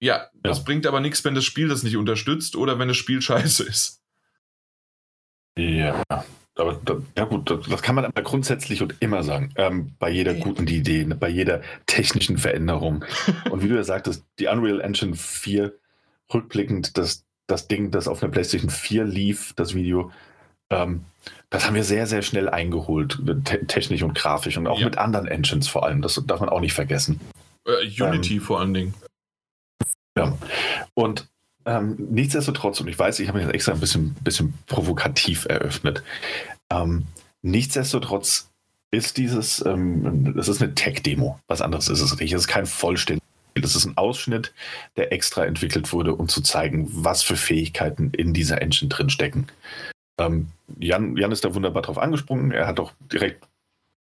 [0.00, 0.28] Ja, ja.
[0.42, 3.64] das bringt aber nichts, wenn das Spiel das nicht unterstützt oder wenn das Spiel scheiße
[3.64, 4.02] ist.
[5.58, 6.04] Ja,
[6.58, 6.80] aber
[7.16, 9.52] ja gut, das kann man aber grundsätzlich und immer sagen.
[9.56, 13.04] Ähm, bei jeder guten Idee, bei jeder technischen Veränderung.
[13.50, 15.72] und wie du ja sagtest, die Unreal Engine 4,
[16.34, 20.10] rückblickend, das, das Ding, das auf einer PlayStation 4 lief, das Video,
[20.70, 21.04] ähm,
[21.50, 24.84] das haben wir sehr, sehr schnell eingeholt, te technisch und grafisch und auch ja.
[24.84, 26.02] mit anderen Engines vor allem.
[26.02, 27.20] Das darf man auch nicht vergessen.
[27.66, 28.94] Äh, Unity ähm, vor allen Dingen.
[30.16, 30.36] Ja.
[30.94, 31.28] Und
[31.68, 36.02] ähm, nichtsdestotrotz, und ich weiß, ich habe mich jetzt extra ein bisschen, bisschen provokativ eröffnet.
[36.70, 37.04] Ähm,
[37.42, 38.48] nichtsdestotrotz
[38.90, 41.38] ist dieses, ähm, das ist eine Tech-Demo.
[41.46, 42.32] Was anderes ist es nicht.
[42.32, 43.28] Es ist kein vollständiges
[43.60, 44.54] das ist ein Ausschnitt,
[44.96, 49.48] der extra entwickelt wurde, um zu zeigen, was für Fähigkeiten in dieser Engine drin stecken.
[50.18, 52.52] Ähm, Jan, Jan ist da wunderbar drauf angesprungen.
[52.52, 53.44] Er hat auch direkt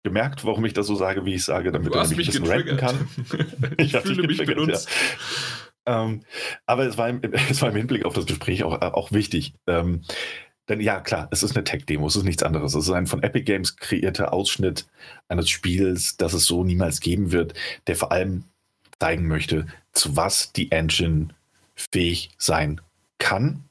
[0.03, 2.77] gemerkt, warum ich das so sage, wie ich sage, damit er mich ein bisschen ranken
[2.77, 3.07] kann.
[3.77, 4.89] ich, ich fühle mich benutzt.
[4.89, 5.60] Ja.
[5.85, 6.21] Ähm,
[6.65, 9.53] aber es war, im, es war im Hinblick auf das Gespräch auch, auch wichtig.
[9.67, 10.01] Ähm,
[10.69, 12.75] denn ja, klar, es ist eine Tech-Demo, es ist nichts anderes.
[12.75, 14.87] Es ist ein von Epic Games kreierter Ausschnitt
[15.27, 17.53] eines Spiels, das es so niemals geben wird,
[17.87, 18.45] der vor allem
[18.99, 21.29] zeigen möchte, zu was die Engine
[21.75, 22.79] fähig sein
[23.17, 23.65] kann,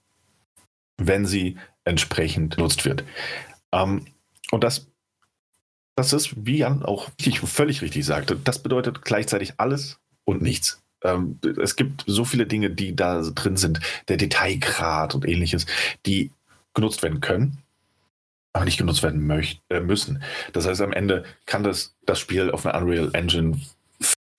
[0.99, 3.05] wenn sie entsprechend genutzt wird.
[3.73, 4.07] Ähm,
[4.51, 4.89] und das,
[5.97, 7.09] das ist, wie Jan auch
[7.47, 10.82] völlig richtig sagte, das bedeutet gleichzeitig alles und nichts.
[11.03, 15.67] Ähm, es gibt so viele Dinge, die da drin sind, der Detailgrad und ähnliches,
[16.07, 16.31] die
[16.75, 17.59] genutzt werden können,
[18.53, 20.23] aber nicht genutzt werden möcht, äh, müssen.
[20.53, 23.61] Das heißt, am Ende kann das, das Spiel auf einer Unreal Engine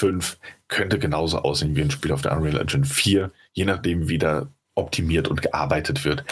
[0.02, 4.18] 5 könnte genauso aussehen wie ein Spiel auf der Unreal Engine 4, je nachdem, wie
[4.18, 6.24] da optimiert und gearbeitet wird.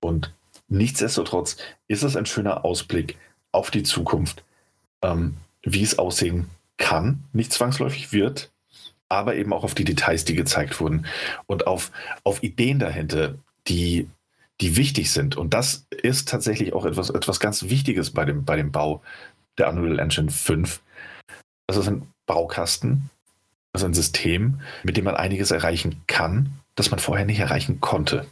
[0.00, 0.32] Und
[0.68, 1.56] nichtsdestotrotz
[1.86, 3.16] ist es ein schöner Ausblick
[3.52, 4.42] auf die Zukunft,
[5.02, 6.48] ähm, wie es aussehen
[6.78, 8.50] kann, nicht zwangsläufig wird,
[9.12, 11.06] aber eben auch auf die Details, die gezeigt wurden
[11.46, 11.92] und auf,
[12.24, 13.34] auf Ideen dahinter,
[13.68, 14.08] die,
[14.60, 15.36] die wichtig sind.
[15.36, 19.02] Und das ist tatsächlich auch etwas, etwas ganz Wichtiges bei dem, bei dem Bau
[19.58, 20.80] der Unreal Engine 5.
[21.66, 23.10] Das ist ein Baukasten,
[23.72, 27.80] das ist ein System, mit dem man einiges erreichen kann, das man vorher nicht erreichen
[27.80, 28.26] konnte.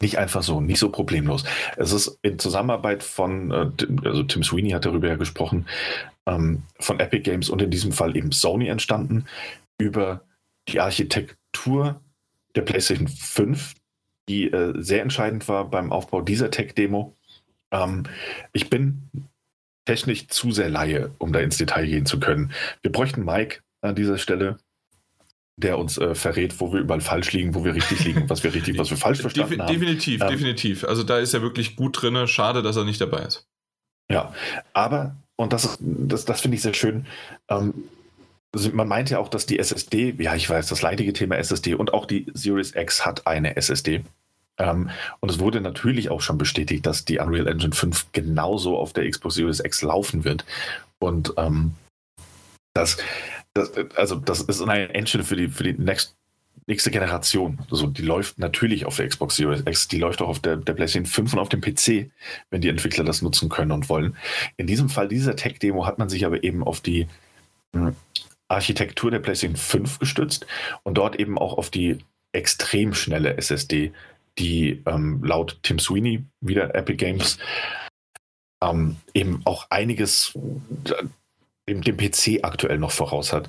[0.00, 1.44] Nicht einfach so, nicht so problemlos.
[1.76, 5.66] Es ist in Zusammenarbeit von, äh, also Tim Sweeney hat darüber ja gesprochen,
[6.26, 9.26] ähm, von Epic Games und in diesem Fall eben Sony entstanden,
[9.78, 10.24] über
[10.68, 12.00] die Architektur
[12.54, 13.74] der PlayStation 5,
[14.28, 17.16] die äh, sehr entscheidend war beim Aufbau dieser Tech-Demo.
[17.70, 18.04] Ähm,
[18.52, 19.08] ich bin
[19.86, 22.52] technisch zu sehr Laie, um da ins Detail gehen zu können.
[22.82, 24.58] Wir bräuchten Mike an dieser Stelle,
[25.56, 28.52] der uns äh, verrät, wo wir überall falsch liegen, wo wir richtig liegen, was wir
[28.52, 29.72] richtig, was wir falsch verstanden Def haben.
[29.72, 30.84] Definitiv, ähm, definitiv.
[30.84, 32.28] Also da ist er wirklich gut drin.
[32.28, 33.46] Schade, dass er nicht dabei ist.
[34.10, 34.34] Ja,
[34.72, 37.06] aber, und das, das, das finde ich sehr schön,
[37.48, 37.74] ähm,
[38.72, 41.92] man meint ja auch, dass die SSD, ja, ich weiß, das leidige Thema SSD und
[41.92, 44.04] auch die Series X hat eine SSD.
[44.58, 48.92] Ähm, und es wurde natürlich auch schon bestätigt, dass die Unreal Engine 5 genauso auf
[48.92, 50.44] der Xbox Series X laufen wird.
[50.98, 51.74] Und ähm,
[52.74, 52.96] das,
[53.54, 56.16] das, also das ist eine Engine für die, für die next,
[56.66, 57.58] nächste Generation.
[57.70, 60.72] Also die läuft natürlich auf der Xbox Series X, die läuft auch auf der, der
[60.72, 62.10] PlayStation 5 und auf dem PC,
[62.50, 64.16] wenn die Entwickler das nutzen können und wollen.
[64.56, 67.06] In diesem Fall, dieser Tech-Demo, hat man sich aber eben auf die
[67.74, 67.94] hm,
[68.48, 70.46] Architektur der PlayStation 5 gestützt
[70.82, 71.98] und dort eben auch auf die
[72.32, 73.92] extrem schnelle SSD,
[74.38, 77.38] die ähm, laut Tim Sweeney, wieder Epic Games,
[78.62, 80.32] ähm, eben auch einiges
[81.68, 83.48] dem, dem PC aktuell noch voraus hat.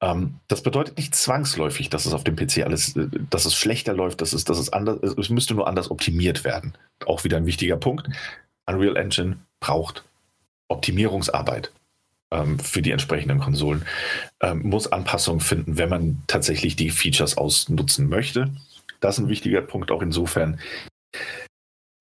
[0.00, 3.94] Ähm, das bedeutet nicht zwangsläufig, dass es auf dem PC alles, äh, dass es schlechter
[3.94, 6.74] läuft, dass es, dass es anders, es müsste nur anders optimiert werden.
[7.06, 8.08] Auch wieder ein wichtiger Punkt.
[8.66, 10.04] Unreal Engine braucht
[10.68, 11.72] Optimierungsarbeit
[12.32, 13.86] ähm, für die entsprechenden Konsolen,
[14.40, 18.50] ähm, muss Anpassungen finden, wenn man tatsächlich die Features ausnutzen möchte.
[19.00, 20.60] Das ist ein wichtiger Punkt auch insofern.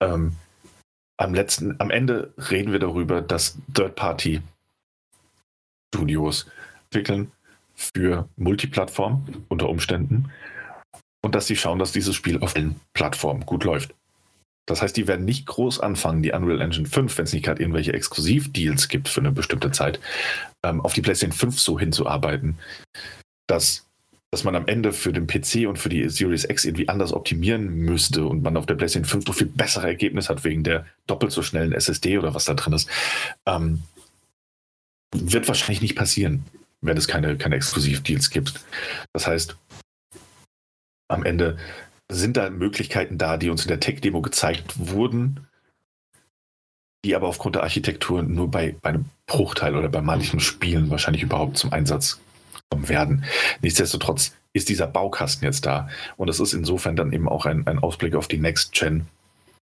[0.02, 0.36] Ähm,
[1.18, 6.48] am letzten, am Ende reden wir darüber, dass Third-Party-Studios
[6.86, 7.32] entwickeln
[7.76, 10.32] für Multiplattform unter Umständen
[11.22, 13.94] und dass sie schauen, dass dieses Spiel auf allen Plattformen gut läuft.
[14.66, 17.62] Das heißt, die werden nicht groß anfangen, die Unreal Engine 5, wenn es nicht gerade
[17.62, 20.00] irgendwelche Exklusivdeals gibt für eine bestimmte Zeit,
[20.64, 22.58] ähm, auf die PlayStation 5 so hinzuarbeiten,
[23.48, 23.86] dass,
[24.32, 27.76] dass man am Ende für den PC und für die Series X irgendwie anders optimieren
[27.76, 31.32] müsste und man auf der PlayStation 5 noch viel bessere Ergebnisse hat wegen der doppelt
[31.32, 32.90] so schnellen SSD oder was da drin ist.
[33.46, 33.84] Ähm,
[35.14, 36.44] wird wahrscheinlich nicht passieren,
[36.82, 38.60] wenn es keine, keine Exklusivdeals gibt.
[39.14, 39.56] Das heißt,
[41.08, 41.58] am Ende
[42.12, 45.48] sind da Möglichkeiten da, die uns in der Tech-Demo gezeigt wurden,
[47.04, 51.24] die aber aufgrund der Architektur nur bei, bei einem Bruchteil oder bei manchen Spielen wahrscheinlich
[51.24, 52.20] überhaupt zum Einsatz
[52.70, 53.26] kommen werden.
[53.62, 55.90] Nichtsdestotrotz ist dieser Baukasten jetzt da.
[56.18, 59.06] Und es ist insofern dann eben auch ein, ein Ausblick auf die Next Gen,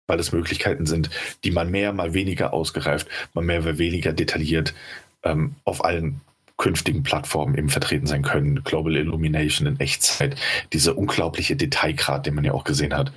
[0.06, 1.10] weil es Möglichkeiten sind,
[1.44, 4.74] die mal mehr, mal weniger ausgereift, mal mehr, mal weniger detailliert
[5.22, 6.20] ähm, auf allen
[6.62, 8.62] künftigen Plattformen eben vertreten sein können.
[8.62, 10.36] Global Illumination in Echtzeit,
[10.72, 13.12] dieser unglaubliche Detailgrad, den man ja auch gesehen hat.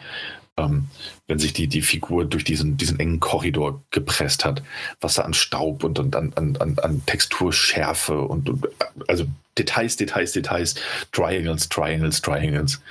[0.58, 0.88] Ähm,
[1.28, 4.64] wenn sich die, die Figur durch diesen, diesen engen Korridor gepresst hat,
[5.00, 8.68] was da an Staub und, und an, an, an Texturschärfe und, und
[9.08, 9.26] also
[9.60, 10.76] Details, Details, Details,
[11.12, 12.82] Triangles, Triangles, Triangles.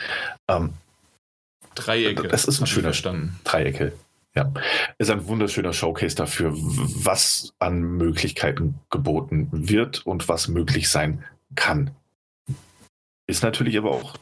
[0.49, 0.75] Ähm,
[1.75, 2.29] Dreiecke.
[2.29, 3.33] Das ist ein schöner Stand.
[3.43, 3.93] Dreiecke.
[4.37, 4.53] Ja,
[4.99, 11.25] ist ein wunderschöner Showcase dafür, was an Möglichkeiten geboten wird und was möglich sein
[11.55, 11.93] kann.
[13.29, 14.17] Ist natürlich aber auch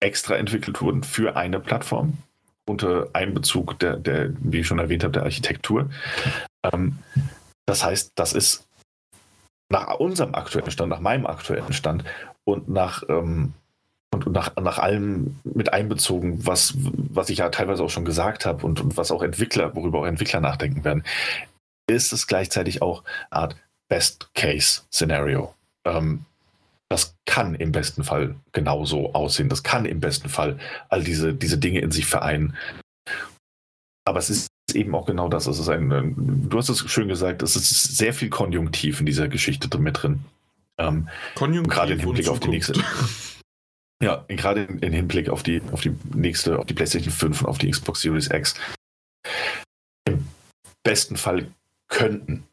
[0.00, 2.18] extra entwickelt worden für eine Plattform
[2.66, 5.90] unter Einbezug der, der wie ich schon erwähnt habe, der Architektur.
[6.62, 6.98] Ähm,
[7.66, 8.68] das heißt, das ist
[9.70, 12.04] nach unserem aktuellen Stand, nach meinem aktuellen Stand
[12.44, 13.54] und nach ähm,
[14.12, 18.66] und nach, nach allem mit einbezogen, was, was ich ja teilweise auch schon gesagt habe
[18.66, 21.04] und, und was auch Entwickler, worüber auch Entwickler nachdenken werden,
[21.86, 23.56] ist es gleichzeitig auch eine Art
[23.88, 25.54] Best-Case-Szenario.
[25.84, 26.24] Ähm,
[26.88, 29.48] das kann im besten Fall genauso aussehen.
[29.48, 30.58] Das kann im besten Fall
[30.88, 32.56] all diese, diese Dinge in sich vereinen.
[34.04, 35.46] Aber es ist eben auch genau das.
[35.46, 39.28] Es ist ein, du hast es schön gesagt, es ist sehr viel Konjunktiv in dieser
[39.28, 40.24] Geschichte mit drin.
[40.78, 42.74] Ähm, Konjunktiv gerade im Hinblick auf die nächste.
[44.02, 47.58] Ja, gerade im Hinblick auf die, auf die nächste, auf die PlayStation 5 und auf
[47.58, 48.54] die Xbox Series X.
[50.06, 50.26] Im
[50.82, 51.48] besten Fall
[51.88, 52.44] könnten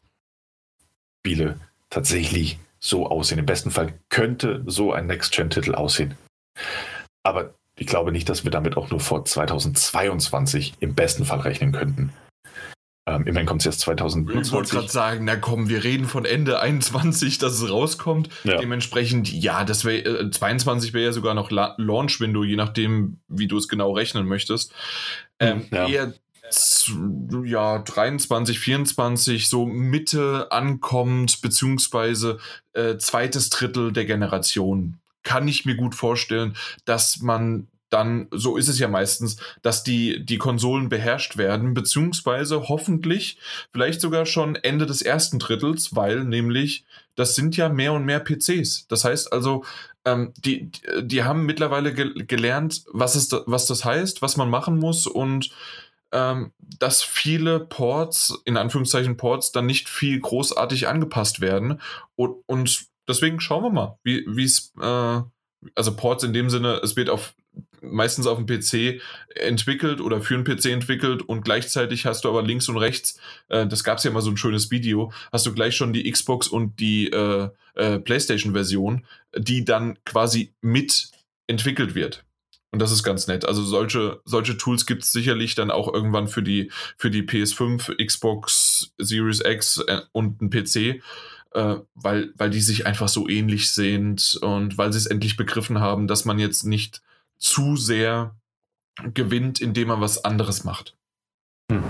[1.20, 1.58] Spiele
[1.88, 3.38] tatsächlich so aussehen.
[3.38, 6.18] Im besten Fall könnte so ein Next-Gen-Titel aussehen.
[7.22, 11.72] Aber ich glaube nicht, dass wir damit auch nur vor 2022 im besten Fall rechnen
[11.72, 12.12] könnten.
[13.08, 14.46] Ähm, immerhin kommt es jetzt 2020.
[14.46, 18.28] Ich wollte gerade sagen, na komm, wir reden von Ende 21, dass es rauskommt.
[18.44, 18.58] Ja.
[18.58, 23.48] Dementsprechend, ja, das wäre äh, 22 wäre ja sogar noch La Launch-Window, je nachdem, wie
[23.48, 24.72] du es genau rechnen möchtest.
[25.38, 25.88] Ähm, ja.
[25.88, 26.14] Eher
[27.44, 32.38] ja, 23, 24, so Mitte ankommt, beziehungsweise
[32.72, 34.98] äh, zweites Drittel der Generation.
[35.22, 40.24] Kann ich mir gut vorstellen, dass man dann, so ist es ja meistens, dass die,
[40.24, 43.38] die Konsolen beherrscht werden, beziehungsweise hoffentlich
[43.72, 46.84] vielleicht sogar schon Ende des ersten Drittels, weil nämlich
[47.14, 48.86] das sind ja mehr und mehr PCs.
[48.86, 49.64] Das heißt also,
[50.04, 50.70] ähm, die,
[51.02, 55.50] die haben mittlerweile ge gelernt, was, ist, was das heißt, was man machen muss und
[56.12, 61.80] ähm, dass viele Ports, in Anführungszeichen Ports, dann nicht viel großartig angepasst werden.
[62.14, 65.20] Und, und deswegen schauen wir mal, wie es, äh,
[65.74, 67.34] also Ports in dem Sinne, es wird auf
[67.82, 69.00] meistens auf dem PC
[69.34, 73.18] entwickelt oder für einen PC entwickelt und gleichzeitig hast du aber links und rechts,
[73.48, 76.10] äh, das gab es ja mal so ein schönes Video, hast du gleich schon die
[76.10, 79.06] Xbox und die äh, äh, PlayStation-Version,
[79.36, 81.10] die dann quasi mit
[81.46, 82.24] entwickelt wird.
[82.70, 83.46] Und das ist ganz nett.
[83.46, 88.04] Also solche, solche Tools gibt es sicherlich dann auch irgendwann für die, für die PS5,
[88.04, 91.02] Xbox Series X äh, und einen PC,
[91.54, 95.80] äh, weil, weil die sich einfach so ähnlich sind und weil sie es endlich begriffen
[95.80, 97.00] haben, dass man jetzt nicht
[97.38, 98.36] zu sehr
[99.14, 100.96] gewinnt, indem man was anderes macht.
[101.70, 101.84] Hm.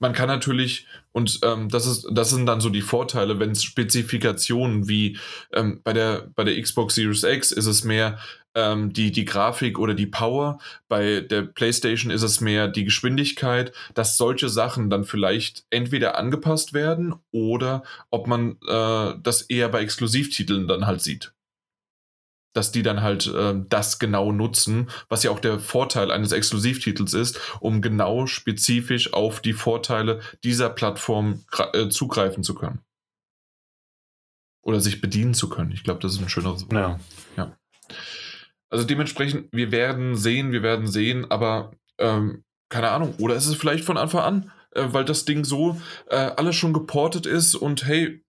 [0.00, 3.62] Man kann natürlich, und ähm, das, ist, das sind dann so die Vorteile, wenn es
[3.62, 5.18] Spezifikationen wie
[5.52, 8.18] ähm, bei, der, bei der Xbox Series X ist es mehr
[8.54, 10.58] ähm, die, die Grafik oder die Power,
[10.88, 16.74] bei der PlayStation ist es mehr die Geschwindigkeit, dass solche Sachen dann vielleicht entweder angepasst
[16.74, 21.32] werden oder ob man äh, das eher bei Exklusivtiteln dann halt sieht
[22.54, 27.12] dass die dann halt äh, das genau nutzen, was ja auch der Vorteil eines Exklusivtitels
[27.12, 31.44] ist, um genau spezifisch auf die Vorteile dieser Plattform
[31.74, 32.80] äh, zugreifen zu können.
[34.62, 35.72] Oder sich bedienen zu können.
[35.72, 36.72] Ich glaube, das ist ein schöneres Wort.
[36.72, 36.98] Ja.
[37.36, 37.58] ja.
[38.70, 43.14] Also dementsprechend, wir werden sehen, wir werden sehen, aber ähm, keine Ahnung.
[43.18, 46.72] Oder ist es vielleicht von Anfang an, äh, weil das Ding so äh, alles schon
[46.72, 48.23] geportet ist und hey,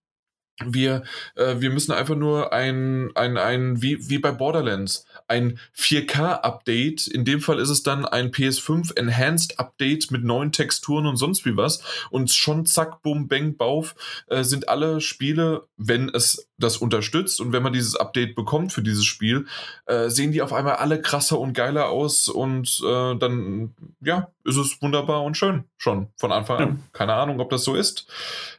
[0.64, 1.02] wir,
[1.34, 7.06] äh, wir müssen einfach nur ein, ein, ein wie, wie bei Borderlands, ein 4K-Update.
[7.08, 11.44] In dem Fall ist es dann ein PS5 Enhanced Update mit neuen Texturen und sonst
[11.44, 11.82] wie was.
[12.10, 13.94] Und schon zack, bum, bang, bauf,
[14.28, 18.82] äh, sind alle Spiele, wenn es das unterstützt und wenn man dieses Update bekommt für
[18.82, 19.46] dieses Spiel,
[19.84, 24.56] äh, sehen die auf einmal alle krasser und geiler aus und äh, dann, ja, ist
[24.56, 26.82] es wunderbar und schön schon von Anfang an.
[26.92, 28.06] Keine Ahnung, ob das so ist.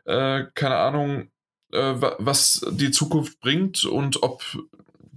[0.05, 1.29] Äh, keine Ahnung,
[1.71, 4.43] äh, was die Zukunft bringt und ob,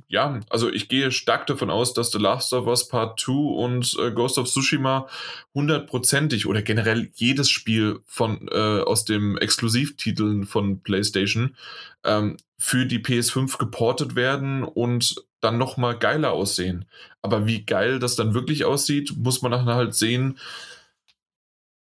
[0.08, 3.96] ja, also ich gehe stark davon aus, dass The Last of Us Part 2 und
[4.00, 5.08] äh, Ghost of Tsushima
[5.54, 11.56] hundertprozentig oder generell jedes Spiel von äh, aus dem Exklusivtiteln von PlayStation
[12.04, 16.84] ähm, für die PS5 geportet werden und dann nochmal geiler aussehen.
[17.22, 20.38] Aber wie geil das dann wirklich aussieht, muss man nachher halt sehen,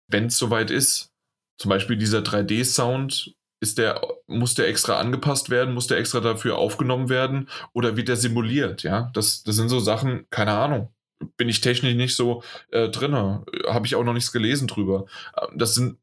[0.07, 1.11] wenn es soweit ist.
[1.57, 6.57] Zum Beispiel dieser 3D-Sound ist der, muss der extra angepasst werden, muss der extra dafür
[6.57, 8.83] aufgenommen werden oder wird der simuliert?
[8.83, 10.93] Ja, das, das sind so Sachen, keine Ahnung.
[11.35, 15.05] Bin ich technisch nicht so äh, drin, habe ich auch noch nichts gelesen drüber.
[15.53, 15.97] Das sind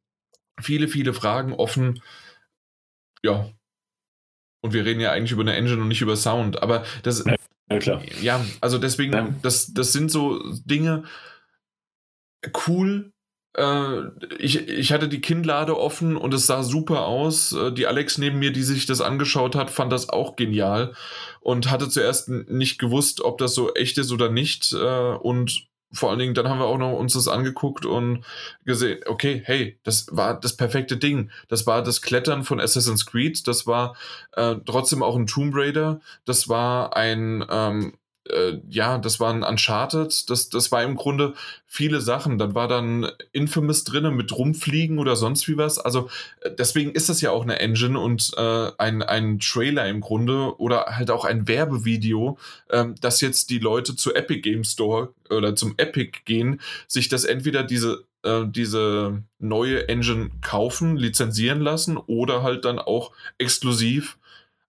[0.60, 2.02] viele, viele Fragen offen.
[3.22, 3.50] Ja.
[4.60, 6.62] Und wir reden ja eigentlich über eine Engine und nicht über Sound.
[6.62, 7.24] Aber das.
[7.70, 8.02] Ja, klar.
[8.20, 9.34] Ja, also deswegen, ja.
[9.42, 11.04] Das, das sind so Dinge.
[12.66, 13.12] Cool,
[14.38, 17.52] ich, ich hatte die Kinnlade offen und es sah super aus.
[17.52, 20.94] Äh, die Alex neben mir, die sich das angeschaut hat, fand das auch genial
[21.40, 24.72] und hatte zuerst nicht gewusst, ob das so echt ist oder nicht.
[24.72, 28.24] Äh, und vor allen Dingen, dann haben wir auch noch uns das angeguckt und
[28.64, 31.30] gesehen, okay, hey, das war das perfekte Ding.
[31.48, 33.96] Das war das Klettern von Assassin's Creed, das war
[34.32, 37.94] äh, trotzdem auch ein Tomb Raider, das war ein ähm,
[38.30, 41.34] äh, ja, das war ein Uncharted, das, das war im Grunde
[41.66, 42.38] viele Sachen.
[42.38, 45.78] Dann war dann Infamous drinne mit Rumfliegen oder sonst wie was.
[45.78, 46.08] Also
[46.40, 50.58] äh, deswegen ist das ja auch eine Engine und äh, ein, ein Trailer im Grunde
[50.58, 52.38] oder halt auch ein Werbevideo,
[52.68, 57.24] äh, dass jetzt die Leute zu Epic Game Store oder zum Epic gehen, sich das
[57.24, 64.18] entweder diese äh, diese neue Engine kaufen, lizenzieren lassen oder halt dann auch exklusiv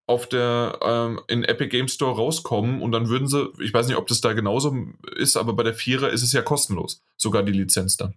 [0.07, 3.97] auf der ähm, in Epic Game Store rauskommen und dann würden sie, ich weiß nicht,
[3.97, 4.75] ob das da genauso
[5.17, 8.15] ist, aber bei der Vierer ist es ja kostenlos, sogar die Lizenz dann.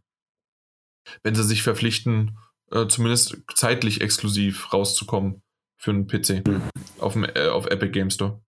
[1.24, 2.38] Wenn sie sich verpflichten,
[2.70, 5.42] äh, zumindest zeitlich exklusiv rauszukommen
[5.76, 6.62] für einen PC mhm.
[6.98, 8.40] auf, dem, äh, auf Epic Game Store.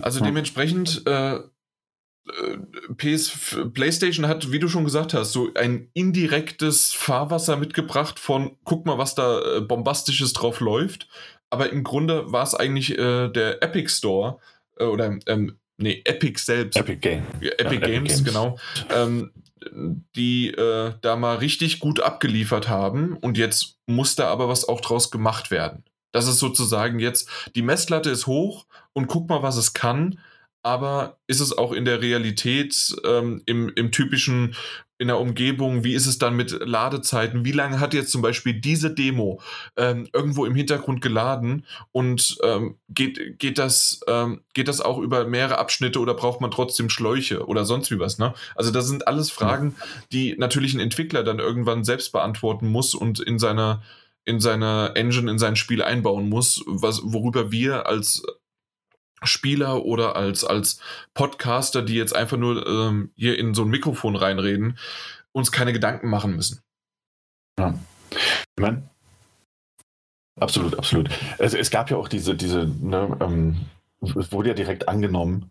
[0.00, 1.42] Also dementsprechend äh, äh
[2.96, 8.86] PS, PlayStation hat, wie du schon gesagt hast, so ein indirektes Fahrwasser mitgebracht von, guck
[8.86, 11.08] mal, was da äh, bombastisches drauf läuft.
[11.50, 14.38] Aber im Grunde war es eigentlich äh, der Epic Store
[14.78, 16.76] äh, oder ähm, nee, Epic selbst.
[16.76, 17.24] Epic Game.
[17.40, 18.58] Ja, Epic, ja, Games, Games, genau.
[18.90, 19.32] Ähm,
[20.16, 24.80] die äh, da mal richtig gut abgeliefert haben und jetzt muss da aber was auch
[24.80, 25.84] draus gemacht werden.
[26.12, 30.18] Das ist sozusagen jetzt, die Messlatte ist hoch und guck mal, was es kann
[30.62, 34.54] aber ist es auch in der Realität, ähm, im, im typischen,
[34.98, 37.44] in der Umgebung, wie ist es dann mit Ladezeiten?
[37.46, 39.40] Wie lange hat jetzt zum Beispiel diese Demo
[39.78, 45.26] ähm, irgendwo im Hintergrund geladen und ähm, geht, geht, das, ähm, geht das auch über
[45.26, 48.18] mehrere Abschnitte oder braucht man trotzdem Schläuche oder sonst wie was?
[48.18, 48.34] Ne?
[48.54, 49.74] Also das sind alles Fragen,
[50.12, 53.82] die natürlich ein Entwickler dann irgendwann selbst beantworten muss und in seiner
[54.26, 58.22] in seine Engine, in sein Spiel einbauen muss, was, worüber wir als
[59.22, 60.80] Spieler oder als, als
[61.14, 64.78] Podcaster, die jetzt einfach nur ähm, hier in so ein Mikrofon reinreden,
[65.32, 66.60] uns keine Gedanken machen müssen.
[67.58, 67.74] Ja.
[68.10, 68.82] Ich meine,
[70.38, 71.10] absolut, absolut.
[71.38, 73.60] Es, es gab ja auch diese, diese, ne, ähm,
[74.02, 75.50] es wurde ja direkt angenommen,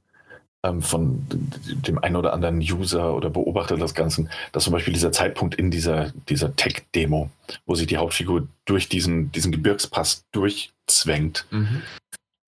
[0.64, 5.12] ähm, von dem einen oder anderen User oder Beobachter des Ganzen, dass zum Beispiel dieser
[5.12, 7.30] Zeitpunkt in dieser, dieser Tech-Demo,
[7.66, 11.82] wo sich die Hauptfigur durch diesen, diesen Gebirgspass durchzwängt, mhm.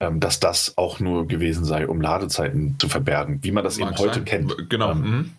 [0.02, 3.90] Ähm, dass das auch nur gewesen sei, um Ladezeiten zu verbergen, wie man das Mag
[3.90, 4.26] eben heute sein.
[4.26, 4.70] kennt.
[4.70, 4.92] Genau.
[4.92, 5.34] Ähm, mhm.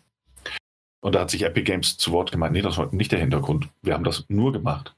[1.04, 3.68] Und da hat sich Epic Games zu Wort gemeint, nee, das war nicht der Hintergrund.
[3.82, 4.94] Wir haben das nur gemacht.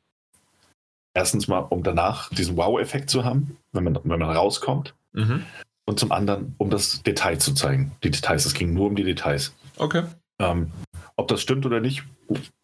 [1.16, 4.94] Erstens mal, um danach diesen Wow-Effekt zu haben, wenn man, wenn man rauskommt.
[5.12, 5.46] Mhm.
[5.86, 7.92] Und zum anderen, um das Detail zu zeigen.
[8.02, 9.54] Die Details, es ging nur um die Details.
[9.78, 10.02] Okay.
[10.40, 10.72] Ähm,
[11.16, 12.02] ob das stimmt oder nicht,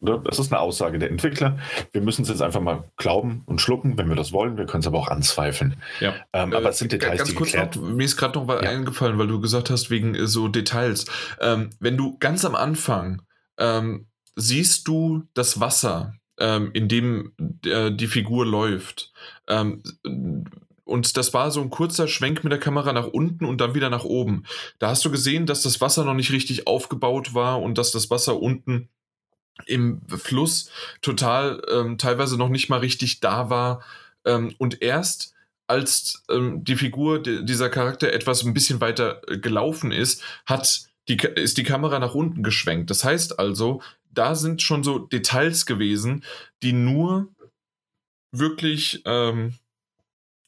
[0.01, 1.59] ne, das ist eine Aussage der Entwickler.
[1.93, 4.57] Wir müssen es jetzt einfach mal glauben und schlucken, wenn wir das wollen.
[4.57, 5.77] Wir können es aber auch anzweifeln.
[6.01, 6.15] Ja.
[6.33, 7.77] Ähm, aber es sind äh, Details, Ganz die kurz geklärt.
[7.77, 8.71] Noch, mir ist gerade noch was ja.
[8.71, 11.07] eingefallen, weil du gesagt hast, wegen äh, so Details.
[11.41, 13.23] Ähm, wenn du ganz am Anfang
[13.59, 17.33] ähm, siehst du das Wasser, ähm, in dem
[17.65, 19.13] äh, die Figur läuft.
[19.47, 19.83] Ähm,
[20.91, 23.91] und das war so ein kurzer Schwenk mit der Kamera nach unten und dann wieder
[23.91, 24.45] nach oben.
[24.79, 28.11] Da hast du gesehen, dass das Wasser noch nicht richtig aufgebaut war und dass das
[28.11, 28.89] Wasser unten
[29.67, 33.83] im Fluss total ähm, teilweise noch nicht mal richtig da war.
[34.25, 35.35] Ähm, und erst
[35.69, 40.89] als ähm, die Figur, die, dieser Charakter etwas ein bisschen weiter äh, gelaufen ist, hat
[41.09, 42.91] die, ist die Kamera nach unten geschwenkt.
[42.91, 43.81] Das heißt also,
[44.11, 46.25] da sind schon so Details gewesen,
[46.65, 47.29] die nur
[48.33, 49.55] wirklich ähm,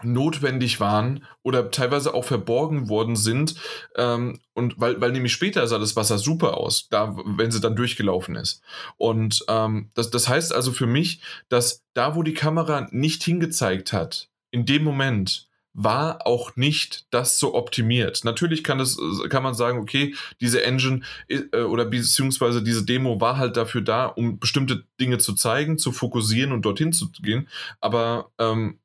[0.04, 3.54] notwendig waren oder teilweise auch verborgen worden sind.
[3.96, 7.76] Ähm, und weil, weil nämlich später sah das Wasser super aus, da, wenn sie dann
[7.76, 8.62] durchgelaufen ist.
[8.96, 13.92] Und ähm, das, das heißt also für mich, dass da, wo die Kamera nicht hingezeigt
[13.92, 18.24] hat, in dem Moment, war auch nicht das so optimiert.
[18.24, 18.98] Natürlich kann es,
[19.28, 24.06] kann man sagen, okay, diese Engine äh, oder beziehungsweise diese Demo war halt dafür da,
[24.06, 27.48] um bestimmte Dinge zu zeigen, zu fokussieren und dorthin zu gehen.
[27.80, 28.78] Aber ähm,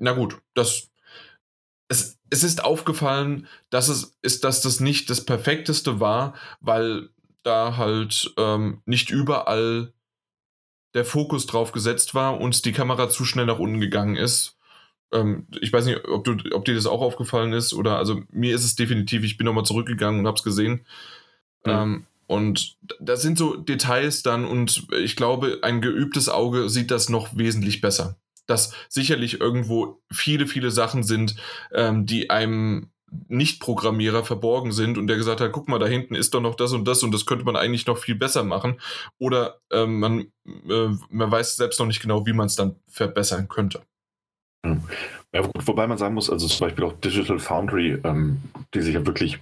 [0.00, 0.90] na gut, das
[1.88, 7.10] es, es ist aufgefallen, dass es ist, dass das nicht das perfekteste war, weil
[7.42, 9.92] da halt ähm, nicht überall
[10.94, 14.56] der Fokus drauf gesetzt war und die Kamera zu schnell nach unten gegangen ist.
[15.12, 18.54] Ähm, ich weiß nicht, ob, du, ob dir das auch aufgefallen ist oder also mir
[18.54, 20.86] ist es definitiv, ich bin nochmal zurückgegangen und habe es gesehen.
[21.64, 21.70] Mhm.
[21.70, 27.08] Ähm, und da sind so Details dann und ich glaube, ein geübtes Auge sieht das
[27.08, 28.16] noch wesentlich besser
[28.50, 31.36] dass sicherlich irgendwo viele, viele Sachen sind,
[31.72, 32.90] ähm, die einem
[33.28, 36.72] nicht-Programmierer verborgen sind und der gesagt hat, guck mal, da hinten ist doch noch das
[36.72, 38.80] und das und das könnte man eigentlich noch viel besser machen.
[39.18, 43.48] Oder ähm, man, äh, man weiß selbst noch nicht genau, wie man es dann verbessern
[43.48, 43.82] könnte.
[44.64, 44.82] Hm.
[45.32, 48.42] Ja, gut, wobei man sagen muss, also zum Beispiel auch Digital Foundry, ähm,
[48.74, 49.38] die sich ja wirklich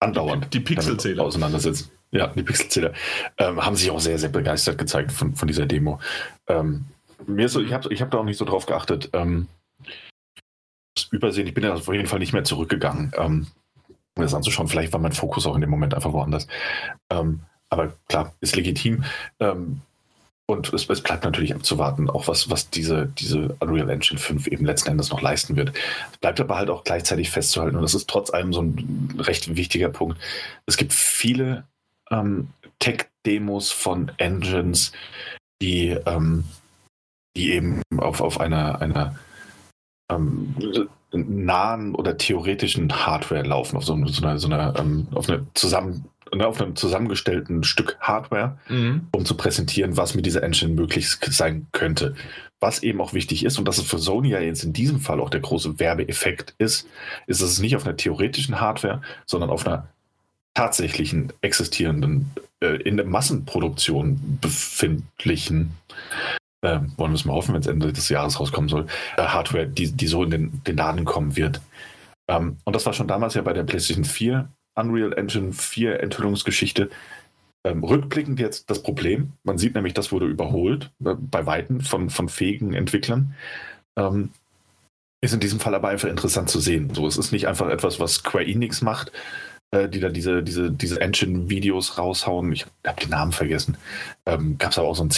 [0.00, 1.90] andauernd die Pixelzähler auseinandersetzen.
[2.10, 2.92] Ja, die Pixelzähler
[3.38, 6.00] ähm, haben sich auch sehr, sehr begeistert gezeigt von, von dieser Demo.
[6.48, 6.86] Ähm,
[7.26, 9.10] mir so, ich habe ich hab da auch nicht so drauf geachtet.
[9.12, 9.48] Ähm,
[11.10, 13.46] übersehen, ich bin ja auf jeden Fall nicht mehr zurückgegangen, ähm,
[14.16, 14.68] um das anzuschauen.
[14.68, 16.46] Vielleicht war mein Fokus auch in dem Moment einfach woanders.
[17.10, 19.04] Ähm, aber klar, ist legitim.
[19.38, 19.80] Ähm,
[20.46, 24.64] und es, es, bleibt natürlich abzuwarten, auch was, was diese, diese Unreal Engine 5 eben
[24.64, 25.72] letzten Endes noch leisten wird.
[26.10, 29.56] Es bleibt aber halt auch gleichzeitig festzuhalten, und das ist trotz allem so ein recht
[29.56, 30.18] wichtiger Punkt.
[30.66, 31.68] Es gibt viele
[32.10, 32.48] ähm,
[32.80, 34.90] Tech-Demos von Engines,
[35.62, 36.44] die ähm,
[37.36, 39.16] die eben auf, auf einer, einer
[40.10, 40.54] ähm,
[41.12, 46.04] nahen oder theoretischen Hardware laufen, auf so, so einer, so einer ähm, auf, eine zusammen,
[46.34, 49.08] ne, auf einem zusammengestellten Stück Hardware, mhm.
[49.12, 52.14] um zu präsentieren, was mit dieser Engine möglich sein könnte.
[52.60, 55.18] Was eben auch wichtig ist, und das ist für Sony ja jetzt in diesem Fall
[55.18, 56.86] auch der große Werbeeffekt ist,
[57.26, 59.88] ist, dass es nicht auf einer theoretischen Hardware, sondern auf einer
[60.54, 62.30] tatsächlichen existierenden,
[62.60, 65.72] äh, in der Massenproduktion befindlichen
[66.62, 69.66] äh, wollen wir es mal hoffen, wenn es Ende des Jahres rauskommen soll, äh, Hardware,
[69.66, 71.60] die, die so in den, den Laden kommen wird.
[72.28, 76.90] Ähm, und das war schon damals ja bei der PlayStation 4 Unreal Engine 4 Enthüllungsgeschichte.
[77.66, 79.32] Ähm, rückblickend jetzt das Problem.
[79.42, 83.34] Man sieht nämlich, das wurde überholt äh, bei Weitem von, von fähigen Entwicklern.
[83.96, 84.30] Ähm,
[85.22, 86.94] ist in diesem Fall aber einfach interessant zu sehen.
[86.94, 89.12] So, es ist nicht einfach etwas, was Square Enix macht,
[89.70, 92.50] äh, die da diese, diese, diese Engine-Videos raushauen.
[92.52, 93.76] Ich habe den Namen vergessen.
[94.24, 95.10] Ähm, Gab es aber auch so ein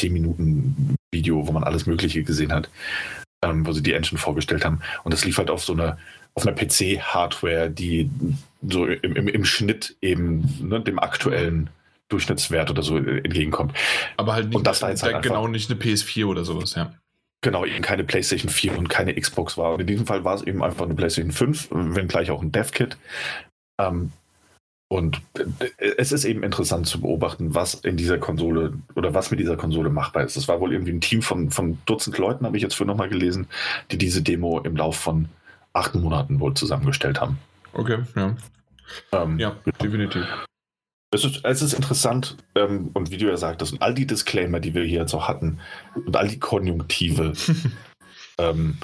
[1.12, 2.68] 10-Minuten-Video, wo man alles Mögliche gesehen hat,
[3.43, 4.80] ähm, wo sie die Engine vorgestellt haben.
[5.05, 5.98] Und das lief halt auf so eine
[6.34, 8.10] auf einer PC-Hardware, die
[8.66, 11.68] so im, im, im Schnitt eben ne, dem aktuellen
[12.09, 13.74] Durchschnittswert oder so entgegenkommt.
[14.16, 16.94] Aber halt nicht, und das war jetzt halt genau nicht eine PS4 oder sowas, ja.
[17.43, 19.74] Genau, eben keine PlayStation 4 und keine Xbox war.
[19.74, 22.52] Und in diesem Fall war es eben einfach eine PlayStation 5, wenn gleich auch ein
[22.52, 22.97] Dev-Kit.
[23.78, 24.12] Ähm,
[24.93, 25.23] und
[25.78, 29.56] äh, es ist eben interessant zu beobachten, was in dieser Konsole oder was mit dieser
[29.56, 30.36] Konsole machbar ist.
[30.36, 33.09] Es war wohl irgendwie ein Team von, von Dutzend Leuten, habe ich jetzt für nochmal
[33.09, 33.47] gelesen,
[33.90, 35.31] die diese Demo im Lauf von
[35.73, 37.39] acht Monaten wohl zusammengestellt haben.
[37.73, 38.36] Okay, ja.
[39.12, 40.27] Ähm, ja, definitiv.
[41.10, 44.60] Es ist, es ist interessant, ähm, und wie du ja sagtest, und all die Disclaimer,
[44.60, 45.59] die wir hier jetzt auch hatten,
[45.94, 47.32] und all die Konjunktive
[48.39, 48.77] ähm,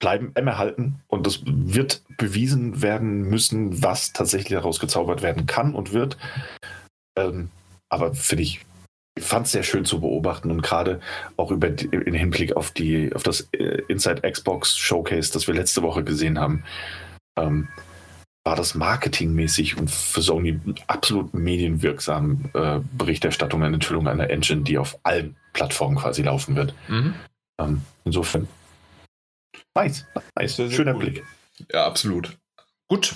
[0.00, 1.00] bleiben erhalten.
[1.06, 6.18] Und es wird bewiesen werden müssen, was tatsächlich daraus gezaubert werden kann und wird.
[7.16, 7.50] Ähm,
[7.88, 8.60] aber finde ich,
[9.16, 11.00] ich fand es sehr schön zu beobachten und gerade
[11.36, 15.82] auch über in Hinblick auf die auf das äh, Inside Xbox Showcase, das wir letzte
[15.82, 16.64] Woche gesehen haben,
[17.38, 17.68] ähm,
[18.44, 24.78] war das marketingmäßig und für Sony absolut medienwirksam äh, Berichterstattung eine Enthüllung einer Engine, die
[24.78, 26.72] auf allen Plattformen quasi laufen wird.
[26.88, 27.14] Mhm.
[27.60, 28.48] Ähm, insofern,
[29.74, 30.06] nice,
[30.36, 30.56] nice.
[30.56, 31.00] Sehr, sehr schöner cool.
[31.00, 31.24] Blick.
[31.72, 32.36] Ja, absolut.
[32.88, 33.14] Gut,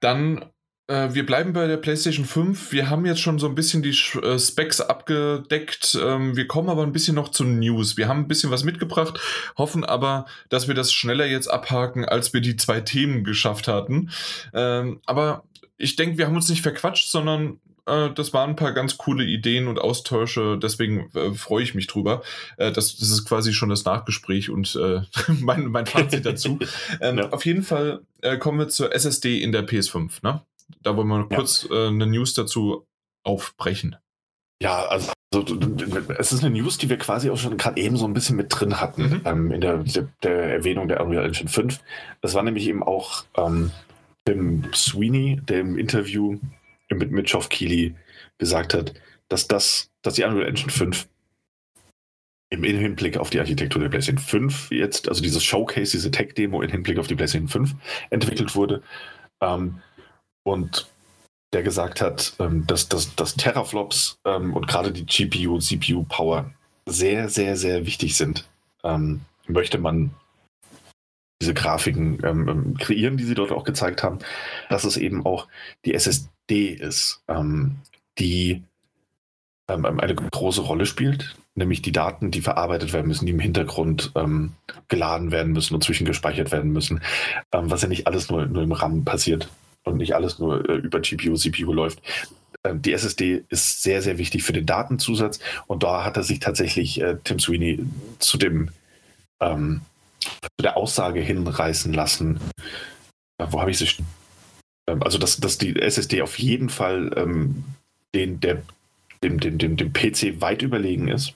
[0.00, 0.44] dann
[0.90, 2.72] äh, wir bleiben bei der PlayStation 5.
[2.72, 5.96] Wir haben jetzt schon so ein bisschen die äh, Specs abgedeckt.
[6.02, 7.96] Ähm, wir kommen aber ein bisschen noch zu News.
[7.96, 9.20] Wir haben ein bisschen was mitgebracht,
[9.56, 14.10] hoffen aber, dass wir das schneller jetzt abhaken, als wir die zwei Themen geschafft hatten.
[14.52, 15.44] Ähm, aber
[15.76, 19.24] ich denke, wir haben uns nicht verquatscht, sondern äh, das waren ein paar ganz coole
[19.24, 20.58] Ideen und Austausche.
[20.62, 22.22] Deswegen äh, freue ich mich drüber.
[22.56, 25.02] Äh, das, das, ist quasi schon das Nachgespräch und äh,
[25.40, 26.58] mein, mein Fazit dazu.
[27.00, 27.30] Ähm, ja.
[27.30, 28.00] Auf jeden Fall
[28.40, 30.18] kommen wir zur SSD in der PS5.
[30.22, 30.42] Ne?
[30.82, 31.86] Da wollen wir kurz ja.
[31.86, 32.86] äh, eine News dazu
[33.22, 33.96] aufbrechen.
[34.62, 35.58] Ja, also, also,
[36.18, 38.48] es ist eine News, die wir quasi auch schon gerade eben so ein bisschen mit
[38.50, 39.20] drin hatten mhm.
[39.24, 41.80] ähm, in der, der, der, Erwähnung der Unreal Engine 5.
[42.20, 43.70] Das war nämlich eben auch ähm,
[44.24, 46.38] Tim Sweeney, der im Interview
[46.90, 47.94] mit, mit Geoff Keighley
[48.38, 48.94] gesagt hat,
[49.28, 51.08] dass das, dass die Unreal Engine 5
[52.50, 56.70] im Hinblick auf die Architektur der PlayStation 5 jetzt, also dieses Showcase, diese Tech-Demo im
[56.70, 57.74] Hinblick auf die PlayStation 5
[58.10, 58.82] entwickelt wurde.
[59.40, 59.80] Ähm,
[60.42, 60.88] und
[61.52, 66.50] der gesagt hat, ähm, dass, dass, dass Teraflops ähm, und gerade die GPU CPU-Power
[66.86, 68.48] sehr, sehr, sehr wichtig sind.
[68.82, 70.10] Ähm, möchte man
[71.40, 74.18] diese Grafiken ähm, ähm, kreieren, die sie dort auch gezeigt haben,
[74.68, 75.48] dass es eben auch
[75.84, 75.94] die
[76.50, 77.76] SSD ist, ähm,
[78.18, 78.62] die
[79.68, 84.12] eine große Rolle spielt, nämlich die Daten, die verarbeitet werden müssen, die im Hintergrund
[84.88, 87.00] geladen werden müssen und zwischengespeichert werden müssen,
[87.52, 89.48] was ja nicht alles nur, nur im RAM passiert
[89.84, 92.02] und nicht alles nur äh, über GPU, CPU läuft.
[92.64, 96.40] Ähm, die SSD ist sehr, sehr wichtig für den Datenzusatz und da hat er sich
[96.40, 97.78] tatsächlich äh, Tim Sweeney
[98.18, 98.70] zu dem
[99.40, 99.82] ähm,
[100.20, 102.40] zu der Aussage hinreißen lassen.
[103.38, 103.88] Äh, wo habe ich sie?
[104.90, 107.64] Ähm, also, dass, dass die SSD auf jeden Fall ähm,
[108.14, 108.62] den, der,
[109.22, 111.34] dem, dem, dem, dem PC weit überlegen ist.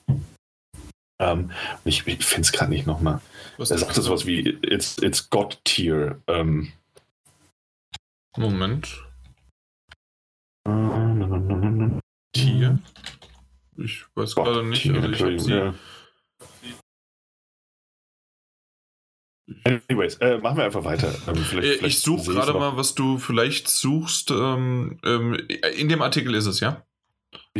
[1.19, 1.51] Ähm,
[1.85, 3.21] ich ich finde es gerade nicht nochmal.
[3.57, 6.21] Er sagte sowas wie, it's, it's God Tier.
[6.27, 6.73] Ähm,
[8.35, 9.01] Moment.
[12.33, 12.79] Tier?
[13.77, 14.89] Ich weiß gerade nicht.
[14.89, 15.51] Also ich habe sie.
[15.51, 15.73] Ja.
[19.63, 21.13] Anyways, äh, machen wir einfach weiter.
[21.27, 24.31] Ähm, vielleicht, äh, ich suche gerade mal, was du vielleicht suchst.
[24.31, 25.35] Ähm, ähm,
[25.77, 26.83] in dem Artikel ist es, ja?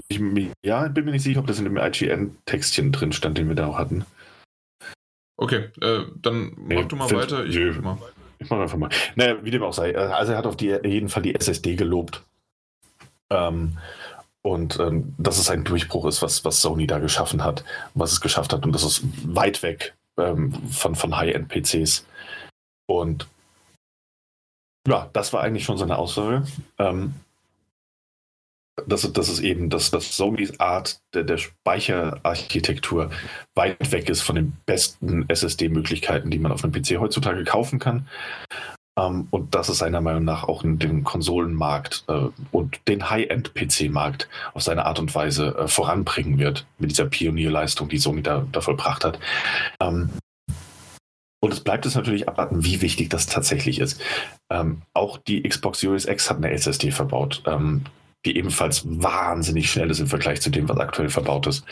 [0.07, 0.19] Ich,
[0.63, 3.67] ja, bin mir nicht sicher, ob das in dem IGN-Textchen drin stand, den wir da
[3.67, 4.05] auch hatten.
[5.37, 7.45] Okay, äh, dann mach nee, du mal weiter.
[7.45, 8.11] Ich mach mal.
[8.39, 8.89] Ich mache einfach mal.
[9.15, 9.95] Naja, wie dem auch sei.
[9.97, 12.23] Also er hat auf die, jeden Fall die SSD gelobt.
[13.29, 13.77] Ähm,
[14.41, 17.63] und ähm, dass es ein Durchbruch ist, was, was Sony da geschaffen hat,
[17.93, 18.65] was es geschafft hat.
[18.65, 22.05] Und das ist weit weg ähm, von, von High-End-PCs.
[22.87, 23.27] Und
[24.87, 26.45] ja, das war eigentlich schon seine Aussage.
[26.77, 27.15] Ähm,
[28.87, 33.09] dass, dass es eben, dass, dass Sonys Art der, der Speicherarchitektur
[33.55, 38.07] weit weg ist von den besten SSD-Möglichkeiten, die man auf einem PC heutzutage kaufen kann.
[38.97, 44.63] Ähm, und dass es seiner Meinung nach auch den Konsolenmarkt äh, und den High-End-PC-Markt auf
[44.63, 49.03] seine Art und Weise äh, voranbringen wird, mit dieser Pionierleistung, die Sony da, da vollbracht
[49.03, 49.19] hat.
[49.81, 50.09] Ähm,
[51.41, 54.01] und es bleibt es natürlich abwarten, wie wichtig das tatsächlich ist.
[54.49, 57.43] Ähm, auch die Xbox Series X hat eine SSD verbaut.
[58.25, 61.63] Die ebenfalls wahnsinnig schnell ist im Vergleich zu dem, was aktuell verbaut ist.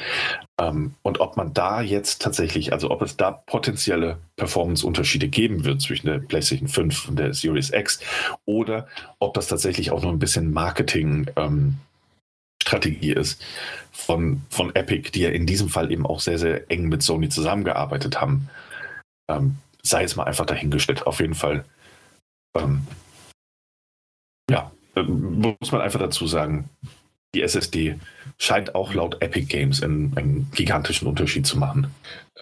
[0.59, 5.81] Ähm, und ob man da jetzt tatsächlich, also ob es da potenzielle Performance-Unterschiede geben wird
[5.81, 7.99] zwischen der PlayStation 5 und der Series X
[8.45, 8.87] oder
[9.19, 11.75] ob das tatsächlich auch nur ein bisschen Marketing ähm,
[12.61, 13.43] Strategie ist
[13.91, 17.29] von, von Epic, die ja in diesem Fall eben auch sehr, sehr eng mit Sony
[17.29, 18.49] zusammengearbeitet haben.
[19.29, 21.05] Ähm, sei es mal einfach dahingestellt.
[21.05, 21.65] Auf jeden Fall.
[22.55, 22.87] Ähm,
[24.49, 26.69] ja, muss man einfach dazu sagen,
[27.33, 27.99] die SSD
[28.37, 31.87] scheint auch laut Epic Games einen, einen, gigantischen Unterschied zu machen.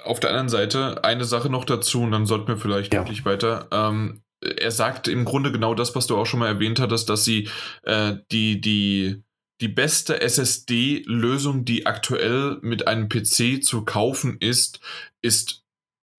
[0.04, 3.02] Auf der anderen Seite eine Sache noch dazu und dann sollten wir vielleicht ja.
[3.02, 3.68] wirklich weiter.
[3.72, 7.24] Ähm, er sagt im Grunde genau das, was du auch schon mal erwähnt hattest, dass
[7.24, 7.48] sie
[7.84, 9.24] äh, die, die,
[9.62, 14.80] die beste SSD-Lösung, die aktuell mit einem PC zu kaufen ist,
[15.22, 15.61] ist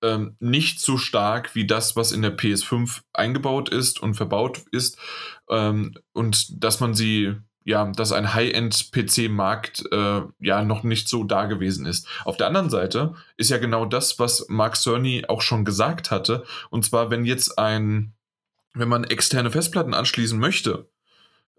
[0.03, 4.99] ähm, nicht so stark wie das, was in der PS5 eingebaut ist und verbaut ist.
[5.49, 11.47] Ähm, und dass man sie, ja, dass ein High-End-PC-Markt äh, ja noch nicht so da
[11.47, 12.07] gewesen ist.
[12.25, 16.45] Auf der anderen Seite ist ja genau das, was Mark Cerny auch schon gesagt hatte.
[16.71, 18.15] Und zwar, wenn jetzt ein,
[18.75, 20.89] wenn man externe Festplatten anschließen möchte,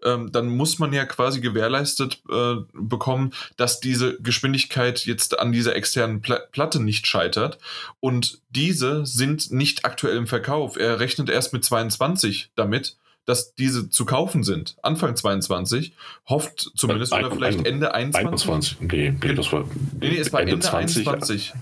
[0.04, 5.76] ähm, dann muss man ja quasi gewährleistet äh, bekommen, dass diese Geschwindigkeit jetzt an dieser
[5.76, 7.58] externen Pla Platte nicht scheitert.
[8.00, 10.76] Und diese sind nicht aktuell im Verkauf.
[10.76, 15.94] Er rechnet erst mit 22 damit dass diese zu kaufen sind, Anfang 22,
[16.28, 18.48] hofft zumindest, ein, oder vielleicht ein, Ende 21.
[18.48, 18.80] 21.
[18.80, 19.64] Nee, nee, das war,
[19.98, 21.54] nee, nee, es war Ende, Ende 20, 21.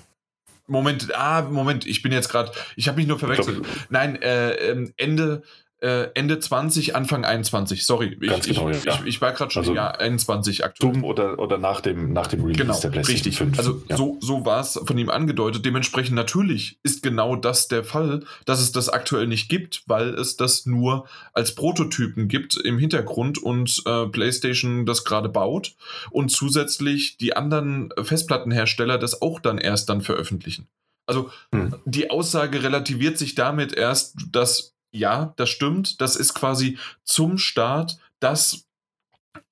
[0.67, 3.65] Moment, ah, Moment, ich bin jetzt gerade, ich habe mich nur verwechselt.
[3.91, 5.43] Nein, äh, ähm, Ende,
[5.83, 7.85] äh, Ende 20, Anfang 21.
[7.85, 8.95] Sorry, ich, Ganz genau, ich, ja.
[8.95, 10.93] ich, ich war gerade schon also, ja, 21 aktuell.
[10.93, 13.39] Dumm oder, oder nach, dem, nach dem Release genau, der PlayStation richtig.
[13.39, 13.59] 5.
[13.59, 13.97] Also ja.
[13.97, 15.65] so, so war es von ihm angedeutet.
[15.65, 20.37] Dementsprechend natürlich ist genau das der Fall, dass es das aktuell nicht gibt, weil es
[20.37, 25.75] das nur als Prototypen gibt im Hintergrund und äh, PlayStation das gerade baut
[26.11, 30.69] und zusätzlich die anderen Festplattenhersteller das auch dann erst dann veröffentlichen.
[31.07, 31.75] Also hm.
[31.85, 36.01] die Aussage relativiert sich damit erst, dass ja, das stimmt.
[36.01, 38.67] Das ist quasi zum Start das,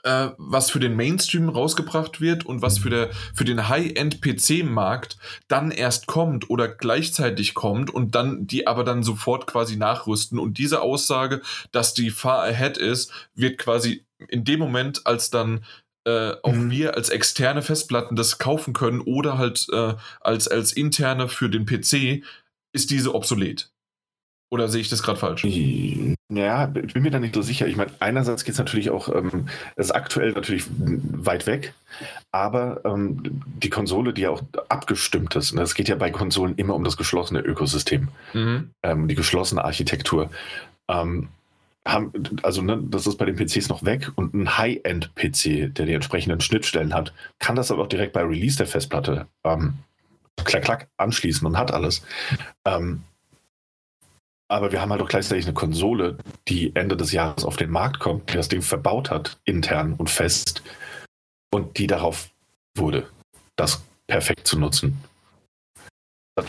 [0.02, 5.16] äh, was für den Mainstream rausgebracht wird und was für, der, für den High-End-PC-Markt
[5.48, 10.38] dann erst kommt oder gleichzeitig kommt und dann die aber dann sofort quasi nachrüsten.
[10.38, 11.40] Und diese Aussage,
[11.72, 15.64] dass die far ahead ist, wird quasi in dem Moment, als dann
[16.04, 16.70] äh, auch mhm.
[16.70, 21.64] wir als externe Festplatten das kaufen können oder halt äh, als, als interne für den
[21.64, 22.24] PC,
[22.72, 23.70] ist diese obsolet.
[24.51, 25.44] Oder sehe ich das gerade falsch?
[25.44, 27.68] Ja, ich bin mir da nicht so sicher.
[27.68, 31.72] Ich meine, einerseits geht es natürlich auch, ähm, es ist aktuell natürlich weit weg,
[32.32, 36.56] aber ähm, die Konsole, die ja auch abgestimmt ist, ne, es geht ja bei Konsolen
[36.56, 38.70] immer um das geschlossene Ökosystem, mhm.
[38.82, 40.31] ähm, die geschlossene Architektur.
[40.89, 41.28] Ähm,
[41.86, 42.12] haben,
[42.43, 46.40] also ne, das ist bei den PCs noch weg und ein High-End-PC, der die entsprechenden
[46.40, 49.74] Schnittstellen hat, kann das aber auch direkt bei Release der Festplatte ähm,
[50.44, 52.02] klack, klack anschließen und hat alles.
[52.64, 53.02] Ähm,
[54.51, 56.18] aber wir haben halt auch gleichzeitig eine Konsole,
[56.48, 60.10] die Ende des Jahres auf den Markt kommt, die das Ding verbaut hat, intern und
[60.10, 60.62] fest,
[61.52, 62.31] und die darauf
[62.77, 63.09] wurde,
[63.56, 64.98] das perfekt zu nutzen.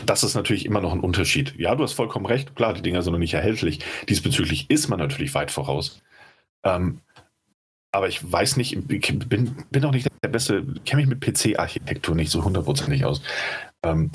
[0.06, 1.54] Das ist natürlich immer noch ein Unterschied.
[1.58, 2.56] Ja, du hast vollkommen recht.
[2.56, 3.80] Klar, die Dinger sind noch nicht erhältlich.
[4.08, 6.02] Diesbezüglich ist man natürlich weit voraus.
[6.64, 7.00] Ähm,
[7.92, 12.14] aber ich weiß nicht, ich bin, bin auch nicht der Beste, kenne mich mit PC-Architektur
[12.14, 13.22] nicht so hundertprozentig aus.
[13.84, 14.10] Ähm,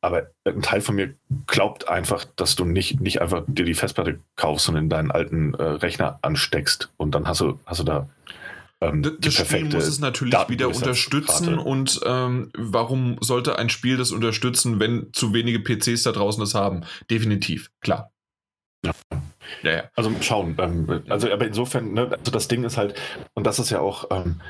[0.00, 1.14] aber ein Teil von mir
[1.46, 5.54] glaubt einfach, dass du nicht, nicht einfach dir die Festplatte kaufst und in deinen alten
[5.54, 8.08] äh, Rechner ansteckst und dann hast du, hast du da
[8.80, 13.96] ähm, das die Spiel muss es natürlich wieder unterstützen und ähm, warum sollte ein Spiel
[13.96, 16.84] das unterstützen, wenn zu wenige PCs da draußen das haben?
[17.10, 18.12] Definitiv, klar.
[18.84, 18.92] Ja.
[19.62, 19.90] Ja, ja.
[19.96, 20.54] Also schauen.
[20.58, 22.94] Ähm, also aber insofern, ne, also das Ding ist halt,
[23.34, 24.40] und das ist ja auch, ähm,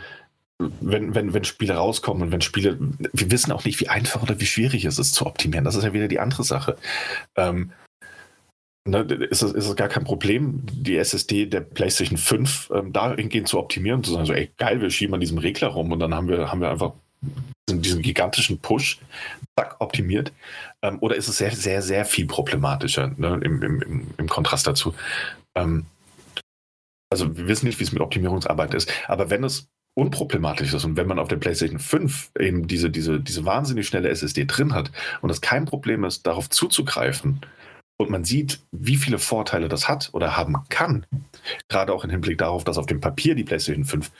[0.58, 4.40] wenn, wenn, wenn Spiele rauskommen und wenn Spiele, wir wissen auch nicht, wie einfach oder
[4.40, 5.64] wie schwierig es ist zu optimieren.
[5.64, 6.76] Das ist ja wieder die andere Sache.
[7.36, 7.70] Ähm,
[8.84, 13.46] ne, ist, es, ist es gar kein Problem, die SSD der PlayStation 5 ähm, dahingehend
[13.46, 16.14] zu optimieren, zu sagen, so, ey, geil, wir schieben an diesem Regler rum und dann
[16.14, 16.92] haben wir, haben wir einfach
[17.68, 18.98] diesen, diesen gigantischen Push
[19.56, 20.32] zack, optimiert.
[20.82, 24.92] Ähm, oder ist es sehr, sehr, sehr viel problematischer ne, im, im, im Kontrast dazu?
[25.54, 25.86] Ähm,
[27.10, 29.68] also wir wissen nicht, wie es mit Optimierungsarbeit ist, aber wenn es
[29.98, 30.84] unproblematisch ist.
[30.84, 34.72] Und wenn man auf der PlayStation 5 eben diese, diese, diese wahnsinnig schnelle SSD drin
[34.72, 34.92] hat
[35.22, 37.40] und es kein Problem ist, darauf zuzugreifen
[37.96, 41.04] und man sieht, wie viele Vorteile das hat oder haben kann,
[41.68, 44.12] gerade auch im Hinblick darauf, dass auf dem Papier die PlayStation 5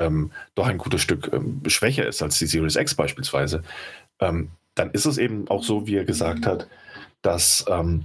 [0.00, 3.62] ähm, doch ein gutes Stück ähm, schwächer ist als die Series X beispielsweise,
[4.18, 6.66] ähm, dann ist es eben auch so, wie er gesagt hat,
[7.22, 8.04] dass, ähm,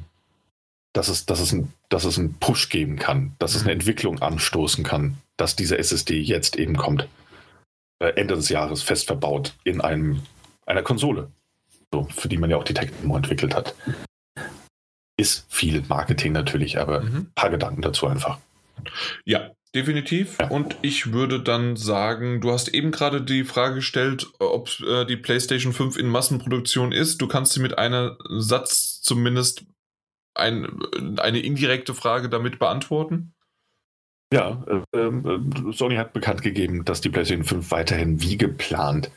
[0.95, 4.21] dass, es, dass, es ein, dass es einen Push geben kann, dass es eine Entwicklung
[4.21, 7.07] anstoßen kann, dass diese SSD jetzt eben kommt.
[7.99, 10.21] Äh, Ende des Jahres fest verbaut in einem,
[10.65, 11.29] einer Konsole,
[11.91, 13.75] so, für die man ja auch die Tecmo entwickelt hat.
[15.17, 17.15] Ist viel Marketing natürlich, aber mhm.
[17.15, 18.37] ein paar Gedanken dazu einfach.
[19.25, 20.37] Ja, definitiv.
[20.39, 20.47] Ja.
[20.49, 25.17] Und ich würde dann sagen, du hast eben gerade die Frage gestellt, ob äh, die
[25.17, 27.21] PlayStation 5 in Massenproduktion ist.
[27.21, 29.65] Du kannst sie mit einem Satz zumindest
[30.35, 30.67] ein,
[31.17, 33.33] eine indirekte Frage damit beantworten.
[34.33, 39.11] Ja, äh, äh, Sony hat bekannt gegeben, dass die PlayStation 5 weiterhin wie geplant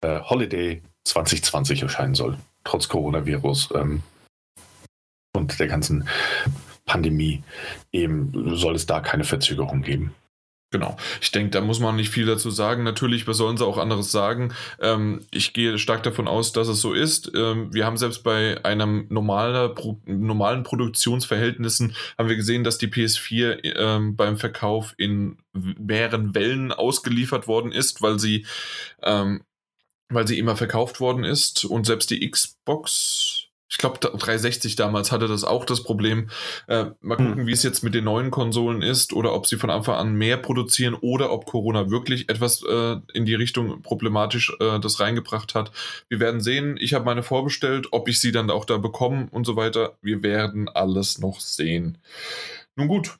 [0.00, 4.02] äh, Holiday 2020 erscheinen soll, trotz Coronavirus ähm,
[5.34, 6.08] und der ganzen
[6.84, 7.42] Pandemie.
[7.92, 10.14] Eben soll es da keine Verzögerung geben.
[10.72, 10.96] Genau.
[11.20, 12.84] Ich denke, da muss man nicht viel dazu sagen.
[12.84, 14.54] Natürlich, was sollen sie auch anderes sagen?
[14.80, 17.32] Ähm, ich gehe stark davon aus, dass es so ist.
[17.34, 22.86] Ähm, wir haben selbst bei einem normaler, pro, normalen Produktionsverhältnissen haben wir gesehen, dass die
[22.86, 28.46] PS4 ähm, beim Verkauf in mehreren Wellen ausgeliefert worden ist, weil sie,
[29.02, 29.42] ähm,
[30.08, 33.39] weil sie immer verkauft worden ist und selbst die Xbox
[33.70, 36.28] ich glaube, 360 damals hatte das auch das Problem.
[36.66, 37.26] Äh, mal hm.
[37.26, 37.46] gucken, hm.
[37.46, 40.36] wie es jetzt mit den neuen Konsolen ist oder ob sie von Anfang an mehr
[40.36, 45.70] produzieren oder ob Corona wirklich etwas äh, in die Richtung problematisch äh, das reingebracht hat.
[46.08, 46.76] Wir werden sehen.
[46.80, 49.96] Ich habe meine vorbestellt, ob ich sie dann auch da bekomme und so weiter.
[50.02, 51.98] Wir werden alles noch sehen.
[52.74, 53.18] Nun gut.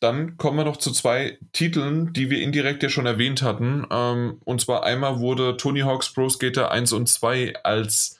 [0.00, 3.86] Dann kommen wir noch zu zwei Titeln, die wir indirekt ja schon erwähnt hatten.
[3.90, 8.18] Ähm, und zwar einmal wurde Tony Hawk's Pro Skater 1 und 2 als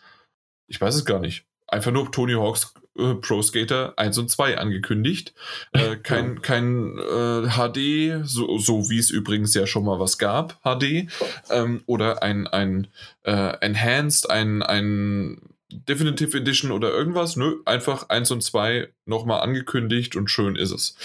[0.68, 4.58] ich weiß es gar nicht, einfach nur Tony Hawks äh, Pro Skater 1 und 2
[4.58, 5.34] angekündigt.
[5.72, 10.60] Äh, kein kein äh, HD, so, so wie es übrigens ja schon mal was gab,
[10.62, 11.08] HD.
[11.50, 12.88] Ähm, oder ein, ein
[13.24, 15.40] äh, Enhanced, ein, ein
[15.70, 17.36] Definitive Edition oder irgendwas.
[17.36, 20.96] Nö, einfach 1 und 2 nochmal angekündigt und schön ist es.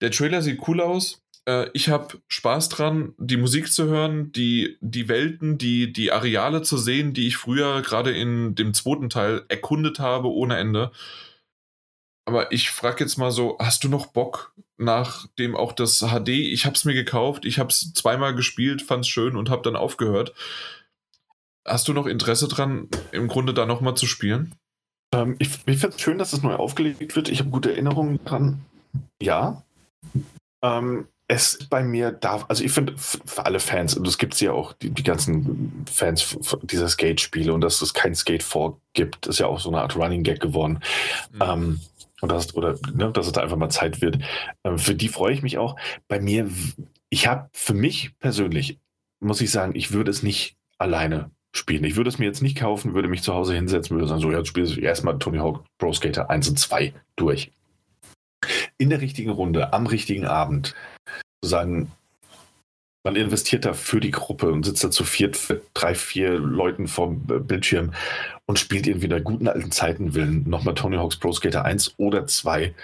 [0.00, 1.22] Der Trailer sieht cool aus.
[1.50, 6.62] Äh, ich habe Spaß dran, die Musik zu hören, die, die Welten, die, die Areale
[6.62, 10.92] zu sehen, die ich früher gerade in dem zweiten Teil erkundet habe ohne Ende.
[12.24, 16.64] Aber ich frage jetzt mal so, hast du noch Bock, nachdem auch das HD, ich
[16.64, 19.74] habe es mir gekauft, ich habe es zweimal gespielt, fand es schön und habe dann
[19.74, 20.32] aufgehört.
[21.66, 24.54] Hast du noch Interesse dran, im Grunde da nochmal zu spielen?
[25.12, 27.28] Ähm, ich ich finde es schön, dass es neu aufgelegt wird.
[27.28, 28.60] Ich habe gute Erinnerungen dran.
[29.20, 29.64] Ja.
[30.62, 34.50] Ähm, es bei mir da, also ich finde für alle Fans, und es gibt ja
[34.50, 39.38] auch, die, die ganzen Fans dieser Skate-Spiele und dass es kein Skate 4 gibt, ist
[39.38, 40.80] ja auch so eine Art Running Gag geworden.
[41.32, 41.40] Mhm.
[41.40, 41.80] Ähm,
[42.20, 44.18] und das, oder ne, dass es da einfach mal Zeit wird.
[44.64, 45.76] Ähm, für die freue ich mich auch.
[46.08, 46.50] Bei mir,
[47.10, 48.80] ich habe für mich persönlich,
[49.20, 51.84] muss ich sagen, ich würde es nicht alleine spielen.
[51.84, 54.32] Ich würde es mir jetzt nicht kaufen, würde mich zu Hause hinsetzen, würde sagen, so,
[54.32, 57.52] jetzt spiele ich erstmal Tony Hawk Pro Skater 1 und 2 durch
[58.78, 60.74] in der richtigen Runde, am richtigen Abend,
[61.42, 61.92] sozusagen,
[63.02, 65.38] man investiert da für die Gruppe und sitzt da zu viert,
[65.72, 67.92] drei, vier Leuten vorm Bildschirm
[68.46, 71.94] und spielt irgendwie in der guten alten Zeiten willen nochmal Tony Hawk's Pro Skater 1
[71.96, 72.74] oder 2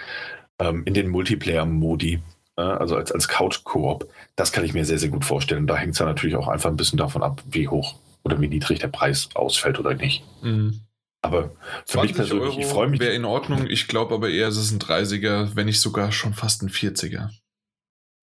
[0.59, 2.19] ähm, in den Multiplayer-Modi,
[2.57, 4.09] äh, also als, als Couch-Koop.
[4.35, 5.67] Das kann ich mir sehr, sehr gut vorstellen.
[5.67, 8.47] Da hängt es ja natürlich auch einfach ein bisschen davon ab, wie hoch oder wie
[8.47, 10.23] niedrig der Preis ausfällt oder nicht.
[10.41, 10.81] Mhm.
[11.21, 11.51] Aber
[11.85, 12.99] für mich persönlich, Euro ich freue mich.
[12.99, 13.67] Wäre in Ordnung.
[13.67, 17.29] Ich glaube aber eher, es ist ein 30er, wenn nicht sogar schon fast ein 40er.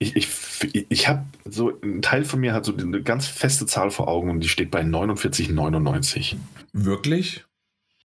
[0.04, 3.90] Ich, ich, ich habe so, ein Teil von mir hat so eine ganz feste Zahl
[3.90, 6.36] vor Augen und die steht bei 49,99.
[6.72, 7.44] Wirklich?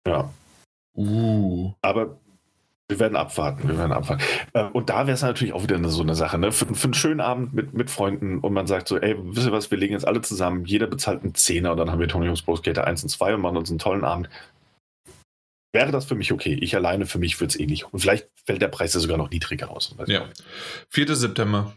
[0.06, 0.30] Ja.
[0.94, 1.72] Uh.
[1.82, 2.18] Aber
[2.88, 4.22] wir werden abwarten, wir werden abwarten.
[4.52, 6.52] Äh, und da wäre es natürlich auch wieder so eine Sache, ne?
[6.52, 9.52] Für, für, einen schönen Abend mit, mit Freunden und man sagt so, ey, wisst ihr
[9.52, 12.26] was, wir legen jetzt alle zusammen, jeder bezahlt einen Zehner und dann haben wir Tony
[12.26, 14.28] Hawk's Pro Skater 1 und 2 und machen uns einen tollen Abend
[15.72, 16.58] wäre das für mich okay.
[16.60, 17.84] Ich alleine für mich würde es eh nicht.
[17.92, 19.94] Und vielleicht fällt der Preis ja sogar noch niedriger aus.
[20.06, 20.28] Ja.
[20.90, 21.16] 4.
[21.16, 21.74] September.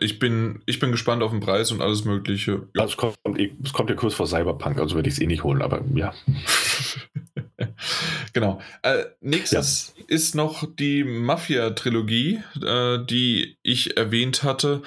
[0.00, 2.66] Ich bin, ich bin gespannt auf den Preis und alles Mögliche.
[2.74, 2.82] Ja.
[2.82, 5.26] Also es, kommt, eh, es kommt ja kurz vor Cyberpunk, also werde ich es eh
[5.26, 6.12] nicht holen, aber ja.
[8.32, 8.60] genau.
[8.82, 10.04] Äh, nächstes ja.
[10.08, 14.82] ist noch die Mafia-Trilogie, äh, die ich erwähnt hatte.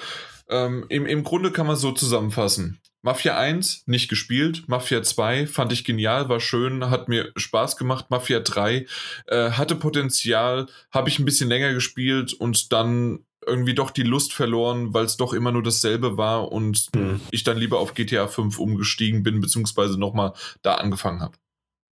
[0.50, 2.78] Ähm, im, Im Grunde kann man so zusammenfassen.
[3.02, 8.06] Mafia 1 nicht gespielt, Mafia 2 fand ich genial, war schön, hat mir Spaß gemacht.
[8.10, 8.86] Mafia 3
[9.26, 14.32] äh, hatte Potenzial, habe ich ein bisschen länger gespielt und dann irgendwie doch die Lust
[14.32, 17.20] verloren, weil es doch immer nur dasselbe war und mhm.
[17.30, 21.36] ich dann lieber auf GTA 5 umgestiegen bin, beziehungsweise nochmal da angefangen habe.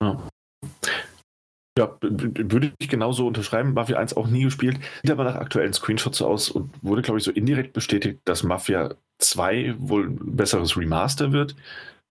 [0.03, 0.29] Ja.
[1.79, 3.75] Ja, würde ich genauso unterschreiben.
[3.75, 4.79] Mafia 1 auch nie gespielt.
[5.03, 8.43] Sieht aber nach aktuellen Screenshots so aus und wurde, glaube ich, so indirekt bestätigt, dass
[8.43, 11.57] Mafia 2 wohl ein besseres Remaster wird.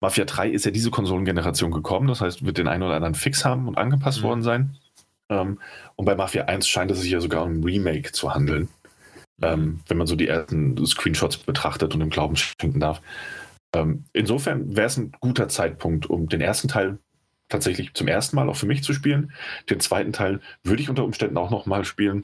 [0.02, 3.45] Mafia 3 ist ja diese Konsolengeneration gekommen, das heißt, wird den einen oder anderen Fix
[3.45, 4.23] haben und angepasst mhm.
[4.23, 4.77] worden sein.
[5.30, 5.60] Ähm,
[5.95, 8.69] und bei Mafia 1 scheint es sich ja sogar um ein Remake zu handeln.
[9.41, 13.02] Ähm, wenn man so die ersten Screenshots betrachtet und im Glauben schenken darf.
[13.76, 16.99] Ähm, insofern wäre es ein guter Zeitpunkt, um den ersten Teil
[17.49, 19.34] tatsächlich zum ersten Mal auch für mich zu spielen.
[19.69, 22.23] Den zweiten Teil würde ich unter Umständen auch nochmal spielen.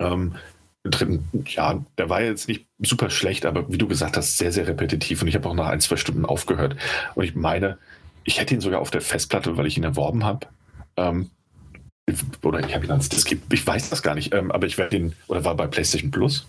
[0.00, 0.36] Ähm,
[0.84, 4.66] dritten, ja, der war jetzt nicht super schlecht, aber wie du gesagt hast, sehr, sehr
[4.66, 6.76] repetitiv und ich habe auch nach ein, zwei Stunden aufgehört.
[7.14, 7.78] Und ich meine,
[8.24, 10.46] ich hätte ihn sogar auf der Festplatte, weil ich ihn erworben habe.
[10.96, 11.30] Ähm,
[12.42, 14.96] oder ich habe ihn als Disk, ich weiß das gar nicht, ähm, aber ich werde
[14.96, 16.46] ihn, oder war bei PlayStation Plus,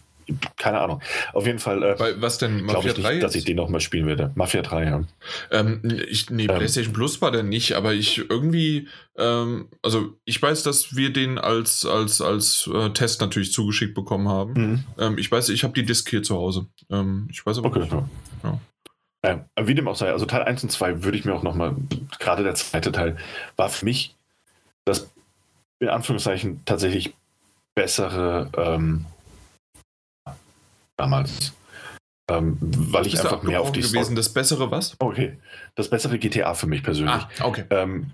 [0.57, 1.01] keine Ahnung.
[1.33, 1.83] Auf jeden Fall.
[1.83, 2.63] Äh, was denn?
[2.63, 3.13] Mafia 3?
[3.13, 4.31] Nicht, dass ich den nochmal spielen werde.
[4.35, 5.03] Mafia 3, ja.
[5.51, 8.87] Ähm, ich, nee, ähm, PlayStation Plus war der nicht, aber ich irgendwie,
[9.17, 14.27] ähm, also ich weiß, dass wir den als, als, als äh, Test natürlich zugeschickt bekommen
[14.27, 14.53] haben.
[14.53, 14.83] Mhm.
[14.99, 16.67] Ähm, ich weiß, ich habe die Disk hier zu Hause.
[16.89, 17.91] Ähm, ich weiß aber okay, nicht.
[17.91, 18.07] Ja.
[18.43, 18.59] ja.
[19.23, 21.75] Ähm, wie dem auch sei, also Teil 1 und 2 würde ich mir auch nochmal,
[22.19, 23.17] gerade der zweite Teil,
[23.55, 24.15] war für mich
[24.85, 25.11] das
[25.79, 27.13] in Anführungszeichen tatsächlich
[27.75, 29.05] bessere ähm,
[31.01, 31.53] damals.
[32.29, 34.15] Ähm, weil ich einfach mehr auf die gewesen.
[34.15, 34.95] Das bessere was?
[34.99, 35.37] Okay.
[35.75, 37.13] Das bessere GTA für mich persönlich.
[37.13, 37.65] Ah, okay.
[37.69, 38.11] Ähm,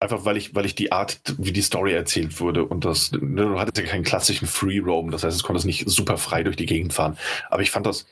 [0.00, 3.42] einfach weil ich, weil ich die Art, wie die Story erzählt wurde und das, ne,
[3.42, 6.56] du hattest ja keinen klassischen Free Roam, das heißt, es konnte nicht super frei durch
[6.56, 7.18] die Gegend fahren.
[7.50, 8.06] Aber ich fand das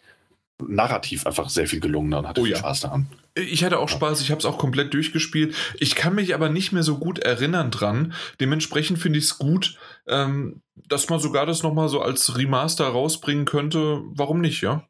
[0.64, 2.58] narrativ einfach sehr viel gelungener und hatte oh, viel ja.
[2.58, 3.06] Spaß daran.
[3.34, 5.54] Ich hatte auch Spaß, ich habe es auch komplett durchgespielt.
[5.78, 8.14] Ich kann mich aber nicht mehr so gut erinnern dran.
[8.40, 13.44] Dementsprechend finde ich es gut, ähm, dass man sogar das nochmal so als Remaster rausbringen
[13.44, 14.00] könnte.
[14.06, 14.88] Warum nicht, ja?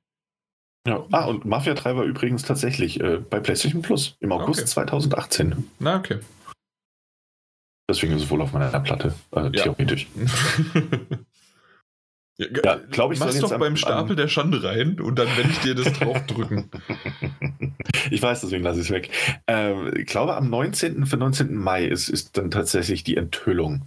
[0.86, 4.70] Ja, ah, und Mafia 3 war übrigens tatsächlich äh, bei PlayStation Plus im August okay.
[4.70, 5.68] 2018.
[5.80, 6.20] Na, okay.
[7.90, 10.06] Deswegen ist es wohl auf meiner Platte, äh, theoretisch.
[12.38, 13.20] Ja, ja glaube ich.
[13.20, 16.70] Mach's doch beim Stapel am, der Schande rein und dann werde ich dir das draufdrücken.
[18.10, 19.10] ich weiß, deswegen lasse ich es weg.
[19.46, 21.06] Ähm, ich glaube, am 19.
[21.06, 21.54] für 19.
[21.54, 23.82] Mai ist, ist dann tatsächlich die Enthüllung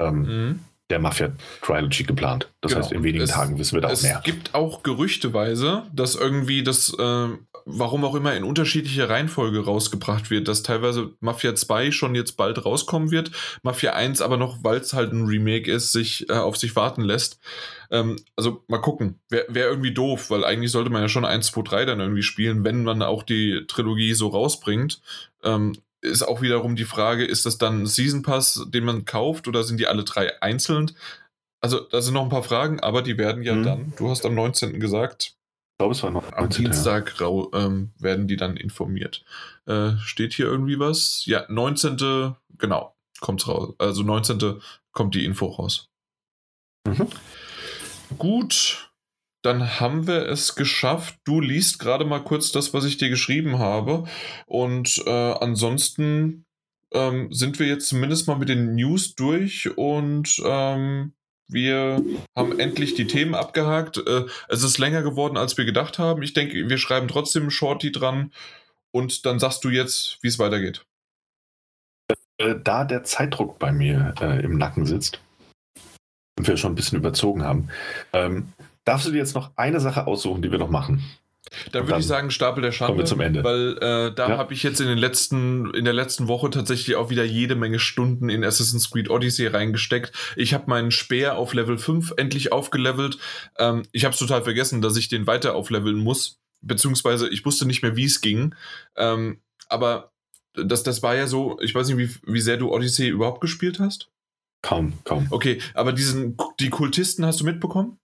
[0.00, 0.60] ähm, mhm.
[0.90, 1.32] Der Mafia
[1.62, 2.50] Trilogy geplant.
[2.60, 2.84] Das genau.
[2.84, 4.18] heißt, in wenigen es, Tagen wissen wir da auch mehr.
[4.18, 7.28] Es gibt auch gerüchteweise, dass irgendwie das äh,
[7.66, 12.64] warum auch immer in unterschiedlicher Reihenfolge rausgebracht wird, dass teilweise Mafia 2 schon jetzt bald
[12.64, 13.30] rauskommen wird,
[13.62, 17.02] Mafia 1 aber noch, weil es halt ein Remake ist, sich äh, auf sich warten
[17.02, 17.40] lässt.
[17.90, 19.20] Ähm, also mal gucken.
[19.28, 22.22] Wäre wär irgendwie doof, weil eigentlich sollte man ja schon 1, 2, 3 dann irgendwie
[22.22, 25.00] spielen, wenn man auch die Trilogie so rausbringt.
[25.42, 25.72] Ähm,
[26.04, 29.64] ist auch wiederum die Frage, ist das dann ein Season Pass, den man kauft oder
[29.64, 30.92] sind die alle drei einzeln?
[31.60, 33.64] Also, da sind noch ein paar Fragen, aber die werden ja mhm.
[33.64, 34.80] dann, du hast am 19.
[34.80, 35.34] gesagt,
[35.74, 37.26] ich glaube, es war noch am Dienstag ja.
[37.54, 39.24] ähm, werden die dann informiert.
[39.66, 41.24] Äh, steht hier irgendwie was?
[41.26, 42.34] Ja, 19.
[42.58, 43.74] Genau, kommt raus.
[43.78, 44.60] Also 19.
[44.92, 45.88] kommt die Info raus.
[46.86, 47.08] Mhm.
[48.18, 48.92] Gut,
[49.44, 51.18] dann haben wir es geschafft.
[51.24, 54.04] Du liest gerade mal kurz das, was ich dir geschrieben habe.
[54.46, 56.46] Und äh, ansonsten
[56.92, 61.12] ähm, sind wir jetzt zumindest mal mit den News durch und ähm,
[61.46, 62.02] wir
[62.34, 63.98] haben endlich die Themen abgehakt.
[63.98, 66.22] Äh, es ist länger geworden, als wir gedacht haben.
[66.22, 68.32] Ich denke, wir schreiben trotzdem Shorty dran
[68.92, 70.86] und dann sagst du jetzt, wie es weitergeht.
[72.38, 75.20] Äh, da der Zeitdruck bei mir äh, im Nacken sitzt
[76.38, 77.68] und wir schon ein bisschen überzogen haben,
[78.12, 78.52] ähm,
[78.84, 81.02] darfst du dir jetzt noch eine Sache aussuchen, die wir noch machen.
[81.72, 83.44] Dann würde ich sagen Stapel der Schande, kommen wir zum Ende.
[83.44, 84.38] weil äh, da ja.
[84.38, 87.78] habe ich jetzt in den letzten in der letzten Woche tatsächlich auch wieder jede Menge
[87.78, 90.12] Stunden in Assassin's Creed Odyssey reingesteckt.
[90.36, 93.18] Ich habe meinen Speer auf Level 5 endlich aufgelevelt.
[93.58, 97.66] Ähm, ich habe es total vergessen, dass ich den weiter aufleveln muss, beziehungsweise ich wusste
[97.66, 98.54] nicht mehr, wie es ging.
[98.96, 100.12] Ähm, aber
[100.54, 103.80] das, das war ja so, ich weiß nicht, wie, wie sehr du Odyssey überhaupt gespielt
[103.80, 104.10] hast.
[104.62, 105.26] Kaum, kaum.
[105.30, 107.98] Okay, aber diesen, die Kultisten hast du mitbekommen?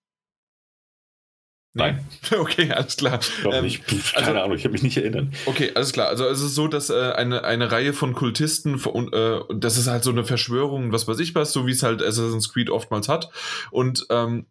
[1.72, 2.04] Nein.
[2.32, 3.20] Okay, alles klar.
[3.50, 5.28] Ähm, ich, keine also, Ahnung, ich habe mich nicht erinnert.
[5.46, 6.08] Okay, alles klar.
[6.08, 9.88] Also es ist so, dass äh, eine, eine Reihe von Kultisten, und äh, das ist
[9.88, 13.08] halt so eine Verschwörung, was weiß ich was, so wie es halt Assassin's Creed oftmals
[13.08, 13.30] hat.
[13.70, 14.46] Und ähm,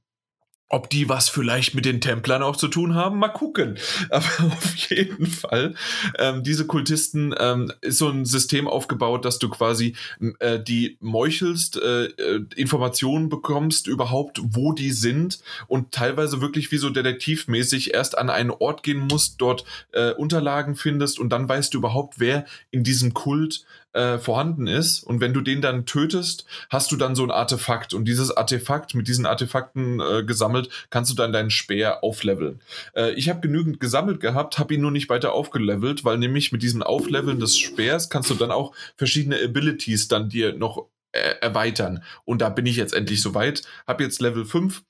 [0.69, 3.77] ob die was vielleicht mit den Templern auch zu tun haben, mal gucken.
[4.09, 5.73] Aber auf jeden Fall,
[6.17, 9.95] ähm, diese Kultisten ähm, ist so ein System aufgebaut, dass du quasi
[10.39, 16.77] äh, die meuchelst, äh, äh, Informationen bekommst überhaupt, wo die sind und teilweise wirklich wie
[16.77, 21.73] so detektivmäßig erst an einen Ort gehen musst, dort äh, Unterlagen findest und dann weißt
[21.73, 25.03] du überhaupt, wer in diesem Kult äh, vorhanden ist.
[25.03, 27.93] Und wenn du den dann tötest, hast du dann so ein Artefakt.
[27.93, 32.61] Und dieses Artefakt, mit diesen Artefakten äh, gesammelt, kannst du dann deinen Speer aufleveln.
[32.95, 36.61] Äh, ich habe genügend gesammelt gehabt, habe ihn nur nicht weiter aufgelevelt, weil nämlich mit
[36.61, 42.03] diesem Aufleveln des Speers kannst du dann auch verschiedene Abilities dann dir noch äh, erweitern.
[42.25, 43.63] Und da bin ich jetzt endlich soweit.
[43.87, 44.83] Habe jetzt Level 5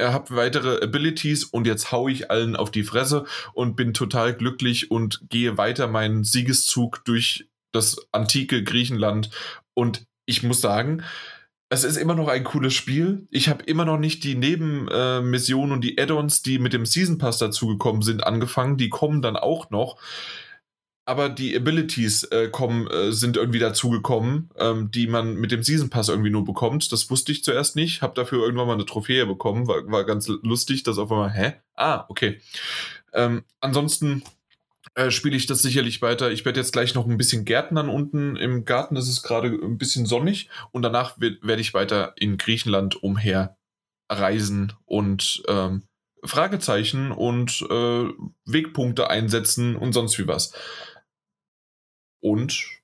[0.00, 4.90] habe weitere Abilities und jetzt hau ich allen auf die Fresse und bin total glücklich
[4.90, 9.30] und gehe weiter meinen Siegeszug durch das antike Griechenland.
[9.74, 11.02] Und ich muss sagen,
[11.70, 13.26] es ist immer noch ein cooles Spiel.
[13.30, 17.18] Ich habe immer noch nicht die Nebenmissionen äh, und die Add-ons, die mit dem Season
[17.18, 18.76] Pass dazugekommen sind, angefangen.
[18.76, 19.98] Die kommen dann auch noch.
[21.06, 25.90] Aber die Abilities äh, kommen, äh, sind irgendwie dazugekommen, ähm, die man mit dem Season
[25.90, 26.92] Pass irgendwie nur bekommt.
[26.92, 28.00] Das wusste ich zuerst nicht.
[28.00, 29.66] Habe dafür irgendwann mal eine Trophäe bekommen.
[29.66, 31.54] War, war ganz lustig, dass auf einmal, hä?
[31.74, 32.40] Ah, okay.
[33.12, 34.22] Ähm, ansonsten
[34.94, 36.30] äh, spiele ich das sicherlich weiter.
[36.30, 38.96] Ich werde jetzt gleich noch ein bisschen Gärtnern unten im Garten.
[38.96, 43.56] Es ist gerade ein bisschen sonnig und danach werde ich weiter in Griechenland umher
[44.10, 45.82] reisen und ähm,
[46.24, 48.08] Fragezeichen und äh,
[48.46, 50.52] Wegpunkte einsetzen und sonst wie was.
[52.20, 52.80] Und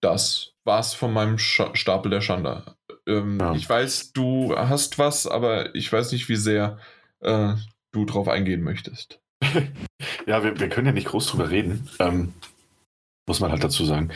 [0.00, 2.76] das war's von meinem Sch Stapel der Schande.
[3.06, 3.54] Ähm, ja.
[3.54, 6.78] Ich weiß, du hast was, aber ich weiß nicht, wie sehr
[7.20, 7.54] äh,
[7.92, 9.20] du drauf eingehen möchtest.
[10.26, 11.88] ja, wir, wir, können ja nicht groß drüber reden.
[11.98, 12.32] Ähm,
[13.28, 14.10] muss man halt dazu sagen.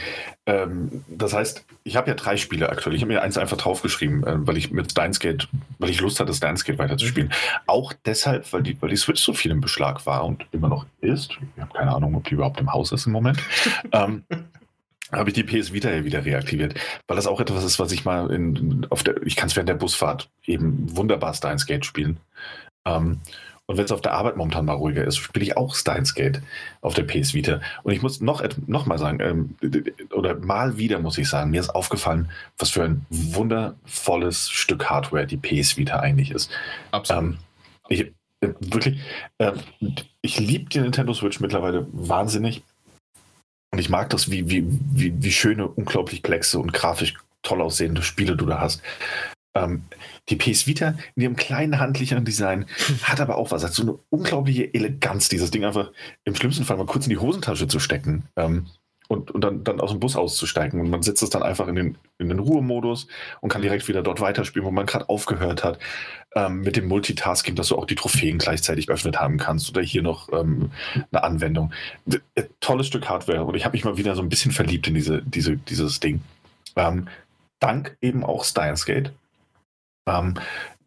[0.46, 2.94] Ähm, das heißt, ich habe ja drei Spiele aktuell.
[2.94, 6.32] Ich habe mir eins einfach draufgeschrieben, äh, weil ich mit Steins weil ich Lust hatte,
[6.32, 7.28] Steins weiterzuspielen.
[7.28, 7.60] Mhm.
[7.66, 10.86] Auch deshalb, weil die, weil die Switch so viel im Beschlag war und immer noch
[11.00, 11.36] ist.
[11.56, 13.42] Ich habe keine Ahnung, ob die überhaupt im Haus ist im Moment.
[13.92, 14.24] ähm,
[15.12, 16.74] habe ich die PS Vita ja wieder reaktiviert,
[17.08, 19.68] weil das auch etwas ist, was ich mal in, auf der, ich kann es während
[19.68, 22.18] der Busfahrt eben wunderbar Steins spielen.
[22.84, 23.20] Ähm,
[23.70, 26.42] und wenn es auf der Arbeit momentan mal ruhiger ist, spiele ich auch Steins Gate
[26.80, 27.60] auf der PS Vita.
[27.84, 29.54] Und ich muss noch, noch mal sagen, ähm,
[30.12, 35.24] oder mal wieder muss ich sagen, mir ist aufgefallen, was für ein wundervolles Stück Hardware
[35.24, 36.50] die PS Vita eigentlich ist.
[36.90, 37.22] Absolut.
[37.22, 37.38] Ähm,
[37.88, 38.00] ich,
[38.40, 38.98] äh, wirklich,
[39.38, 39.52] äh,
[40.20, 42.64] ich liebe die Nintendo Switch mittlerweile wahnsinnig.
[43.70, 48.02] Und ich mag das, wie, wie, wie, wie schöne, unglaublich komplexe und grafisch toll aussehende
[48.02, 48.82] Spiele du da hast.
[49.54, 49.82] Ähm,
[50.28, 52.66] die PS Vita in ihrem kleinen handlichen Design
[53.02, 53.64] hat aber auch was.
[53.64, 55.90] Hat so eine unglaubliche Eleganz, dieses Ding einfach
[56.24, 58.66] im schlimmsten Fall mal kurz in die Hosentasche zu stecken ähm,
[59.08, 60.80] und, und dann, dann aus dem Bus auszusteigen.
[60.80, 63.08] Und man setzt es dann einfach in den, in den Ruhemodus
[63.40, 65.80] und kann direkt wieder dort weiterspielen, wo man gerade aufgehört hat.
[66.36, 70.02] Ähm, mit dem Multitasking, dass du auch die Trophäen gleichzeitig geöffnet haben kannst oder hier
[70.02, 70.70] noch ähm,
[71.10, 71.72] eine Anwendung.
[72.36, 74.94] Äh, tolles Stück Hardware und ich habe mich mal wieder so ein bisschen verliebt in
[74.94, 76.20] diese, diese, dieses Ding.
[76.76, 77.08] Ähm,
[77.58, 79.12] dank eben auch Steins Gate
[80.10, 80.34] ähm,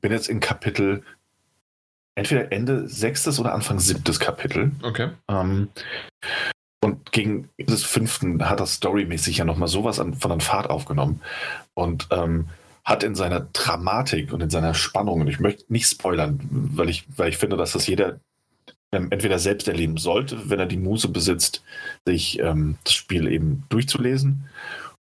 [0.01, 1.03] bin jetzt in Kapitel
[2.15, 4.71] entweder Ende sechstes oder Anfang siebtes Kapitel.
[4.83, 5.09] Okay.
[5.29, 5.69] Ähm,
[6.83, 11.21] und gegen des fünften hat das storymäßig ja nochmal sowas an, von an Fahrt aufgenommen.
[11.73, 12.49] Und ähm,
[12.83, 17.05] hat in seiner Dramatik und in seiner Spannung, und ich möchte nicht spoilern, weil ich,
[17.15, 18.19] weil ich finde, dass das jeder
[18.91, 21.63] ähm, entweder selbst erleben sollte, wenn er die Muße besitzt,
[22.05, 24.49] sich ähm, das Spiel eben durchzulesen,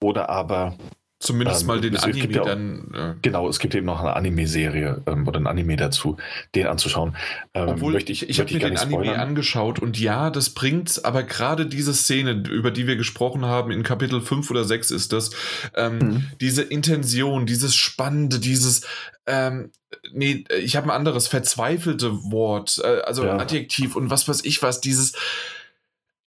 [0.03, 0.77] oder aber
[1.21, 2.95] Zumindest ähm, mal den Anime ja auch, dann.
[2.95, 6.17] Äh genau, es gibt eben noch eine Anime-Serie ähm, oder ein Anime dazu,
[6.55, 7.17] den anzuschauen.
[7.55, 9.21] Ähm, Obwohl ich, ich, ich habe mir den Anime spoilern.
[9.21, 13.83] angeschaut und ja, das bringt's, aber gerade diese Szene, über die wir gesprochen haben, in
[13.83, 15.31] Kapitel 5 oder 6 ist das,
[15.75, 16.27] ähm, mhm.
[16.41, 18.83] diese Intention, dieses Spannende, dieses,
[19.27, 19.73] ähm,
[20.13, 23.39] nee, ich habe ein anderes, verzweifelte Wort, äh, also ja.
[23.39, 25.15] Adjektiv und was weiß ich was, dieses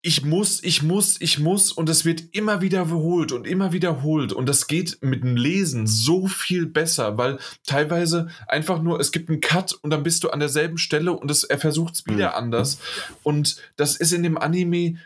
[0.04, 4.50] ich muss, ich muss, ich muss und es wird immer wiederholt und immer wiederholt und
[4.50, 7.38] das geht mit dem Lesen so viel besser, weil
[7.68, 11.30] teilweise einfach nur, es gibt einen Cut und dann bist du an derselben Stelle und
[11.30, 12.36] es, er versucht es wieder mhm.
[12.36, 12.80] anders
[13.22, 14.98] und das ist in dem Anime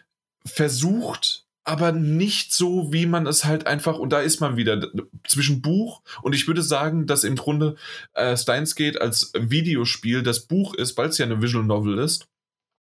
[0.46, 4.92] versucht, aber nicht so, wie man es halt einfach, und da ist man wieder
[5.28, 7.76] zwischen Buch und ich würde sagen, dass im Grunde
[8.14, 12.30] äh, Steins Gate als Videospiel das Buch ist, weil es ja eine Visual Novel ist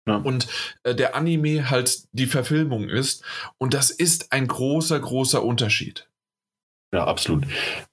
[0.08, 0.18] ja.
[0.18, 0.48] Und
[0.84, 3.24] äh, der Anime halt die Verfilmung ist.
[3.58, 6.08] Und das ist ein großer, großer Unterschied.
[6.94, 7.46] Ja, absolut.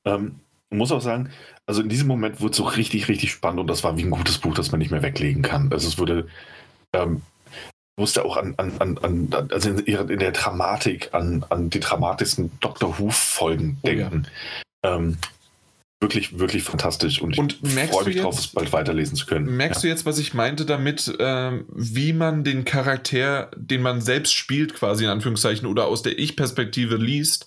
[0.05, 1.31] Ähm, muss auch sagen,
[1.67, 4.11] also in diesem Moment wurde es so richtig, richtig spannend und das war wie ein
[4.11, 5.73] gutes Buch, das man nicht mehr weglegen kann.
[5.73, 6.29] Also es wurde,
[6.93, 7.23] ähm,
[7.97, 12.53] musste auch an, an, an, an also in, in, der Dramatik an, an die dramatischsten
[12.61, 14.27] Doctor Who-Folgen oh, denken.
[14.85, 14.97] Ja.
[14.97, 15.19] Ähm,
[16.01, 19.57] wirklich, wirklich fantastisch und, und ich freue mich drauf, es bald weiterlesen zu können.
[19.57, 19.89] Merkst ja.
[19.89, 24.75] du jetzt, was ich meinte damit, ähm, wie man den Charakter, den man selbst spielt,
[24.75, 27.47] quasi in Anführungszeichen, oder aus der Ich-Perspektive liest,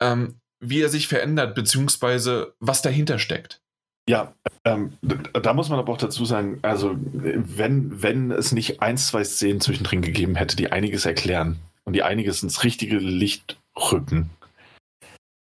[0.00, 3.60] ähm, wie er sich verändert, beziehungsweise was dahinter steckt?
[4.08, 4.34] Ja,
[4.64, 4.92] ähm,
[5.32, 9.60] da muss man aber auch dazu sagen, also wenn, wenn es nicht ein, zwei Szenen
[9.60, 14.30] zwischendrin gegeben hätte, die einiges erklären und die einiges ins richtige Licht rücken,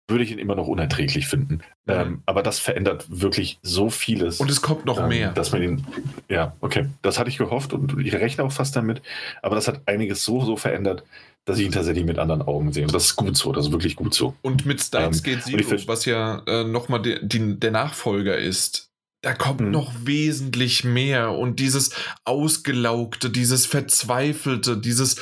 [0.08, 1.56] würde ich ihn immer noch unerträglich finden.
[1.86, 1.94] Mhm.
[1.94, 4.40] Ähm, aber das verändert wirklich so vieles.
[4.40, 5.32] Und es kommt noch ähm, mehr.
[5.34, 5.88] Dass man ihn,
[6.30, 9.02] ja, okay, das hatte ich gehofft und ich rechne auch fast damit.
[9.42, 11.04] Aber das hat einiges so, so verändert,
[11.46, 12.86] dass ich ihn tatsächlich mit anderen Augen sehe.
[12.86, 14.36] Und das ist gut so, das ist wirklich gut so.
[14.42, 18.87] Und mit Steins ähm, Gate Zero, was ja äh, nochmal der Nachfolger ist,
[19.22, 19.72] da kommt hm.
[19.72, 21.92] noch wesentlich mehr und dieses
[22.24, 25.18] ausgelaugte, dieses verzweifelte, dieses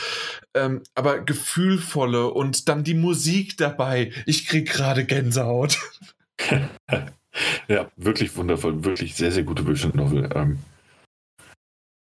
[0.53, 4.11] ähm, aber gefühlvolle und dann die Musik dabei.
[4.25, 5.79] Ich krieg gerade Gänsehaut.
[7.67, 10.29] ja, wirklich wundervoll, wirklich sehr, sehr gute Visual Novel.
[10.33, 10.59] Ähm,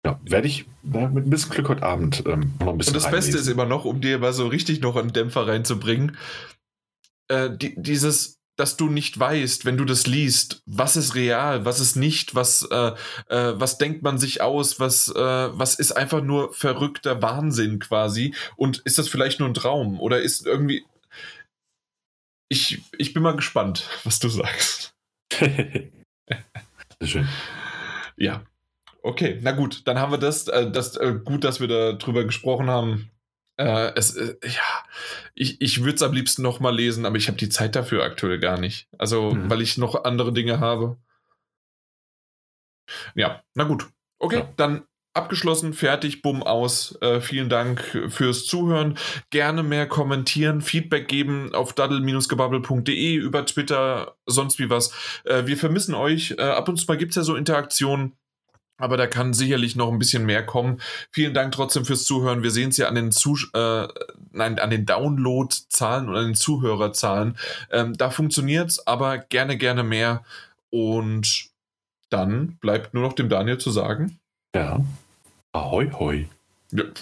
[0.06, 2.92] ja, werde ich na, mit ein bisschen Glück heute Abend ähm, noch ein bisschen.
[2.92, 3.32] Und das reinlesen.
[3.32, 6.18] Beste ist immer noch, um dir mal so richtig noch einen Dämpfer reinzubringen,
[7.30, 11.80] äh, die, dieses dass du nicht weißt, wenn du das liest, was ist real, was
[11.80, 12.92] ist nicht, was, äh,
[13.30, 18.34] äh, was denkt man sich aus, was, äh, was ist einfach nur verrückter Wahnsinn quasi
[18.58, 20.86] und ist das vielleicht nur ein Traum oder ist irgendwie.
[22.50, 24.94] Ich, ich bin mal gespannt, was du sagst.
[27.02, 27.28] Schön.
[28.18, 28.44] Ja.
[29.04, 32.70] Okay, na gut, dann haben wir das, äh, das äh, gut, dass wir darüber gesprochen
[32.70, 33.12] haben.
[33.58, 34.84] Äh, es, äh, ja,
[35.34, 38.04] ich, ich würde es am liebsten noch mal lesen, aber ich habe die Zeit dafür
[38.04, 38.88] aktuell gar nicht.
[38.98, 39.50] Also, mhm.
[39.50, 40.98] weil ich noch andere Dinge habe.
[43.16, 43.88] Ja, na gut.
[44.20, 44.54] Okay, ja.
[44.56, 44.86] dann
[45.18, 46.98] abgeschlossen, fertig, bumm, aus.
[47.02, 48.98] Äh, vielen Dank fürs Zuhören.
[49.32, 54.94] Gerne mehr kommentieren, Feedback geben auf daddle-gebabbel.de, über Twitter, sonst wie was.
[55.26, 56.36] Äh, wir vermissen euch.
[56.38, 58.16] Äh, ab und zu mal gibt es ja so Interaktionen.
[58.78, 60.80] Aber da kann sicherlich noch ein bisschen mehr kommen.
[61.12, 62.44] Vielen Dank trotzdem fürs Zuhören.
[62.44, 63.88] Wir sehen es ja an den, Zus äh,
[64.32, 67.38] nein, an den Download-Zahlen und an den Zuhörerzahlen.
[67.72, 70.24] Ähm, da funktioniert es, aber gerne, gerne mehr.
[70.70, 71.50] Und
[72.10, 74.20] dann bleibt nur noch dem Daniel zu sagen.
[74.56, 74.80] Ja.
[75.54, 76.28] Ahoi, hoi.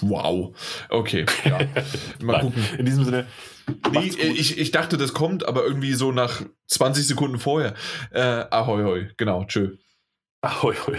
[0.00, 0.54] Wow.
[0.88, 1.26] Okay.
[1.44, 1.58] Ja.
[2.22, 2.64] Mal gucken.
[2.78, 3.26] In diesem Sinne.
[3.90, 7.74] Nee, ich, ich dachte, das kommt, aber irgendwie so nach 20 Sekunden vorher.
[8.12, 9.10] Äh, ahoi, hoi.
[9.16, 9.44] Genau.
[9.44, 9.76] Tschö.
[10.40, 10.98] Ahoi, hoi.